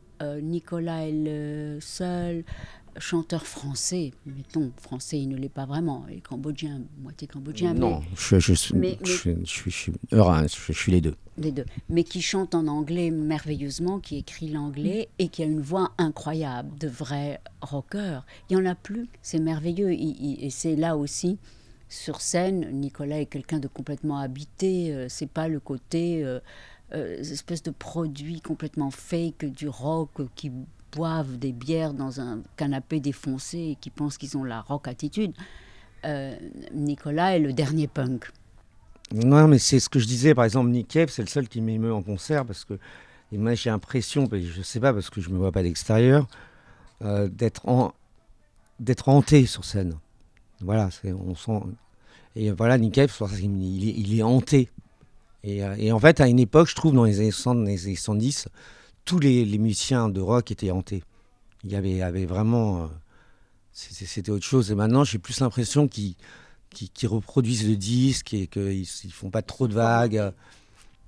Nicolas 0.43 1.07
est 1.07 1.13
le 1.13 1.79
seul 1.81 2.45
chanteur 2.99 3.47
français, 3.47 4.13
mettons, 4.27 4.73
français, 4.77 5.19
il 5.21 5.29
ne 5.29 5.37
l'est 5.37 5.49
pas 5.49 5.65
vraiment, 5.65 6.05
il 6.11 6.19
est 6.19 6.21
cambodgien, 6.21 6.83
moitié 7.01 7.29
cambodgien. 7.29 7.73
Non, 7.75 8.03
je, 8.17 8.39
je, 8.39 8.53
suis, 8.53 8.75
je, 9.03 9.31
je, 9.45 9.71
suis, 9.71 9.93
je, 10.11 10.73
suis 10.73 10.93
les 10.93 11.01
deux. 11.01 11.15
Les 11.39 11.53
deux. 11.53 11.65
Mais 11.89 12.05
qui 12.05 12.21
chante 12.21 12.55
en 12.55 12.67
anglais 12.67 13.11
merveilleusement, 13.11 14.01
qui 14.01 14.17
écrit 14.17 14.49
l'anglais 14.49 15.09
et 15.19 15.29
qui 15.29 15.43
a 15.43 15.47
une 15.47 15.61
voix 15.61 15.93
incroyable, 15.99 16.77
de 16.79 16.89
vrai 16.89 17.41
rocker. 17.61 18.21
Il 18.49 18.57
n'y 18.57 18.63
en 18.63 18.67
a 18.67 18.75
plus, 18.75 19.09
c'est 19.23 19.39
merveilleux. 19.39 19.93
et 19.93 20.51
c'est 20.51 20.77
là 20.77 20.97
aussi, 20.97 21.39
sur 21.91 22.21
scène, 22.21 22.71
Nicolas 22.73 23.21
est 23.21 23.27
quelqu'un 23.27 23.59
de 23.59 23.67
complètement 23.67 24.19
habité, 24.19 24.95
euh, 24.95 25.07
c'est 25.09 25.29
pas 25.29 25.49
le 25.49 25.61
côté. 25.61 26.25
Euh, 26.25 26.39
euh, 26.93 27.19
espèces 27.19 27.63
de 27.63 27.71
produits 27.71 28.41
complètement 28.41 28.91
fake 28.91 29.45
du 29.45 29.69
rock 29.69 30.11
qui 30.35 30.51
boivent 30.93 31.39
des 31.39 31.53
bières 31.53 31.95
dans 31.95 32.21
un 32.21 32.43
canapé 32.57 33.01
défoncé 33.01 33.59
et 33.59 33.77
qui 33.81 33.91
pensent 33.91 34.19
qu'ils 34.19 34.37
ont 34.37 34.45
la 34.45 34.61
rock 34.61 34.89
attitude. 34.89 35.33
Euh, 36.05 36.35
Nicolas 36.75 37.37
est 37.37 37.41
le 37.41 37.53
dernier 37.53 37.87
punk. 37.87 38.31
Non, 39.13 39.49
mais 39.49 39.59
c'est 39.59 39.81
ce 39.81 39.89
que 39.89 39.99
je 39.99 40.07
disais. 40.07 40.35
Par 40.35 40.45
exemple, 40.45 40.71
Nick 40.71 40.93
c'est 41.09 41.19
le 41.19 41.27
seul 41.27 41.49
qui 41.49 41.61
m'émeut 41.61 41.93
en 41.93 42.03
concert 42.03 42.45
parce 42.45 42.65
que 42.65 42.79
moi, 43.33 43.55
j'ai 43.55 43.71
l'impression, 43.71 44.29
je 44.33 44.63
sais 44.63 44.81
pas 44.81 44.93
parce 44.93 45.11
que 45.11 45.21
je 45.21 45.31
me 45.31 45.39
vois 45.39 45.53
pas 45.53 45.63
d'extérieur, 45.63 46.27
euh, 47.03 47.29
d'être 47.29 47.93
d'être 48.81 49.09
hanté 49.09 49.47
sur 49.47 49.65
scène. 49.65 49.99
Voilà, 50.61 50.89
on 51.05 51.35
sent. 51.35 51.61
Et 52.35 52.51
voilà, 52.51 52.79
Nick 52.79 52.95
Cave, 52.95 53.17
il 53.41 53.85
il 53.85 54.19
est 54.19 54.23
hanté. 54.23 54.69
Euh, 55.47 55.75
et, 55.79 55.93
en 55.93 55.99
fait, 55.99 56.21
à 56.21 56.29
une 56.29 56.39
époque, 56.39 56.69
je 56.69 56.75
trouve, 56.75 56.95
dans 56.95 57.05
les 57.05 57.21
années 57.21 57.31
60, 57.31 57.67
les 57.67 57.87
années 57.87 57.97
70, 57.97 58.49
tous 59.05 59.19
les, 59.19 59.59
musiciens 59.59 60.09
de 60.09 60.21
rock 60.21 60.51
étaient 60.51 60.71
hantés. 60.71 61.03
Il 61.65 61.71
y 61.71 61.77
avait, 61.77 62.03
avait 62.03 62.27
vraiment. 62.27 62.85
Euh, 62.85 62.87
c'était 63.73 64.31
autre 64.31 64.45
chose. 64.45 64.71
Et 64.71 64.75
maintenant, 64.75 65.05
j'ai 65.05 65.19
plus 65.19 65.41
l'impression 65.41 65.89
qu'ils 65.89 66.17
reproduisent 67.05 67.69
le 67.69 67.77
disque 67.77 68.35
et 68.35 68.47
qu'ils 68.47 68.81
ne 68.81 69.11
font 69.11 69.31
pas 69.31 69.43
trop 69.43 69.69
de 69.69 69.75
vagues. 69.75 70.33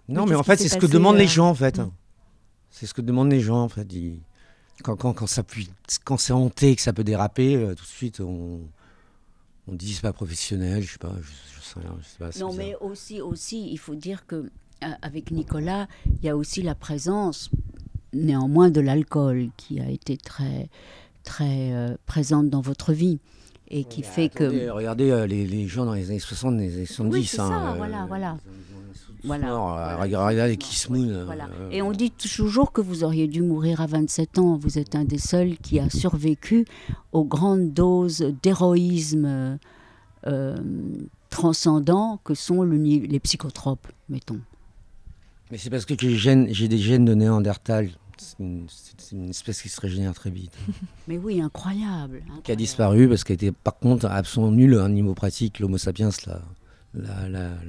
Non, 0.08 0.26
mais, 0.26 0.34
en 0.34 0.42
fait, 0.42 0.56
c'est 0.56 0.68
ce 0.68 0.78
que 0.78 0.86
demandent 0.86 1.16
les 1.16 1.24
euh, 1.24 1.28
gens, 1.28 1.48
en 1.48 1.54
fait. 1.54 1.80
C'est 2.70 2.86
ce 2.86 2.94
que 2.94 3.02
demandent 3.02 3.30
les 3.30 3.40
gens, 3.40 3.62
en 3.62 3.68
fait. 3.68 3.86
Quand, 4.82 4.96
quand, 4.96 5.12
quand, 5.12 5.26
ça 5.26 5.42
quand 6.04 6.16
c'est 6.16 6.32
hanté, 6.32 6.74
que 6.74 6.82
ça 6.82 6.92
peut 6.92 7.04
déraper, 7.04 7.56
tout 7.76 7.84
de 7.84 7.88
suite, 7.88 8.20
on, 8.20 8.60
on 9.68 9.74
dit 9.74 9.94
c'est 9.94 10.02
pas 10.02 10.12
professionnel, 10.12 10.82
je 10.82 10.92
sais 10.92 10.98
pas. 10.98 11.12
non, 12.40 12.52
mais 12.52 12.74
aussi, 12.80 13.20
aussi, 13.20 13.70
il 13.70 13.78
faut 13.78 13.94
dire 13.94 14.26
que 14.26 14.50
euh, 14.82 14.88
avec 15.02 15.30
Nicolas, 15.30 15.86
il 16.06 16.24
y 16.24 16.28
a 16.28 16.36
aussi 16.36 16.62
la 16.62 16.74
présence, 16.74 17.50
néanmoins, 18.12 18.70
de 18.70 18.80
l'alcool 18.80 19.50
qui 19.56 19.80
a 19.80 19.88
été 19.88 20.16
très, 20.16 20.68
très 21.22 21.72
euh, 21.72 21.96
présente 22.06 22.50
dans 22.50 22.60
votre 22.60 22.92
vie. 22.92 23.20
et 23.68 23.84
qui 23.84 24.02
fait 24.02 24.28
que... 24.28 24.70
Regardez 24.70 25.10
euh, 25.10 25.26
les, 25.26 25.46
les, 25.46 25.66
gens 25.66 25.86
dans 25.86 25.94
les 25.94 26.10
années 26.10 26.18
60, 26.18 26.58
les 26.58 26.74
années 26.76 26.86
70. 26.86 27.12
Oui, 27.12 27.24
c'est 27.24 27.40
hein, 27.40 27.48
ça, 27.48 27.74
voilà, 27.76 28.04
voilà. 28.06 28.36
Voilà. 29.24 29.96
Regardez 29.96 30.48
les 30.48 30.56
Kiss 30.56 30.90
Moon. 30.90 31.24
Voilà. 31.24 31.48
Et 31.70 31.82
on 31.82 31.92
dit 31.92 32.10
toujours 32.10 32.72
que 32.72 32.80
vous 32.80 33.04
auriez 33.04 33.28
dû 33.28 33.42
mourir 33.42 33.80
à 33.80 33.86
27 33.86 34.38
ans. 34.38 34.56
Vous 34.56 34.78
êtes 34.78 34.94
un 34.94 35.04
des 35.04 35.18
seuls 35.18 35.56
qui 35.58 35.78
a 35.78 35.88
survécu 35.90 36.64
aux 37.12 37.24
grandes 37.24 37.72
doses 37.72 38.32
d'héroïsme 38.42 39.58
euh, 40.26 40.56
transcendant 41.30 42.20
que 42.24 42.34
sont 42.34 42.62
les 42.62 43.20
psychotropes, 43.20 43.88
mettons. 44.08 44.40
Mais 45.50 45.58
c'est 45.58 45.70
parce 45.70 45.84
que 45.84 45.94
j'ai 45.98 46.68
des 46.68 46.78
gènes 46.78 47.04
de 47.04 47.14
Néandertal. 47.14 47.90
C'est 48.18 48.38
une, 49.12 49.30
espèce 49.30 49.62
qui 49.62 49.68
se 49.68 49.80
régénère 49.80 50.14
très 50.14 50.30
vite. 50.30 50.52
Mais 51.08 51.18
oui, 51.18 51.40
incroyable. 51.40 52.22
Qui 52.44 52.52
a 52.52 52.56
disparu 52.56 53.08
parce 53.08 53.24
qu'elle 53.24 53.34
était 53.34 53.52
par 53.52 53.78
contre 53.78 54.06
absolument 54.06 54.52
nulle 54.52 54.78
à 54.78 54.84
un 54.84 54.88
niveau 54.90 55.14
pratique, 55.14 55.58
l'Homo 55.58 55.76
sapiens 55.76 56.10
là. 56.26 56.40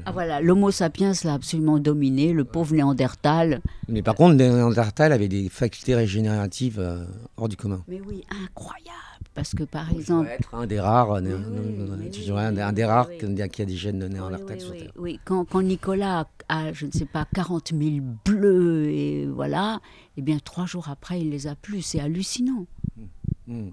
Ah 0.06 0.12
voilà, 0.12 0.42
l'Homo 0.42 0.72
sapiens 0.72 1.14
l'a 1.24 1.34
absolument 1.34 1.80
dominé, 1.80 2.34
le 2.34 2.44
pauvre 2.44 2.74
Néandertal. 2.74 3.62
Mais 3.88 4.02
par 4.02 4.16
contre, 4.16 4.36
Néandertal 4.36 5.14
avait 5.14 5.30
des 5.30 5.48
facultés 5.50 5.96
régénératives 5.96 6.80
euh, 6.80 7.06
hors 7.38 7.48
du 7.48 7.56
commun. 7.56 7.84
Mais 7.88 8.02
oui, 8.06 8.24
incroyable. 8.44 8.98
Parce 9.34 9.56
que 9.56 9.64
par 9.64 9.92
exemple. 9.92 10.28
Être 10.30 10.54
un 10.54 10.68
des 10.68 10.80
rares, 10.80 11.14
un, 11.14 11.22
des 12.74 12.86
rares 12.86 13.10
qui 13.10 13.62
a 13.62 13.66
des 13.66 13.76
gènes 13.76 14.00
de 14.00 14.08
Néandertal 14.08 14.60
sur 14.60 14.74
Terre. 14.74 14.92
Oui, 14.98 15.20
quand, 15.24 15.46
quand, 15.46 15.62
Nicolas 15.62 16.28
a, 16.50 16.74
je 16.74 16.86
ne 16.86 16.92
sais 16.92 17.06
pas, 17.06 17.26
40 17.34 17.72
000 17.74 18.06
bleus, 18.26 18.90
et 18.90 19.26
voilà, 19.26 19.80
et 20.16 20.20
eh 20.20 20.22
bien 20.22 20.38
trois 20.44 20.66
jours 20.66 20.90
après, 20.90 21.22
il 21.22 21.30
les 21.30 21.48
a 21.48 21.56
plus. 21.56 21.82
C'est 21.82 22.00
hallucinant. 22.00 22.68
Mmh. 22.98 23.54
Mmh. 23.56 23.70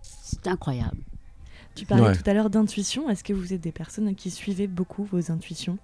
C'est 0.00 0.46
incroyable. 0.46 0.98
Tu 1.78 1.86
parlais 1.86 2.16
tout 2.16 2.28
à 2.28 2.34
l'heure 2.34 2.50
d'intuition. 2.50 3.08
Est-ce 3.08 3.22
que 3.22 3.32
vous 3.32 3.52
êtes 3.52 3.60
des 3.60 3.72
personnes 3.72 4.14
qui 4.14 4.30
suivaient 4.30 4.66
beaucoup 4.66 5.04
vos 5.04 5.30
intuitions? 5.30 5.78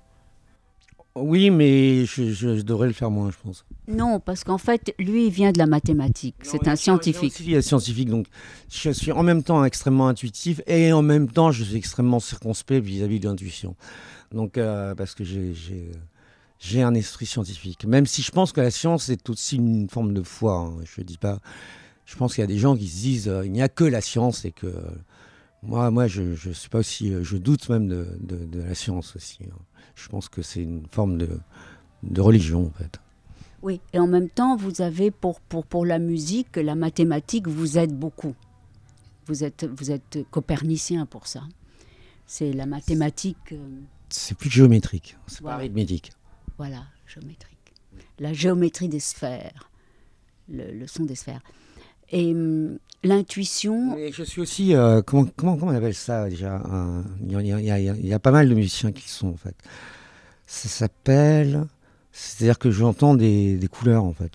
Oui, 1.17 1.51
mais 1.51 2.05
je, 2.07 2.61
devrais 2.63 2.89
le 2.89 2.93
faire 2.93 3.11
moins, 3.11 3.31
je 3.31 3.37
pense. 3.41 3.65
Non, 3.87 4.19
parce 4.19 4.43
qu'en 4.43 4.59
fait, 4.59 4.93
lui, 4.99 5.27
il 5.27 5.31
vient 5.31 5.53
de 5.53 5.59
la 5.59 5.67
mathématique. 5.67 6.35
C'est 6.43 6.67
un 6.67 6.75
scientifique. 6.75 7.39
Il 7.39 7.55
est 7.55 7.63
scientifique, 7.63 8.09
donc 8.09 8.27
je 8.69 8.91
suis 8.91 9.13
en 9.13 9.23
même 9.23 9.45
temps 9.45 9.65
extrêmement 9.65 10.09
intuitif 10.09 10.61
et 10.67 10.93
en 10.93 11.03
même 11.03 11.31
temps, 11.31 11.53
je 11.53 11.63
suis 11.63 11.77
extrêmement 11.77 12.19
circonspect 12.19 12.85
vis-à-vis 12.85 13.21
de 13.21 13.29
l'intuition. 13.29 13.77
Donc, 14.33 14.59
euh, 14.59 14.97
parce 14.97 15.15
que 15.15 15.23
j'ai 15.23 16.83
un 16.83 16.95
esprit 16.95 17.27
scientifique. 17.27 17.85
Même 17.87 18.07
si 18.07 18.23
je 18.23 18.33
pense 18.33 18.51
que 18.51 18.61
la 18.61 18.73
science 18.73 19.09
est 19.09 19.31
aussi 19.31 19.57
une 19.57 19.89
forme 19.89 20.15
de 20.15 20.23
foi. 20.25 20.57
Hein. 20.57 20.73
Je 20.85 21.03
dis 21.03 21.19
pas. 21.19 21.39
Je 22.07 22.17
pense 22.17 22.35
qu'il 22.35 22.43
y 22.43 22.45
a 22.45 22.49
des 22.49 22.59
gens 22.59 22.77
qui 22.77 22.89
se 22.89 22.97
disent 22.97 23.29
euh, 23.29 23.47
il 23.47 23.53
n'y 23.53 23.63
a 23.63 23.69
que 23.69 23.85
la 23.85 24.01
science 24.01 24.45
et 24.45 24.51
que 24.51 24.67
moi, 25.65 25.91
moi 25.91 26.07
je, 26.07 26.35
je 26.35 26.51
suis 26.51 26.69
pas 26.69 26.79
aussi. 26.79 27.13
Euh, 27.13 27.23
je 27.23 27.37
doute 27.37 27.69
même 27.69 27.89
de, 27.89 28.07
de, 28.21 28.61
la 28.61 28.75
science 28.75 29.17
aussi. 29.17 29.39
Hein. 29.45 29.57
Je 29.95 30.09
pense 30.09 30.29
que 30.29 30.43
c'est 30.43 30.63
une 30.63 30.87
forme 30.91 31.19
de, 31.19 31.39
de 32.03 32.21
religion, 32.21 32.67
en 32.67 32.71
fait. 32.71 33.01
Oui, 33.63 33.81
et 33.93 33.99
en 33.99 34.07
même 34.07 34.29
temps, 34.29 34.57
vous 34.57 34.83
avez 34.83 35.11
pour, 35.11 35.41
pour, 35.41 35.65
pour 35.65 35.87
la 35.87 35.99
musique, 35.99 36.57
la 36.57 36.75
mathématique 36.75 37.49
vous 37.49 37.79
aide 37.79 37.99
beaucoup. 37.99 38.35
Vous 39.27 39.43
êtes, 39.43 39.65
vous 39.65 39.91
êtes 39.91 40.19
copernicien 40.31 41.07
pour 41.07 41.27
ça. 41.27 41.43
C'est 42.27 42.53
la 42.53 42.67
mathématique. 42.67 43.53
Euh, 43.53 43.81
c'est 44.11 44.37
plus 44.37 44.51
géométrique, 44.51 45.17
c'est 45.27 45.43
pas 45.43 45.55
arithmétique. 45.55 46.13
Voilà, 46.59 46.85
géométrique. 47.07 47.73
La 48.19 48.33
géométrie 48.33 48.89
des 48.89 49.01
sphères, 49.01 49.71
le, 50.49 50.71
le 50.73 50.87
son 50.87 51.05
des 51.05 51.15
sphères. 51.15 51.43
Et 52.11 52.35
l'intuition. 53.05 53.97
Je 54.13 54.23
suis 54.23 54.41
aussi, 54.41 54.75
euh, 54.75 55.03
comment, 55.03 55.27
comment, 55.37 55.57
comment, 55.57 55.73
on 55.73 55.75
appelle 55.75 55.95
ça 55.95 56.29
déjà 56.29 56.63
il, 57.21 57.33
y 57.33 57.53
a, 57.71 57.79
il, 57.79 58.07
y 58.07 58.15
a, 58.15 58.19
pas 58.19 58.31
mal 58.31 58.49
de 58.49 58.55
musiciens 58.55 58.93
qui 58.93 59.09
sont 59.09 59.29
en 59.29 59.37
fait. 59.37 59.55
Ça 60.47 60.69
s'appelle, 60.69 61.67
c'est-à-dire 62.13 62.59
que 62.59 62.71
j'entends 62.71 63.15
des, 63.15 63.57
des, 63.57 63.69
couleurs 63.69 64.05
en 64.05 64.13
fait. 64.13 64.33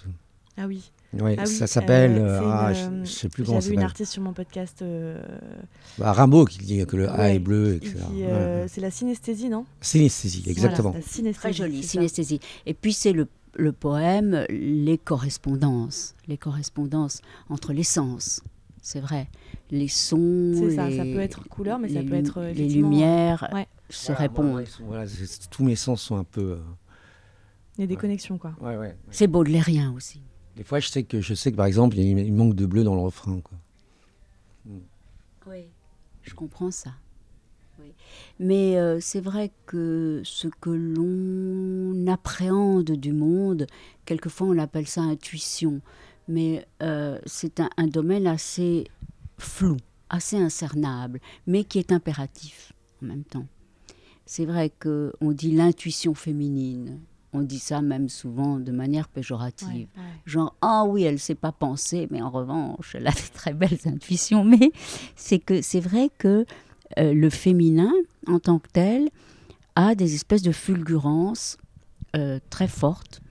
Ah 0.57 0.65
oui. 0.67 0.91
Ouais, 1.13 1.36
ah 1.39 1.45
ça 1.47 1.65
s'appelle, 1.65 2.17
euh, 2.20 2.39
ah, 2.43 2.72
je, 2.72 3.09
sais 3.09 3.30
plus 3.30 3.43
comment 3.43 3.59
ça 3.59 3.61
s'appelle. 3.61 3.63
J'ai 3.63 3.70
vu 3.70 3.74
une 3.76 3.84
artiste 3.84 4.11
sur 4.11 4.22
mon 4.22 4.34
podcast. 4.34 4.84
Euh... 4.84 5.20
Bah, 5.97 6.13
Rimbaud 6.13 6.45
qui 6.45 6.59
dit 6.59 6.86
que 6.86 6.95
le 6.95 7.09
A 7.09 7.32
est 7.32 7.39
bleu, 7.39 7.76
etc. 7.76 7.95
Euh, 8.22 8.67
c'est 8.70 8.82
la 8.82 8.91
synesthésie, 8.91 9.49
non? 9.49 9.65
Synesthésie, 9.82 10.43
exactement. 10.47 10.91
Voilà, 10.91 11.05
synesthésie, 11.05 11.39
Très 11.39 11.53
jolie, 11.53 11.84
synesthésie. 11.84 12.39
Et 12.67 12.76
puis 12.76 12.93
c'est 12.93 13.13
le 13.13 13.28
le 13.55 13.72
poème, 13.72 14.45
les 14.49 14.97
correspondances, 14.97 16.15
les 16.28 16.38
correspondances 16.38 17.22
entre 17.49 17.74
les 17.74 17.84
sens. 17.84 18.41
C'est 18.82 18.99
vrai, 18.99 19.27
les 19.71 19.88
sons. 19.88 20.53
C'est 20.55 20.75
ça, 20.75 20.89
ça 20.89 21.03
peut 21.03 21.19
être 21.19 21.47
couleur, 21.47 21.80
mais 21.80 21.89
ça 21.89 22.03
peut 22.03 22.13
être 22.13 22.41
les 22.41 22.69
lumières 22.69 23.49
se 23.89 24.11
répondent. 24.11 24.63
voilà, 24.82 25.05
tous 25.49 25.63
mes 25.63 25.75
sens 25.75 26.01
sont 26.01 26.17
un 26.17 26.23
peu. 26.23 26.51
Euh, 26.51 26.59
il 27.77 27.82
y 27.82 27.84
a 27.86 27.88
des 27.88 27.95
connexions, 27.95 28.38
quoi. 28.38 28.53
Ouais, 28.61 28.77
ouais, 28.77 28.95
C'est 29.09 29.27
baudelairien 29.27 29.93
aussi. 29.95 30.21
Des 30.55 30.63
fois, 30.63 30.80
je 30.80 30.89
sais 30.89 31.03
que 31.03 31.21
je 31.21 31.34
sais 31.34 31.51
que 31.51 31.57
par 31.57 31.65
exemple, 31.65 31.97
il 31.97 32.34
manque 32.34 32.55
de 32.55 32.65
bleu 32.65 32.84
dans 32.84 32.95
le 32.95 33.01
refrain, 33.01 33.39
quoi. 33.41 33.57
Oui, 35.47 35.65
je 36.21 36.34
comprends 36.34 36.71
ça. 36.71 36.91
Mais 38.39 38.77
euh, 38.77 38.99
c'est 38.99 39.21
vrai 39.21 39.51
que 39.65 40.21
ce 40.23 40.47
que 40.47 40.69
l'on 40.69 42.07
appréhende 42.11 42.91
du 42.91 43.13
monde, 43.13 43.67
quelquefois 44.05 44.47
on 44.47 44.51
l'appelle 44.51 44.88
ça 44.88 45.01
intuition, 45.01 45.82
mais 46.30 46.65
euh, 46.84 47.19
c'est 47.25 47.59
un, 47.59 47.88
domaine 47.88 48.27
assez 48.27 48.86
flou, 49.38 49.77
assez 50.09 50.38
incernable, 50.38 51.19
mais 51.47 51.63
qui 51.63 51.80
est 51.80 51.91
impératif 51.91 52.71
en 53.01 53.07
même 53.07 53.23
temps. 53.23 53.47
C'est 54.25 54.45
vrai 54.45 54.71
qu'on 54.80 55.32
dit 55.32 55.51
l'intuition 55.51 56.13
féminine. 56.13 56.99
On 57.34 57.41
dit 57.41 57.59
ça 57.59 57.82
même 57.82 58.09
souvent 58.09 58.59
de 58.59 58.71
manière 58.71 59.07
péjorative. 59.07 59.88
Genre, 60.25 60.55
ah 60.61 60.86
oui, 60.88 61.03
elle 61.03 61.15
ne 61.15 61.19
sait 61.19 61.36
pas 61.36 61.51
penser, 61.51 62.07
mais 62.11 62.21
en 62.21 62.30
revanche, 62.30 62.95
elle 62.95 63.07
a 63.07 63.11
de 63.11 63.34
très 63.34 63.53
belles 63.53 63.80
intuitions. 63.86 64.43
Mais 64.43 64.71
c'est 65.15 65.39
que 65.39 65.61
c'est 65.63 65.80
vrai 65.80 66.09
que 66.17 66.45
euh, 66.99 67.13
le 67.13 67.30
féminin, 67.30 67.91
en 68.27 68.39
tant 68.39 68.59
que 68.59 68.69
tel, 68.71 69.09
a 69.75 69.95
des 69.95 70.13
espèces 70.13 70.41
de 70.43 70.51
fulgurances 70.51 71.57
euh, 72.15 72.39
très 72.49 72.67
fortes 72.67 73.21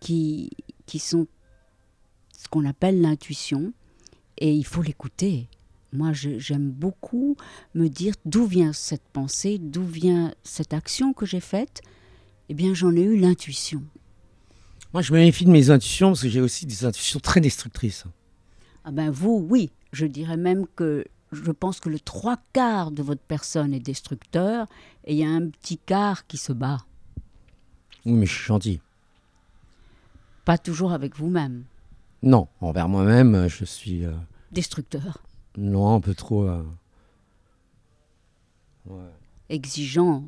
qui, 0.00 0.50
qui 0.86 0.98
sont 0.98 1.26
qu'on 2.52 2.66
appelle 2.66 3.00
l'intuition, 3.00 3.72
et 4.36 4.54
il 4.54 4.66
faut 4.66 4.82
l'écouter. 4.82 5.48
Moi, 5.94 6.12
j'aime 6.12 6.70
beaucoup 6.70 7.36
me 7.74 7.88
dire 7.88 8.14
d'où 8.26 8.44
vient 8.44 8.74
cette 8.74 9.08
pensée, 9.12 9.58
d'où 9.58 9.84
vient 9.84 10.34
cette 10.44 10.74
action 10.74 11.14
que 11.14 11.24
j'ai 11.24 11.40
faite. 11.40 11.80
Eh 12.50 12.54
bien, 12.54 12.74
j'en 12.74 12.94
ai 12.94 13.00
eu 13.00 13.16
l'intuition. 13.16 13.82
Moi, 14.92 15.00
je 15.00 15.14
me 15.14 15.18
méfie 15.18 15.46
de 15.46 15.50
mes 15.50 15.70
intuitions 15.70 16.08
parce 16.08 16.22
que 16.22 16.28
j'ai 16.28 16.42
aussi 16.42 16.66
des 16.66 16.84
intuitions 16.84 17.20
très 17.20 17.40
destructrices. 17.40 18.04
Ah 18.84 18.90
ben 18.90 19.10
vous, 19.10 19.46
oui. 19.48 19.70
Je 19.92 20.04
dirais 20.04 20.36
même 20.36 20.66
que 20.76 21.06
je 21.30 21.52
pense 21.52 21.80
que 21.80 21.88
le 21.88 22.00
trois 22.00 22.36
quarts 22.52 22.90
de 22.90 23.02
votre 23.02 23.22
personne 23.22 23.72
est 23.72 23.80
destructeur 23.80 24.66
et 25.04 25.14
il 25.14 25.18
y 25.18 25.24
a 25.24 25.30
un 25.30 25.48
petit 25.48 25.78
quart 25.78 26.26
qui 26.26 26.36
se 26.36 26.52
bat. 26.52 26.84
Oui, 28.04 28.12
mais 28.12 28.26
je 28.26 28.34
suis 28.34 28.44
gentil. 28.44 28.80
Pas 30.44 30.58
toujours 30.58 30.92
avec 30.92 31.16
vous-même. 31.16 31.64
Non, 32.22 32.48
envers 32.60 32.88
moi-même, 32.88 33.48
je 33.48 33.64
suis. 33.64 34.04
Euh, 34.04 34.12
destructeur. 34.52 35.22
Non, 35.56 35.94
un 35.94 36.00
peu 36.00 36.14
trop. 36.14 36.44
Euh, 36.44 36.62
Exigeant. 39.48 40.24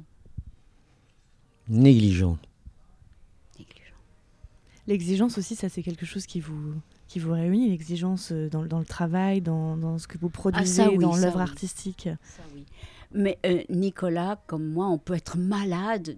Négligent. 1.68 2.38
Négligent. 3.58 3.94
L'exigence 4.86 5.38
aussi, 5.38 5.56
ça 5.56 5.68
c'est 5.68 5.82
quelque 5.82 6.04
chose 6.04 6.26
qui 6.26 6.40
vous 6.40 6.74
qui 7.08 7.20
vous 7.20 7.32
réunit, 7.32 7.70
l'exigence 7.70 8.32
euh, 8.32 8.48
dans, 8.48 8.64
dans, 8.64 8.80
le 8.80 8.84
travail, 8.84 9.40
dans, 9.40 9.76
dans, 9.76 9.98
ce 9.98 10.08
que 10.08 10.18
vous 10.18 10.30
produisez, 10.30 10.82
ah, 10.82 10.98
dans 10.98 11.16
l'œuvre 11.16 11.40
artistique. 11.40 12.08
Ça, 12.22 12.42
oui. 12.54 12.64
Mais 13.12 13.38
euh, 13.46 13.62
Nicolas, 13.68 14.42
comme 14.46 14.66
moi, 14.66 14.88
on 14.88 14.98
peut 14.98 15.14
être 15.14 15.38
malade 15.38 16.16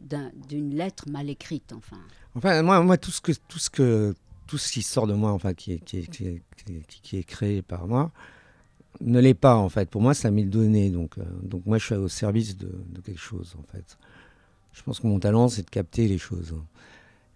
d'une 0.49 0.74
lettre 0.74 1.09
mal 1.11 1.29
écrite, 1.29 1.74
enfin. 1.74 1.99
Enfin, 2.35 2.62
moi, 2.62 2.83
moi 2.83 2.97
tout, 2.97 3.11
ce 3.11 3.20
que, 3.20 3.33
tout, 3.49 3.59
ce 3.59 3.68
que, 3.68 4.14
tout 4.47 4.59
ce 4.59 4.73
qui 4.73 4.83
sort 4.83 5.07
de 5.07 5.15
moi, 5.15 5.33
enfin, 5.33 5.55
qui 5.55 5.73
est, 5.73 5.85
qui 5.85 5.99
est, 5.99 6.43
qui 7.03 7.17
est, 7.17 7.23
créé 7.25 7.63
par 7.63 7.87
moi, 7.87 8.13
ne 9.01 9.21
l'est 9.21 9.35
pas, 9.35 9.57
en 9.57 9.69
fait. 9.69 9.91
Pour 9.91 10.03
moi, 10.03 10.15
ça 10.15 10.31
m'est 10.31 10.45
donné. 10.45 10.91
Donc, 10.91 11.19
euh, 11.19 11.25
donc 11.43 11.67
moi, 11.67 11.79
je 11.79 11.85
suis 11.85 11.95
au 11.95 12.09
service 12.09 12.57
de, 12.57 12.71
quelque 13.05 13.21
chose, 13.21 13.57
en 13.59 13.63
fait. 13.73 13.99
Je 14.73 14.83
pense 14.83 15.01
que 15.01 15.07
mon 15.07 15.19
talent, 15.19 15.49
c'est 15.49 15.63
de 15.63 15.71
capter 15.71 16.09
les 16.09 16.19
choses. 16.19 16.55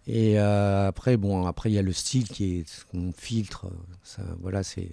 Et 0.06 0.38
euh, 0.38 0.88
après, 0.88 1.16
bon, 1.16 1.46
après 1.46 1.70
il 1.70 1.74
y 1.74 1.78
a 1.78 1.82
le 1.82 1.92
style 1.92 2.28
qui 2.28 2.58
est 2.58 2.68
ce 2.68 2.84
qu'on 2.86 3.12
filtre. 3.12 3.66
Ça, 4.02 4.22
voilà, 4.40 4.62
c'est. 4.62 4.90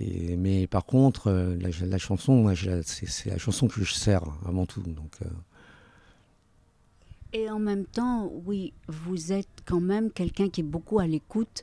Mais 0.00 0.66
par 0.66 0.84
contre, 0.84 1.28
euh, 1.28 1.56
la, 1.56 1.98
chanson, 1.98 2.52
c'est, 2.84 3.26
la 3.26 3.38
chanson 3.38 3.68
que 3.68 3.84
je 3.84 3.92
sers 3.92 4.22
avant 4.46 4.66
tout. 4.66 4.82
Donc. 4.82 5.18
Et 7.32 7.50
en 7.50 7.58
même 7.58 7.84
temps, 7.84 8.30
oui, 8.46 8.72
vous 8.88 9.32
êtes 9.32 9.48
quand 9.66 9.80
même 9.80 10.10
quelqu'un 10.10 10.48
qui 10.48 10.60
est 10.62 10.64
beaucoup 10.64 10.98
à 10.98 11.06
l'écoute 11.06 11.62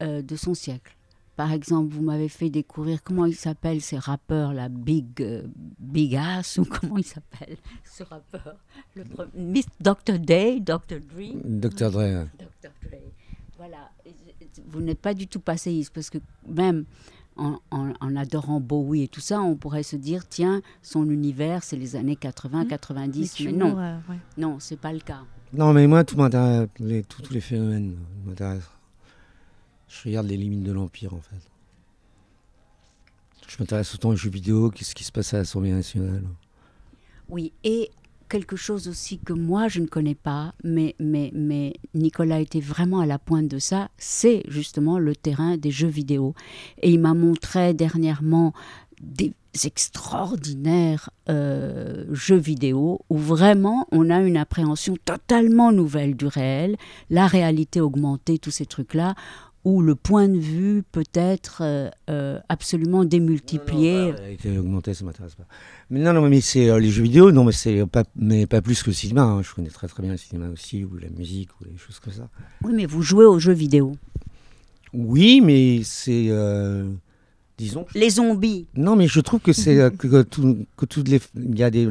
de 0.00 0.36
son 0.36 0.54
siècle. 0.54 0.96
par 1.36 1.52
exemple, 1.52 1.92
vous 1.94 2.02
m'avez 2.02 2.28
fait 2.28 2.50
découvrir, 2.50 3.02
comment 3.02 3.24
il 3.24 3.34
s'appelle 3.34 3.80
ces 3.80 3.98
rappeurs, 3.98 4.52
la 4.52 4.68
Big, 4.68 5.20
euh, 5.20 5.42
Big 5.78 6.14
Ass, 6.14 6.58
ou 6.58 6.64
comment 6.64 6.98
il 6.98 7.04
s'appelle 7.04 7.56
ce 7.84 8.02
rappeur 8.02 8.56
le 8.94 9.04
Miss 9.34 9.66
Dr. 9.80 10.18
Day, 10.18 10.60
Dr. 10.60 11.00
Dre. 11.00 11.32
Dr. 11.44 11.90
Dre. 11.90 12.26
Dr. 12.38 12.70
Dre. 12.82 12.98
Voilà. 13.56 13.90
Vous 14.66 14.80
n'êtes 14.80 15.00
pas 15.00 15.14
du 15.14 15.26
tout 15.26 15.40
passéiste, 15.40 15.92
parce 15.94 16.10
que 16.10 16.18
même 16.46 16.84
en, 17.36 17.58
en, 17.70 18.16
adorant 18.16 18.60
Bowie 18.60 19.02
et 19.02 19.08
tout 19.08 19.20
ça, 19.20 19.40
on 19.40 19.56
pourrait 19.56 19.82
se 19.82 19.96
dire, 19.96 20.28
tiens, 20.28 20.62
son 20.82 21.08
univers, 21.08 21.62
c'est 21.64 21.76
les 21.76 21.96
années 21.96 22.16
80, 22.16 22.66
90. 22.66 23.40
Mais, 23.40 23.52
non, 23.52 23.78
euh, 23.78 23.96
ouais. 24.08 24.16
non, 24.36 24.58
c'est 24.60 24.78
pas 24.78 24.92
le 24.92 25.00
cas. 25.00 25.22
Non, 25.52 25.72
mais 25.72 25.86
moi, 25.86 26.04
tout 26.04 26.16
m'intéresse, 26.16 26.68
les, 26.78 27.02
tous 27.04 27.32
les 27.32 27.40
phénomènes 27.40 27.96
m'intéressent. 28.24 28.70
Je 29.88 30.08
regarde 30.08 30.26
les 30.26 30.36
limites 30.36 30.62
de 30.62 30.72
l'Empire, 30.72 31.14
en 31.14 31.20
fait. 31.20 31.40
Je 33.48 33.56
m'intéresse 33.58 33.94
autant 33.94 34.10
aux 34.10 34.16
jeux 34.16 34.30
vidéo 34.30 34.70
qu'est-ce 34.70 34.94
qui 34.94 35.04
se 35.04 35.12
passe 35.12 35.34
à 35.34 35.38
l'Assemblée 35.38 35.72
nationale. 35.72 36.24
Oui, 37.28 37.52
et 37.64 37.90
quelque 38.32 38.56
chose 38.56 38.88
aussi 38.88 39.18
que 39.18 39.34
moi 39.34 39.68
je 39.68 39.80
ne 39.80 39.86
connais 39.86 40.14
pas, 40.14 40.54
mais, 40.64 40.96
mais, 40.98 41.30
mais 41.34 41.74
Nicolas 41.92 42.40
était 42.40 42.60
vraiment 42.60 43.00
à 43.00 43.06
la 43.06 43.18
pointe 43.18 43.46
de 43.46 43.58
ça, 43.58 43.90
c'est 43.98 44.42
justement 44.48 44.98
le 44.98 45.14
terrain 45.14 45.58
des 45.58 45.70
jeux 45.70 45.86
vidéo. 45.86 46.34
Et 46.80 46.90
il 46.90 46.98
m'a 46.98 47.12
montré 47.12 47.74
dernièrement 47.74 48.54
des 49.02 49.34
extraordinaires 49.64 51.10
euh, 51.28 52.06
jeux 52.10 52.38
vidéo 52.38 53.00
où 53.10 53.18
vraiment 53.18 53.86
on 53.92 54.08
a 54.08 54.20
une 54.22 54.38
appréhension 54.38 54.96
totalement 55.04 55.70
nouvelle 55.70 56.16
du 56.16 56.26
réel, 56.26 56.78
la 57.10 57.26
réalité 57.26 57.82
augmentée, 57.82 58.38
tous 58.38 58.50
ces 58.50 58.64
trucs-là, 58.64 59.14
où 59.64 59.80
le 59.80 59.94
point 59.94 60.28
de 60.28 60.38
vue 60.38 60.82
peut 60.90 61.04
être 61.14 61.62
euh, 61.62 61.88
euh, 62.10 62.38
absolument 62.48 63.04
démultiplié. 63.04 64.12
Non, 64.12 64.12
non, 64.12 64.14
bah, 64.44 64.60
augmenté, 64.60 64.94
ça 64.94 65.04
m'intéresse 65.04 65.34
pas. 65.34 65.46
Mais 65.90 66.00
non, 66.00 66.12
non, 66.12 66.28
mais 66.28 66.40
c'est 66.40 66.68
euh, 66.68 66.80
les 66.80 66.90
jeux 66.90 67.04
vidéo, 67.04 67.30
non, 67.30 67.44
mais 67.44 67.52
c'est 67.52 67.86
pas, 67.86 68.04
mais 68.16 68.46
pas 68.46 68.60
plus 68.60 68.82
que 68.82 68.90
le 68.90 68.94
cinéma. 68.94 69.22
Hein. 69.22 69.42
Je 69.42 69.54
connais 69.54 69.68
très 69.68 69.86
très 69.86 70.02
bien 70.02 70.12
le 70.12 70.18
cinéma 70.18 70.48
aussi, 70.48 70.84
ou 70.84 70.96
la 70.96 71.10
musique, 71.10 71.50
ou 71.60 71.64
les 71.64 71.76
choses 71.76 72.00
comme 72.00 72.12
ça. 72.12 72.28
Oui, 72.64 72.72
mais 72.74 72.86
vous 72.86 73.02
jouez 73.02 73.24
aux 73.24 73.38
jeux 73.38 73.52
vidéo. 73.52 73.92
Oui, 74.92 75.40
mais 75.40 75.82
c'est, 75.84 76.28
disons. 77.56 77.86
Les 77.94 78.10
zombies. 78.10 78.66
Non, 78.74 78.96
mais 78.96 79.06
je 79.06 79.20
trouve 79.20 79.40
que 79.40 79.52
c'est 79.52 79.76
que, 79.96 80.22
que, 80.22 80.84
toutes 80.84 81.08
les, 81.08 81.20
il 81.36 81.58
y 81.58 81.62
a 81.62 81.70
des, 81.70 81.88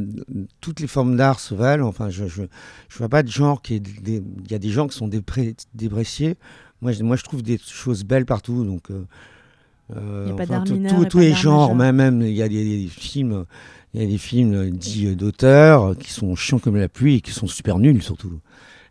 toutes 0.59 0.81
les 0.81 0.87
formes 0.87 1.15
d'art 1.15 1.39
se 1.39 1.55
valent. 1.55 1.87
Enfin, 1.87 2.09
je, 2.09 2.27
je, 2.27 2.43
je 2.89 2.97
vois 2.97 3.09
pas 3.09 3.23
de 3.23 3.29
genre 3.29 3.61
qui 3.61 3.75
est, 3.75 3.83
il 4.05 4.51
y 4.51 4.53
a 4.53 4.59
des 4.59 4.69
gens 4.69 4.87
qui 4.87 4.95
sont 4.95 5.07
dépré, 5.07 5.55
dépréciés 5.73 6.35
moi, 6.81 6.91
je, 6.91 7.03
moi, 7.03 7.15
je 7.15 7.23
trouve 7.23 7.43
des 7.43 7.57
choses 7.57 8.03
belles 8.03 8.25
partout. 8.25 8.63
Donc, 8.65 8.89
euh, 8.91 10.25
il 10.27 10.33
n'y 10.33 10.41
a 10.41 10.45
pas 10.45 11.05
Tous 11.05 11.19
les 11.19 11.33
genres, 11.33 11.75
même, 11.75 11.95
même, 11.95 12.21
il 12.21 12.33
y 12.33 12.41
a 12.41 12.49
des, 12.49 12.87
films, 12.87 13.45
il 13.93 14.01
y 14.01 14.03
a 14.03 14.07
des 14.07 14.17
films 14.17 14.71
dits 14.71 15.15
d'auteurs 15.15 15.97
qui 15.97 16.11
sont 16.11 16.35
chiants 16.35 16.59
comme 16.59 16.77
la 16.77 16.89
pluie 16.89 17.15
et 17.15 17.21
qui 17.21 17.31
sont 17.31 17.47
super 17.47 17.79
nuls 17.79 18.01
surtout. 18.01 18.39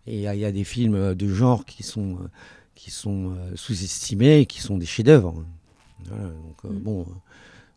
Et 0.07 0.17
il 0.17 0.23
y, 0.23 0.45
a 0.45 0.53
des 0.53 0.65
films 0.65 1.15
de 1.15 1.29
genre 1.29 1.65
qui 1.65 1.83
sont, 1.83 2.19
qui 2.75 2.91
sont 2.91 3.33
euh, 3.33 3.53
sous-estimés 3.55 4.41
et 4.41 4.47
qui 4.47 4.61
sont 4.61 4.79
des 4.79 4.87
chefs-d'œuvre. 4.87 5.45
donc, 6.09 6.65
euh, 6.65 6.69
mm. 6.69 6.79
bon, 6.79 7.07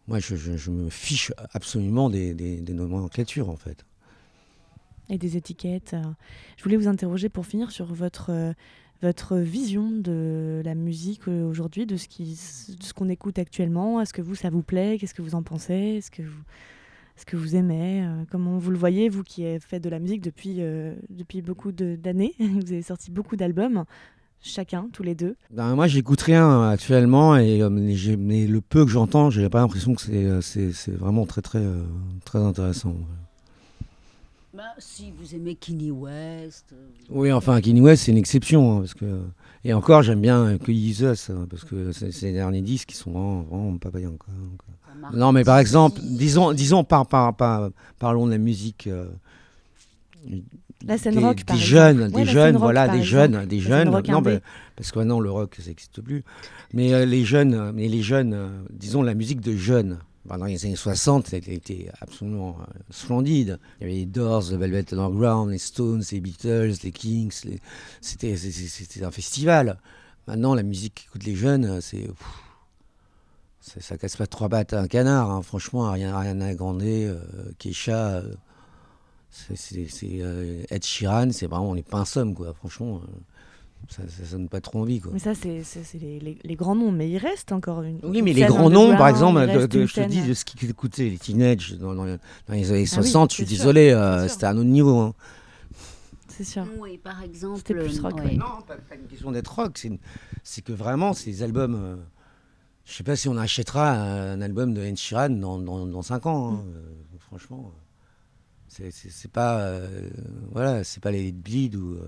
moi, 0.08 0.20
je, 0.20 0.36
je, 0.36 0.72
me 0.72 0.90
fiche 0.90 1.32
absolument 1.54 2.10
des, 2.10 2.34
des, 2.34 2.58
des 2.58 2.74
nomenclatures, 2.74 3.50
en 3.50 3.56
fait. 3.56 3.86
Et 5.10 5.18
des 5.18 5.38
étiquettes. 5.38 5.96
Je 6.58 6.64
voulais 6.64 6.78
vous 6.78 6.88
interroger 6.88 7.30
pour 7.30 7.46
finir 7.46 7.72
sur 7.72 7.94
votre 7.94 8.54
votre 9.04 9.36
vision 9.36 9.92
de 9.92 10.62
la 10.64 10.76
musique 10.76 11.28
euh, 11.28 11.46
aujourd'hui, 11.46 11.86
de 11.86 11.98
ce 11.98 12.94
qu'on 12.94 13.10
écoute 13.10 13.38
actuellement? 13.38 14.00
Est-ce 14.00 14.14
que 14.14 14.22
vous, 14.22 14.34
ça 14.34 14.50
vous 14.50 14.64
plaît? 14.64 14.98
Qu'est-ce 14.98 15.14
que 15.14 15.22
vous 15.22 15.36
en 15.36 15.44
pensez? 15.44 15.74
Est-ce 15.74 16.10
que 16.10 16.24
que 17.28 17.38
vous 17.38 17.56
aimez 17.56 18.04
euh, 18.04 18.24
Comment 18.32 18.58
vous 18.58 18.72
le 18.72 18.78
voyez, 18.78 19.08
vous 19.10 19.24
qui 19.24 19.46
avez 19.46 19.60
fait 19.60 19.80
de 19.80 19.90
la 19.90 20.00
musique 20.00 20.22
depuis, 20.22 20.58
euh, 20.60 20.96
depuis 21.10 21.42
beaucoup 21.42 21.72
d'années? 21.72 22.34
Vous 22.40 22.72
avez 22.72 22.82
sorti 22.82 23.12
beaucoup 23.12 23.36
d'albums, 23.36 23.86
chacun, 24.42 24.90
tous 24.92 25.04
les 25.04 25.16
deux. 25.16 25.36
Ben, 25.52 25.76
moi, 25.76 25.88
j'écoute 25.88 26.20
rien 26.22 26.70
actuellement, 26.70 27.38
et 27.38 27.62
mais 27.70 28.48
le 28.48 28.62
peu 28.62 28.84
que 28.84 28.92
j'entends, 28.92 29.30
j'ai 29.30 29.48
pas 29.48 29.60
l'impression 29.60 29.94
que 29.94 30.42
c'est 30.42 30.92
vraiment 30.92 31.26
très, 31.26 31.42
très, 31.42 31.64
très 32.26 32.40
intéressant. 32.40 32.96
Bah, 34.54 34.66
si 34.78 35.12
vous 35.18 35.34
aimez 35.34 35.56
Kanye 35.56 35.90
West. 35.90 36.68
Euh, 36.74 36.88
oui, 37.10 37.32
enfin, 37.32 37.60
Kanye 37.60 37.82
West, 37.82 38.04
c'est 38.04 38.12
une 38.12 38.20
exception. 38.20 38.78
Hein, 38.78 38.80
parce 38.82 38.94
que... 38.94 39.22
Et 39.64 39.74
encore, 39.74 40.04
j'aime 40.04 40.22
bien 40.22 40.60
que 40.60 40.72
Us, 40.72 41.32
hein, 41.32 41.48
parce 41.50 41.64
que 41.64 41.92
c'est 41.92 42.12
les 42.22 42.34
derniers 42.34 42.62
disques 42.62 42.90
qui 42.90 42.96
sont 42.96 43.12
vraiment, 43.12 43.42
vraiment 43.42 43.78
pas 43.80 43.90
payants. 43.90 44.16
Quoi. 44.18 44.32
Non, 45.12 45.32
mais 45.32 45.44
par 45.44 45.58
exemple, 45.58 46.00
disons, 46.04 46.54
disons 46.54 46.84
par, 46.84 47.08
par, 47.08 47.36
par, 47.36 47.72
parlons 47.98 48.28
de 48.28 48.32
la 48.32 48.38
musique. 48.38 48.86
Euh, 48.86 49.08
la 50.86 51.00
scène 51.00 51.16
des, 51.16 51.24
rock, 51.24 51.44
des 51.46 51.58
jeunes, 51.58 52.10
des 52.10 52.26
jeunes, 52.26 52.58
voilà, 52.58 52.88
des 52.88 53.02
jeunes, 53.02 53.46
des 53.48 53.60
jeunes. 53.60 53.90
Non, 53.90 54.22
bah, 54.22 54.40
parce 54.76 54.92
que 54.92 55.00
maintenant 55.00 55.20
le 55.20 55.32
rock, 55.32 55.56
ça 55.58 55.68
n'existe 55.68 56.00
plus. 56.02 56.24
Mais 56.74 56.94
euh, 56.94 57.06
les 57.06 57.26
jeunes, 57.26 57.72
mais 57.72 57.88
les 57.88 58.04
jeunes, 58.04 58.38
disons 58.70 59.02
la 59.02 59.16
musique 59.16 59.42
de 59.42 59.56
jeunes 59.56 59.98
pendant 60.28 60.46
les 60.46 60.66
années 60.66 60.76
60, 60.76 61.28
ça 61.28 61.38
été 61.38 61.90
absolument 62.00 62.58
euh, 62.60 62.80
splendide. 62.90 63.60
Il 63.80 63.84
y 63.84 63.86
avait 63.86 64.00
les 64.00 64.06
Doors, 64.06 64.46
The 64.46 64.54
Velvet 64.54 64.94
Underground, 64.94 65.52
les 65.52 65.58
Stones, 65.58 66.04
les 66.12 66.22
Beatles, 66.22 66.76
les 66.84 66.92
Kings. 66.92 67.34
C'était, 68.02 68.36
un 69.04 69.12
festival. 69.12 69.80
Maintenant, 70.28 70.56
la 70.56 70.64
musique 70.64 70.96
qu'écoutent 70.96 71.26
les 71.26 71.36
jeunes, 71.36 71.66
euh, 71.66 71.82
c'est. 71.82 72.10
Ça, 73.60 73.98
casse 73.98 74.18
pas 74.18 74.28
trois 74.28 74.50
battes 74.50 74.74
à 74.74 74.82
un 74.82 74.88
canard, 74.90 75.32
hein. 75.32 75.42
franchement, 75.42 75.90
rien, 75.90 76.20
rien 76.20 76.42
à 76.42 76.54
Grande, 76.54 76.84
Keisha, 77.60 78.22
c'est, 79.30 79.88
Ed 80.70 80.84
Sheeran, 80.84 81.32
c'est 81.32 81.48
vraiment 81.48 81.74
les 81.74 81.82
pinsums, 81.82 82.34
quoi, 82.36 82.54
franchement 82.54 83.00
ça, 83.90 84.04
ça 84.08 84.36
donne 84.38 84.50
pas 84.50 84.62
trop 84.62 84.80
envie. 84.82 85.00
Quoi. 85.00 85.12
Mais 85.14 85.20
ça, 85.20 85.34
c'est 85.36 85.62
les, 86.00 86.38
les, 86.44 86.56
grands 86.56 86.76
noms, 86.76 86.92
mais 86.92 87.10
il 87.10 87.18
reste 87.18 87.52
encore 87.52 87.82
une. 87.82 88.00
Oui, 88.04 88.22
mais 88.22 88.34
les 88.34 88.46
grands 88.46 88.70
noms, 88.70 88.96
par 88.96 89.10
exemple, 89.10 89.40
je 89.48 89.94
te 89.94 90.08
dis 90.08 90.22
de 90.22 90.34
ce 90.34 90.46
qu'ils 90.46 90.70
écoutaient, 90.70 91.10
les 91.10 91.18
teenagers 91.18 91.76
dans, 91.76 91.94
dans, 91.94 92.06
les 92.50 92.72
années 92.72 92.86
60, 92.86 93.24
ah 93.24 93.28
je 93.30 93.36
suis 93.36 93.46
désolé, 93.46 93.92
euh, 93.92 94.28
c'était 94.28 94.46
à 94.46 94.50
un 94.50 94.58
autre 94.58 94.70
niveau. 94.70 95.00
Hein. 95.00 95.14
C'est 96.36 96.44
sûr. 96.44 96.66
Oui, 96.80 96.98
par 96.98 97.22
exemple. 97.22 97.58
C'était 97.58 97.76
plus 97.76 98.00
rock. 98.00 98.16
Non, 98.16 98.62
pas, 98.68 98.76
pas, 98.76 98.96
une 98.96 99.08
question 99.08 99.32
d'être 99.32 99.54
rock, 99.54 99.80
c'est 100.44 100.62
que 100.62 100.74
vraiment, 100.74 101.14
ces 101.14 101.44
albums. 101.44 101.76
Euh, 101.76 101.96
je 102.86 102.94
sais 102.94 103.04
pas 103.04 103.16
si 103.16 103.30
on 103.30 103.38
achètera 103.38 103.92
un, 103.92 104.42
album 104.42 104.74
de 104.74 104.94
Sheeran 104.96 105.30
dans, 105.30 105.58
dans, 105.58 105.86
dans 105.86 106.02
5 106.02 106.26
ans, 106.26 106.50
hein, 106.50 106.52
mm. 106.52 106.76
euh, 106.76 107.18
franchement. 107.20 107.72
C'est 108.68 109.32
pas. 109.32 109.60
Euh, 109.60 110.10
voilà, 110.52 110.84
c'est 110.84 111.02
pas 111.02 111.12
les 111.12 111.32
Bleed 111.32 111.76
ou 111.76 112.00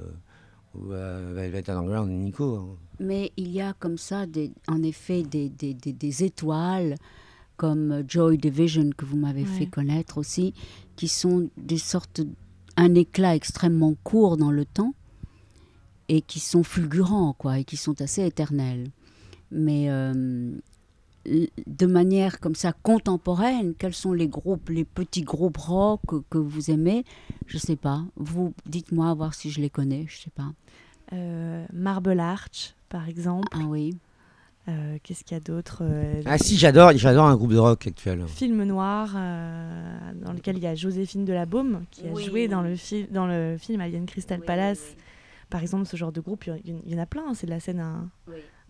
ou 0.77 0.91
euh, 0.91 1.33
Velvet 1.35 1.69
Underground, 1.69 2.11
Nico. 2.11 2.55
Hein. 2.55 2.77
Mais 2.99 3.31
il 3.37 3.49
y 3.51 3.61
a 3.61 3.73
comme 3.73 3.97
ça, 3.97 4.25
des, 4.25 4.51
en 4.67 4.81
effet, 4.83 5.23
des, 5.23 5.49
des, 5.49 5.73
des, 5.73 6.23
étoiles 6.23 6.95
comme 7.57 8.03
Joy 8.07 8.37
Division 8.37 8.89
que 8.95 9.05
vous 9.05 9.17
m'avez 9.17 9.45
fait 9.45 9.65
connaître 9.65 10.17
aussi, 10.17 10.53
qui 10.95 11.07
sont 11.07 11.49
des 11.57 11.77
sortes, 11.77 12.21
un 12.77 12.95
éclat 12.95 13.35
extrêmement 13.35 13.95
court 14.03 14.37
dans 14.37 14.51
le 14.51 14.65
temps 14.65 14.93
et 16.09 16.21
qui 16.21 16.39
sont 16.39 16.63
fulgurants, 16.63 17.33
quoi, 17.33 17.59
et 17.59 17.63
qui 17.63 17.77
sont 17.77 18.01
assez 18.01 18.25
éternels. 18.25 18.91
Mais 19.51 19.89
euh, 19.89 20.57
de 21.25 21.85
manière 21.85 22.39
comme 22.39 22.55
ça 22.55 22.73
contemporaine, 22.73 23.73
quels 23.77 23.93
sont 23.93 24.13
les 24.13 24.27
groupes, 24.27 24.69
les 24.69 24.85
petits 24.85 25.23
groupes 25.23 25.57
rock 25.57 26.01
que, 26.29 26.37
vous 26.37 26.71
aimez? 26.71 27.03
Je 27.47 27.57
sais 27.57 27.75
pas. 27.75 28.03
Vous 28.15 28.53
dites-moi 28.65 29.13
voir 29.13 29.33
si 29.33 29.49
je 29.49 29.61
les 29.61 29.69
connais. 29.69 30.05
Je 30.07 30.17
sais 30.17 30.31
pas. 30.31 30.51
Euh, 31.13 31.65
Marble 31.73 32.19
Arch, 32.19 32.75
par 32.89 33.07
exemple. 33.09 33.57
Ah 33.59 33.65
oui. 33.67 33.97
Euh, 34.67 34.97
qu'est-ce 35.03 35.23
qu'il 35.23 35.35
y 35.35 35.37
a 35.37 35.43
d'autre 35.43 35.79
euh, 35.81 36.23
Ah 36.25 36.39
si, 36.39 36.57
j'adore, 36.57 36.91
j'adore 36.95 37.25
un 37.25 37.35
groupe 37.35 37.51
de 37.51 37.57
rock 37.57 37.85
actuel. 37.85 38.25
Film 38.27 38.63
noir, 38.63 39.13
dans 39.13 40.33
lequel 40.33 40.57
il 40.57 40.63
y 40.63 40.67
a 40.67 40.73
Joséphine 40.73 41.23
Delabaume 41.25 41.85
qui 41.91 42.07
a 42.07 42.13
joué 42.15 42.47
dans 42.47 42.61
le, 42.61 42.75
dans 43.11 43.27
le 43.27 43.57
film 43.59 43.81
Alien 43.81 44.05
Crystal 44.05 44.41
Palace. 44.41 44.95
Par 45.51 45.61
exemple, 45.61 45.85
ce 45.85 45.95
genre 45.95 46.11
de 46.11 46.21
groupe, 46.21 46.45
il 46.65 46.91
y, 46.91 46.95
en 46.95 46.97
a 46.97 47.05
plein. 47.05 47.25
Hein, 47.29 47.33
c'est 47.35 47.45
de 47.45 47.51
la 47.51 47.59
scène 47.59 47.83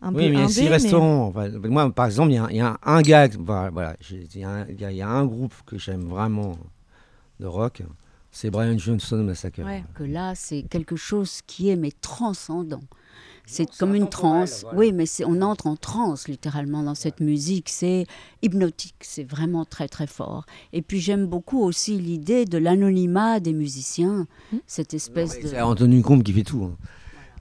un 0.06 0.14
oui, 0.14 0.30
mais 0.30 0.36
il 0.36 0.40
y 0.40 0.44
a 0.44 0.48
six 0.48 0.68
restaurants. 0.68 1.34
moi, 1.64 1.92
par 1.92 2.06
exemple, 2.06 2.32
il 2.32 2.56
y, 2.56 2.60
a 2.60 2.78
un 2.84 3.02
gars, 3.02 3.28
voilà, 3.38 3.96
il 4.10 4.38
y, 4.38 5.02
a 5.02 5.10
un 5.10 5.26
groupe 5.26 5.54
que 5.66 5.80
j'aime 5.80 6.04
vraiment 6.04 6.58
de 7.40 7.48
rock, 7.48 7.82
c'est 8.32 8.52
Brian 8.52 8.78
Johnson 8.78 9.18
Massacre. 9.24 9.62
que 9.96 10.04
là, 10.04 10.34
c'est 10.36 10.64
quelque 10.64 10.96
chose 10.96 11.42
qui 11.48 11.70
est 11.70 11.76
mais 11.76 11.92
transcendant. 11.92 12.84
C'est 13.48 13.70
comme 13.78 13.96
une 13.96 14.10
transe. 14.10 14.66
Oui, 14.74 14.92
mais 14.92 15.06
on 15.26 15.42
entre 15.42 15.68
en 15.68 15.76
transe 15.76 16.28
littéralement 16.28 16.84
dans 16.84 16.96
cette 16.96 17.20
musique. 17.20 17.70
C'est 17.70 18.06
hypnotique. 18.42 18.96
C'est 19.02 19.24
vraiment 19.24 19.66
très 19.66 19.88
très 19.88 20.08
fort. 20.08 20.46
Et 20.74 20.82
puis 20.82 21.00
j'aime 21.00 21.28
beaucoup 21.28 21.62
aussi 21.62 22.00
l'idée 22.00 22.46
de 22.46 22.58
l'anonymat 22.58 23.40
des 23.40 23.54
musiciens. 23.54 24.28
Hmm? 24.52 24.58
Cette 24.66 24.94
espèce 24.94 25.40
de. 25.40 25.48
C'est 25.48 25.62
Anthony 25.62 26.02
Combe 26.02 26.24
qui 26.24 26.34
fait 26.34 26.44
tout. 26.44 26.64
Hein. 26.64 26.76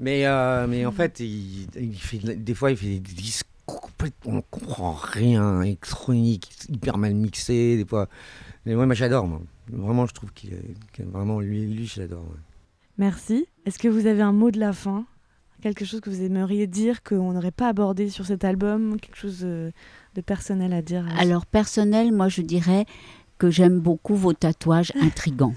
Mais, 0.00 0.26
euh, 0.26 0.66
mais 0.66 0.84
en 0.86 0.92
fait, 0.92 1.20
il, 1.20 1.66
fait, 1.96 2.18
des 2.18 2.54
fois, 2.54 2.70
il 2.70 2.76
fait 2.76 2.98
des 2.98 3.00
disques 3.00 3.46
on 4.26 4.42
comprend 4.42 4.92
rien, 4.92 5.62
électronique, 5.62 6.50
hyper 6.68 6.98
mal 6.98 7.14
mixé, 7.14 7.76
des 7.76 7.84
fois. 7.84 8.08
Mais 8.66 8.74
moi, 8.74 8.92
j'adore, 8.94 9.26
moi. 9.26 9.40
Vraiment, 9.68 10.06
je 10.06 10.12
trouve 10.12 10.32
qu'il 10.32 10.52
est, 10.52 11.02
vraiment 11.04 11.40
lui, 11.40 11.66
lui, 11.66 11.86
j'adore. 11.86 12.26
Merci. 12.98 13.46
Est-ce 13.64 13.78
que 13.78 13.88
vous 13.88 14.06
avez 14.06 14.22
un 14.22 14.32
mot 14.32 14.50
de 14.50 14.60
la 14.60 14.72
fin? 14.72 15.06
Quelque 15.62 15.84
chose 15.84 16.00
que 16.00 16.10
vous 16.10 16.22
aimeriez 16.22 16.66
dire 16.66 17.02
qu'on 17.02 17.32
n'aurait 17.32 17.50
pas 17.50 17.68
abordé 17.68 18.10
sur 18.10 18.26
cet 18.26 18.44
album? 18.44 19.00
Quelque 19.00 19.16
chose 19.16 19.40
de, 19.40 19.72
personnel 20.20 20.72
à 20.72 20.82
dire? 20.82 21.06
Alors, 21.18 21.46
personnel, 21.46 22.12
moi, 22.12 22.28
je 22.28 22.42
dirais 22.42 22.84
que 23.38 23.50
j'aime 23.50 23.80
beaucoup 23.80 24.16
vos 24.16 24.34
tatouages 24.34 24.92
intrigants. 25.00 25.54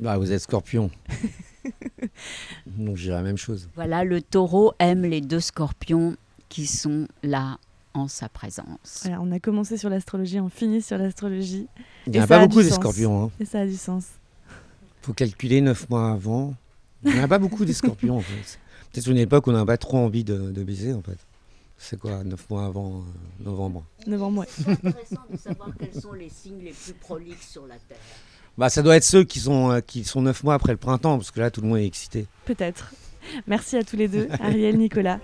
bah, 0.00 0.16
vous 0.18 0.30
êtes 0.30 0.42
scorpion. 0.42 0.90
Donc, 2.66 2.96
je 2.96 3.04
dirais 3.04 3.16
la 3.16 3.22
même 3.22 3.36
chose. 3.36 3.68
Voilà, 3.74 4.04
le 4.04 4.20
taureau 4.20 4.72
aime 4.78 5.02
les 5.02 5.20
deux 5.20 5.40
scorpions 5.40 6.16
qui 6.48 6.66
sont 6.66 7.06
là 7.22 7.58
en 7.94 8.08
sa 8.08 8.28
présence. 8.28 9.02
Voilà, 9.02 9.20
on 9.20 9.30
a 9.32 9.40
commencé 9.40 9.76
sur 9.76 9.88
l'astrologie, 9.88 10.40
on 10.40 10.48
finit 10.48 10.82
sur 10.82 10.98
l'astrologie. 10.98 11.66
Il 12.06 12.12
n'y 12.12 12.20
en 12.20 12.24
a 12.24 12.26
pas 12.26 12.46
beaucoup 12.46 12.62
des 12.62 12.70
scorpions. 12.70 13.24
Hein. 13.24 13.30
Et 13.40 13.44
ça 13.44 13.60
a 13.60 13.66
du 13.66 13.76
sens. 13.76 14.06
Il 15.02 15.06
faut 15.06 15.12
calculer 15.12 15.60
neuf 15.60 15.88
mois 15.88 16.10
avant. 16.10 16.54
Il 17.04 17.12
n'y 17.12 17.20
en 17.20 17.24
a 17.24 17.28
pas 17.28 17.38
beaucoup 17.38 17.64
des 17.64 17.72
scorpions 17.72 18.18
en 18.18 18.20
fait. 18.20 18.58
Peut-être 18.92 19.08
une 19.08 19.16
époque 19.18 19.46
où 19.46 19.50
on 19.50 19.54
n'a 19.54 19.64
pas 19.64 19.78
trop 19.78 19.98
envie 19.98 20.24
de, 20.24 20.62
baiser 20.62 20.92
en 20.92 21.02
fait. 21.02 21.18
C'est 21.78 21.98
quoi, 21.98 22.22
neuf 22.24 22.50
mois 22.50 22.66
avant 22.66 22.98
euh, 22.98 23.42
novembre? 23.44 23.86
Novembre, 24.06 24.40
ouais. 24.40 24.46
C'est 24.50 24.68
intéressant 24.68 25.22
de 25.30 25.36
savoir 25.38 25.70
quels 25.78 25.98
sont 25.98 26.12
les 26.12 26.28
signes 26.28 26.62
les 26.62 26.72
plus 26.72 26.92
prolixes 26.92 27.48
sur 27.48 27.66
la 27.66 27.76
Terre. 27.76 27.96
Bah, 28.60 28.68
ça 28.68 28.82
doit 28.82 28.96
être 28.96 29.04
ceux 29.04 29.24
qui 29.24 29.40
sont, 29.40 29.70
euh, 29.70 29.80
qui 29.80 30.04
sont 30.04 30.20
neuf 30.20 30.44
mois 30.44 30.52
après 30.52 30.72
le 30.72 30.76
printemps, 30.76 31.16
parce 31.16 31.30
que 31.30 31.40
là, 31.40 31.50
tout 31.50 31.62
le 31.62 31.68
monde 31.68 31.78
est 31.78 31.86
excité. 31.86 32.26
Peut-être. 32.44 32.92
Merci 33.46 33.78
à 33.78 33.82
tous 33.82 33.96
les 33.96 34.06
deux, 34.06 34.28
Ariel, 34.38 34.76
Nicolas. 34.76 35.18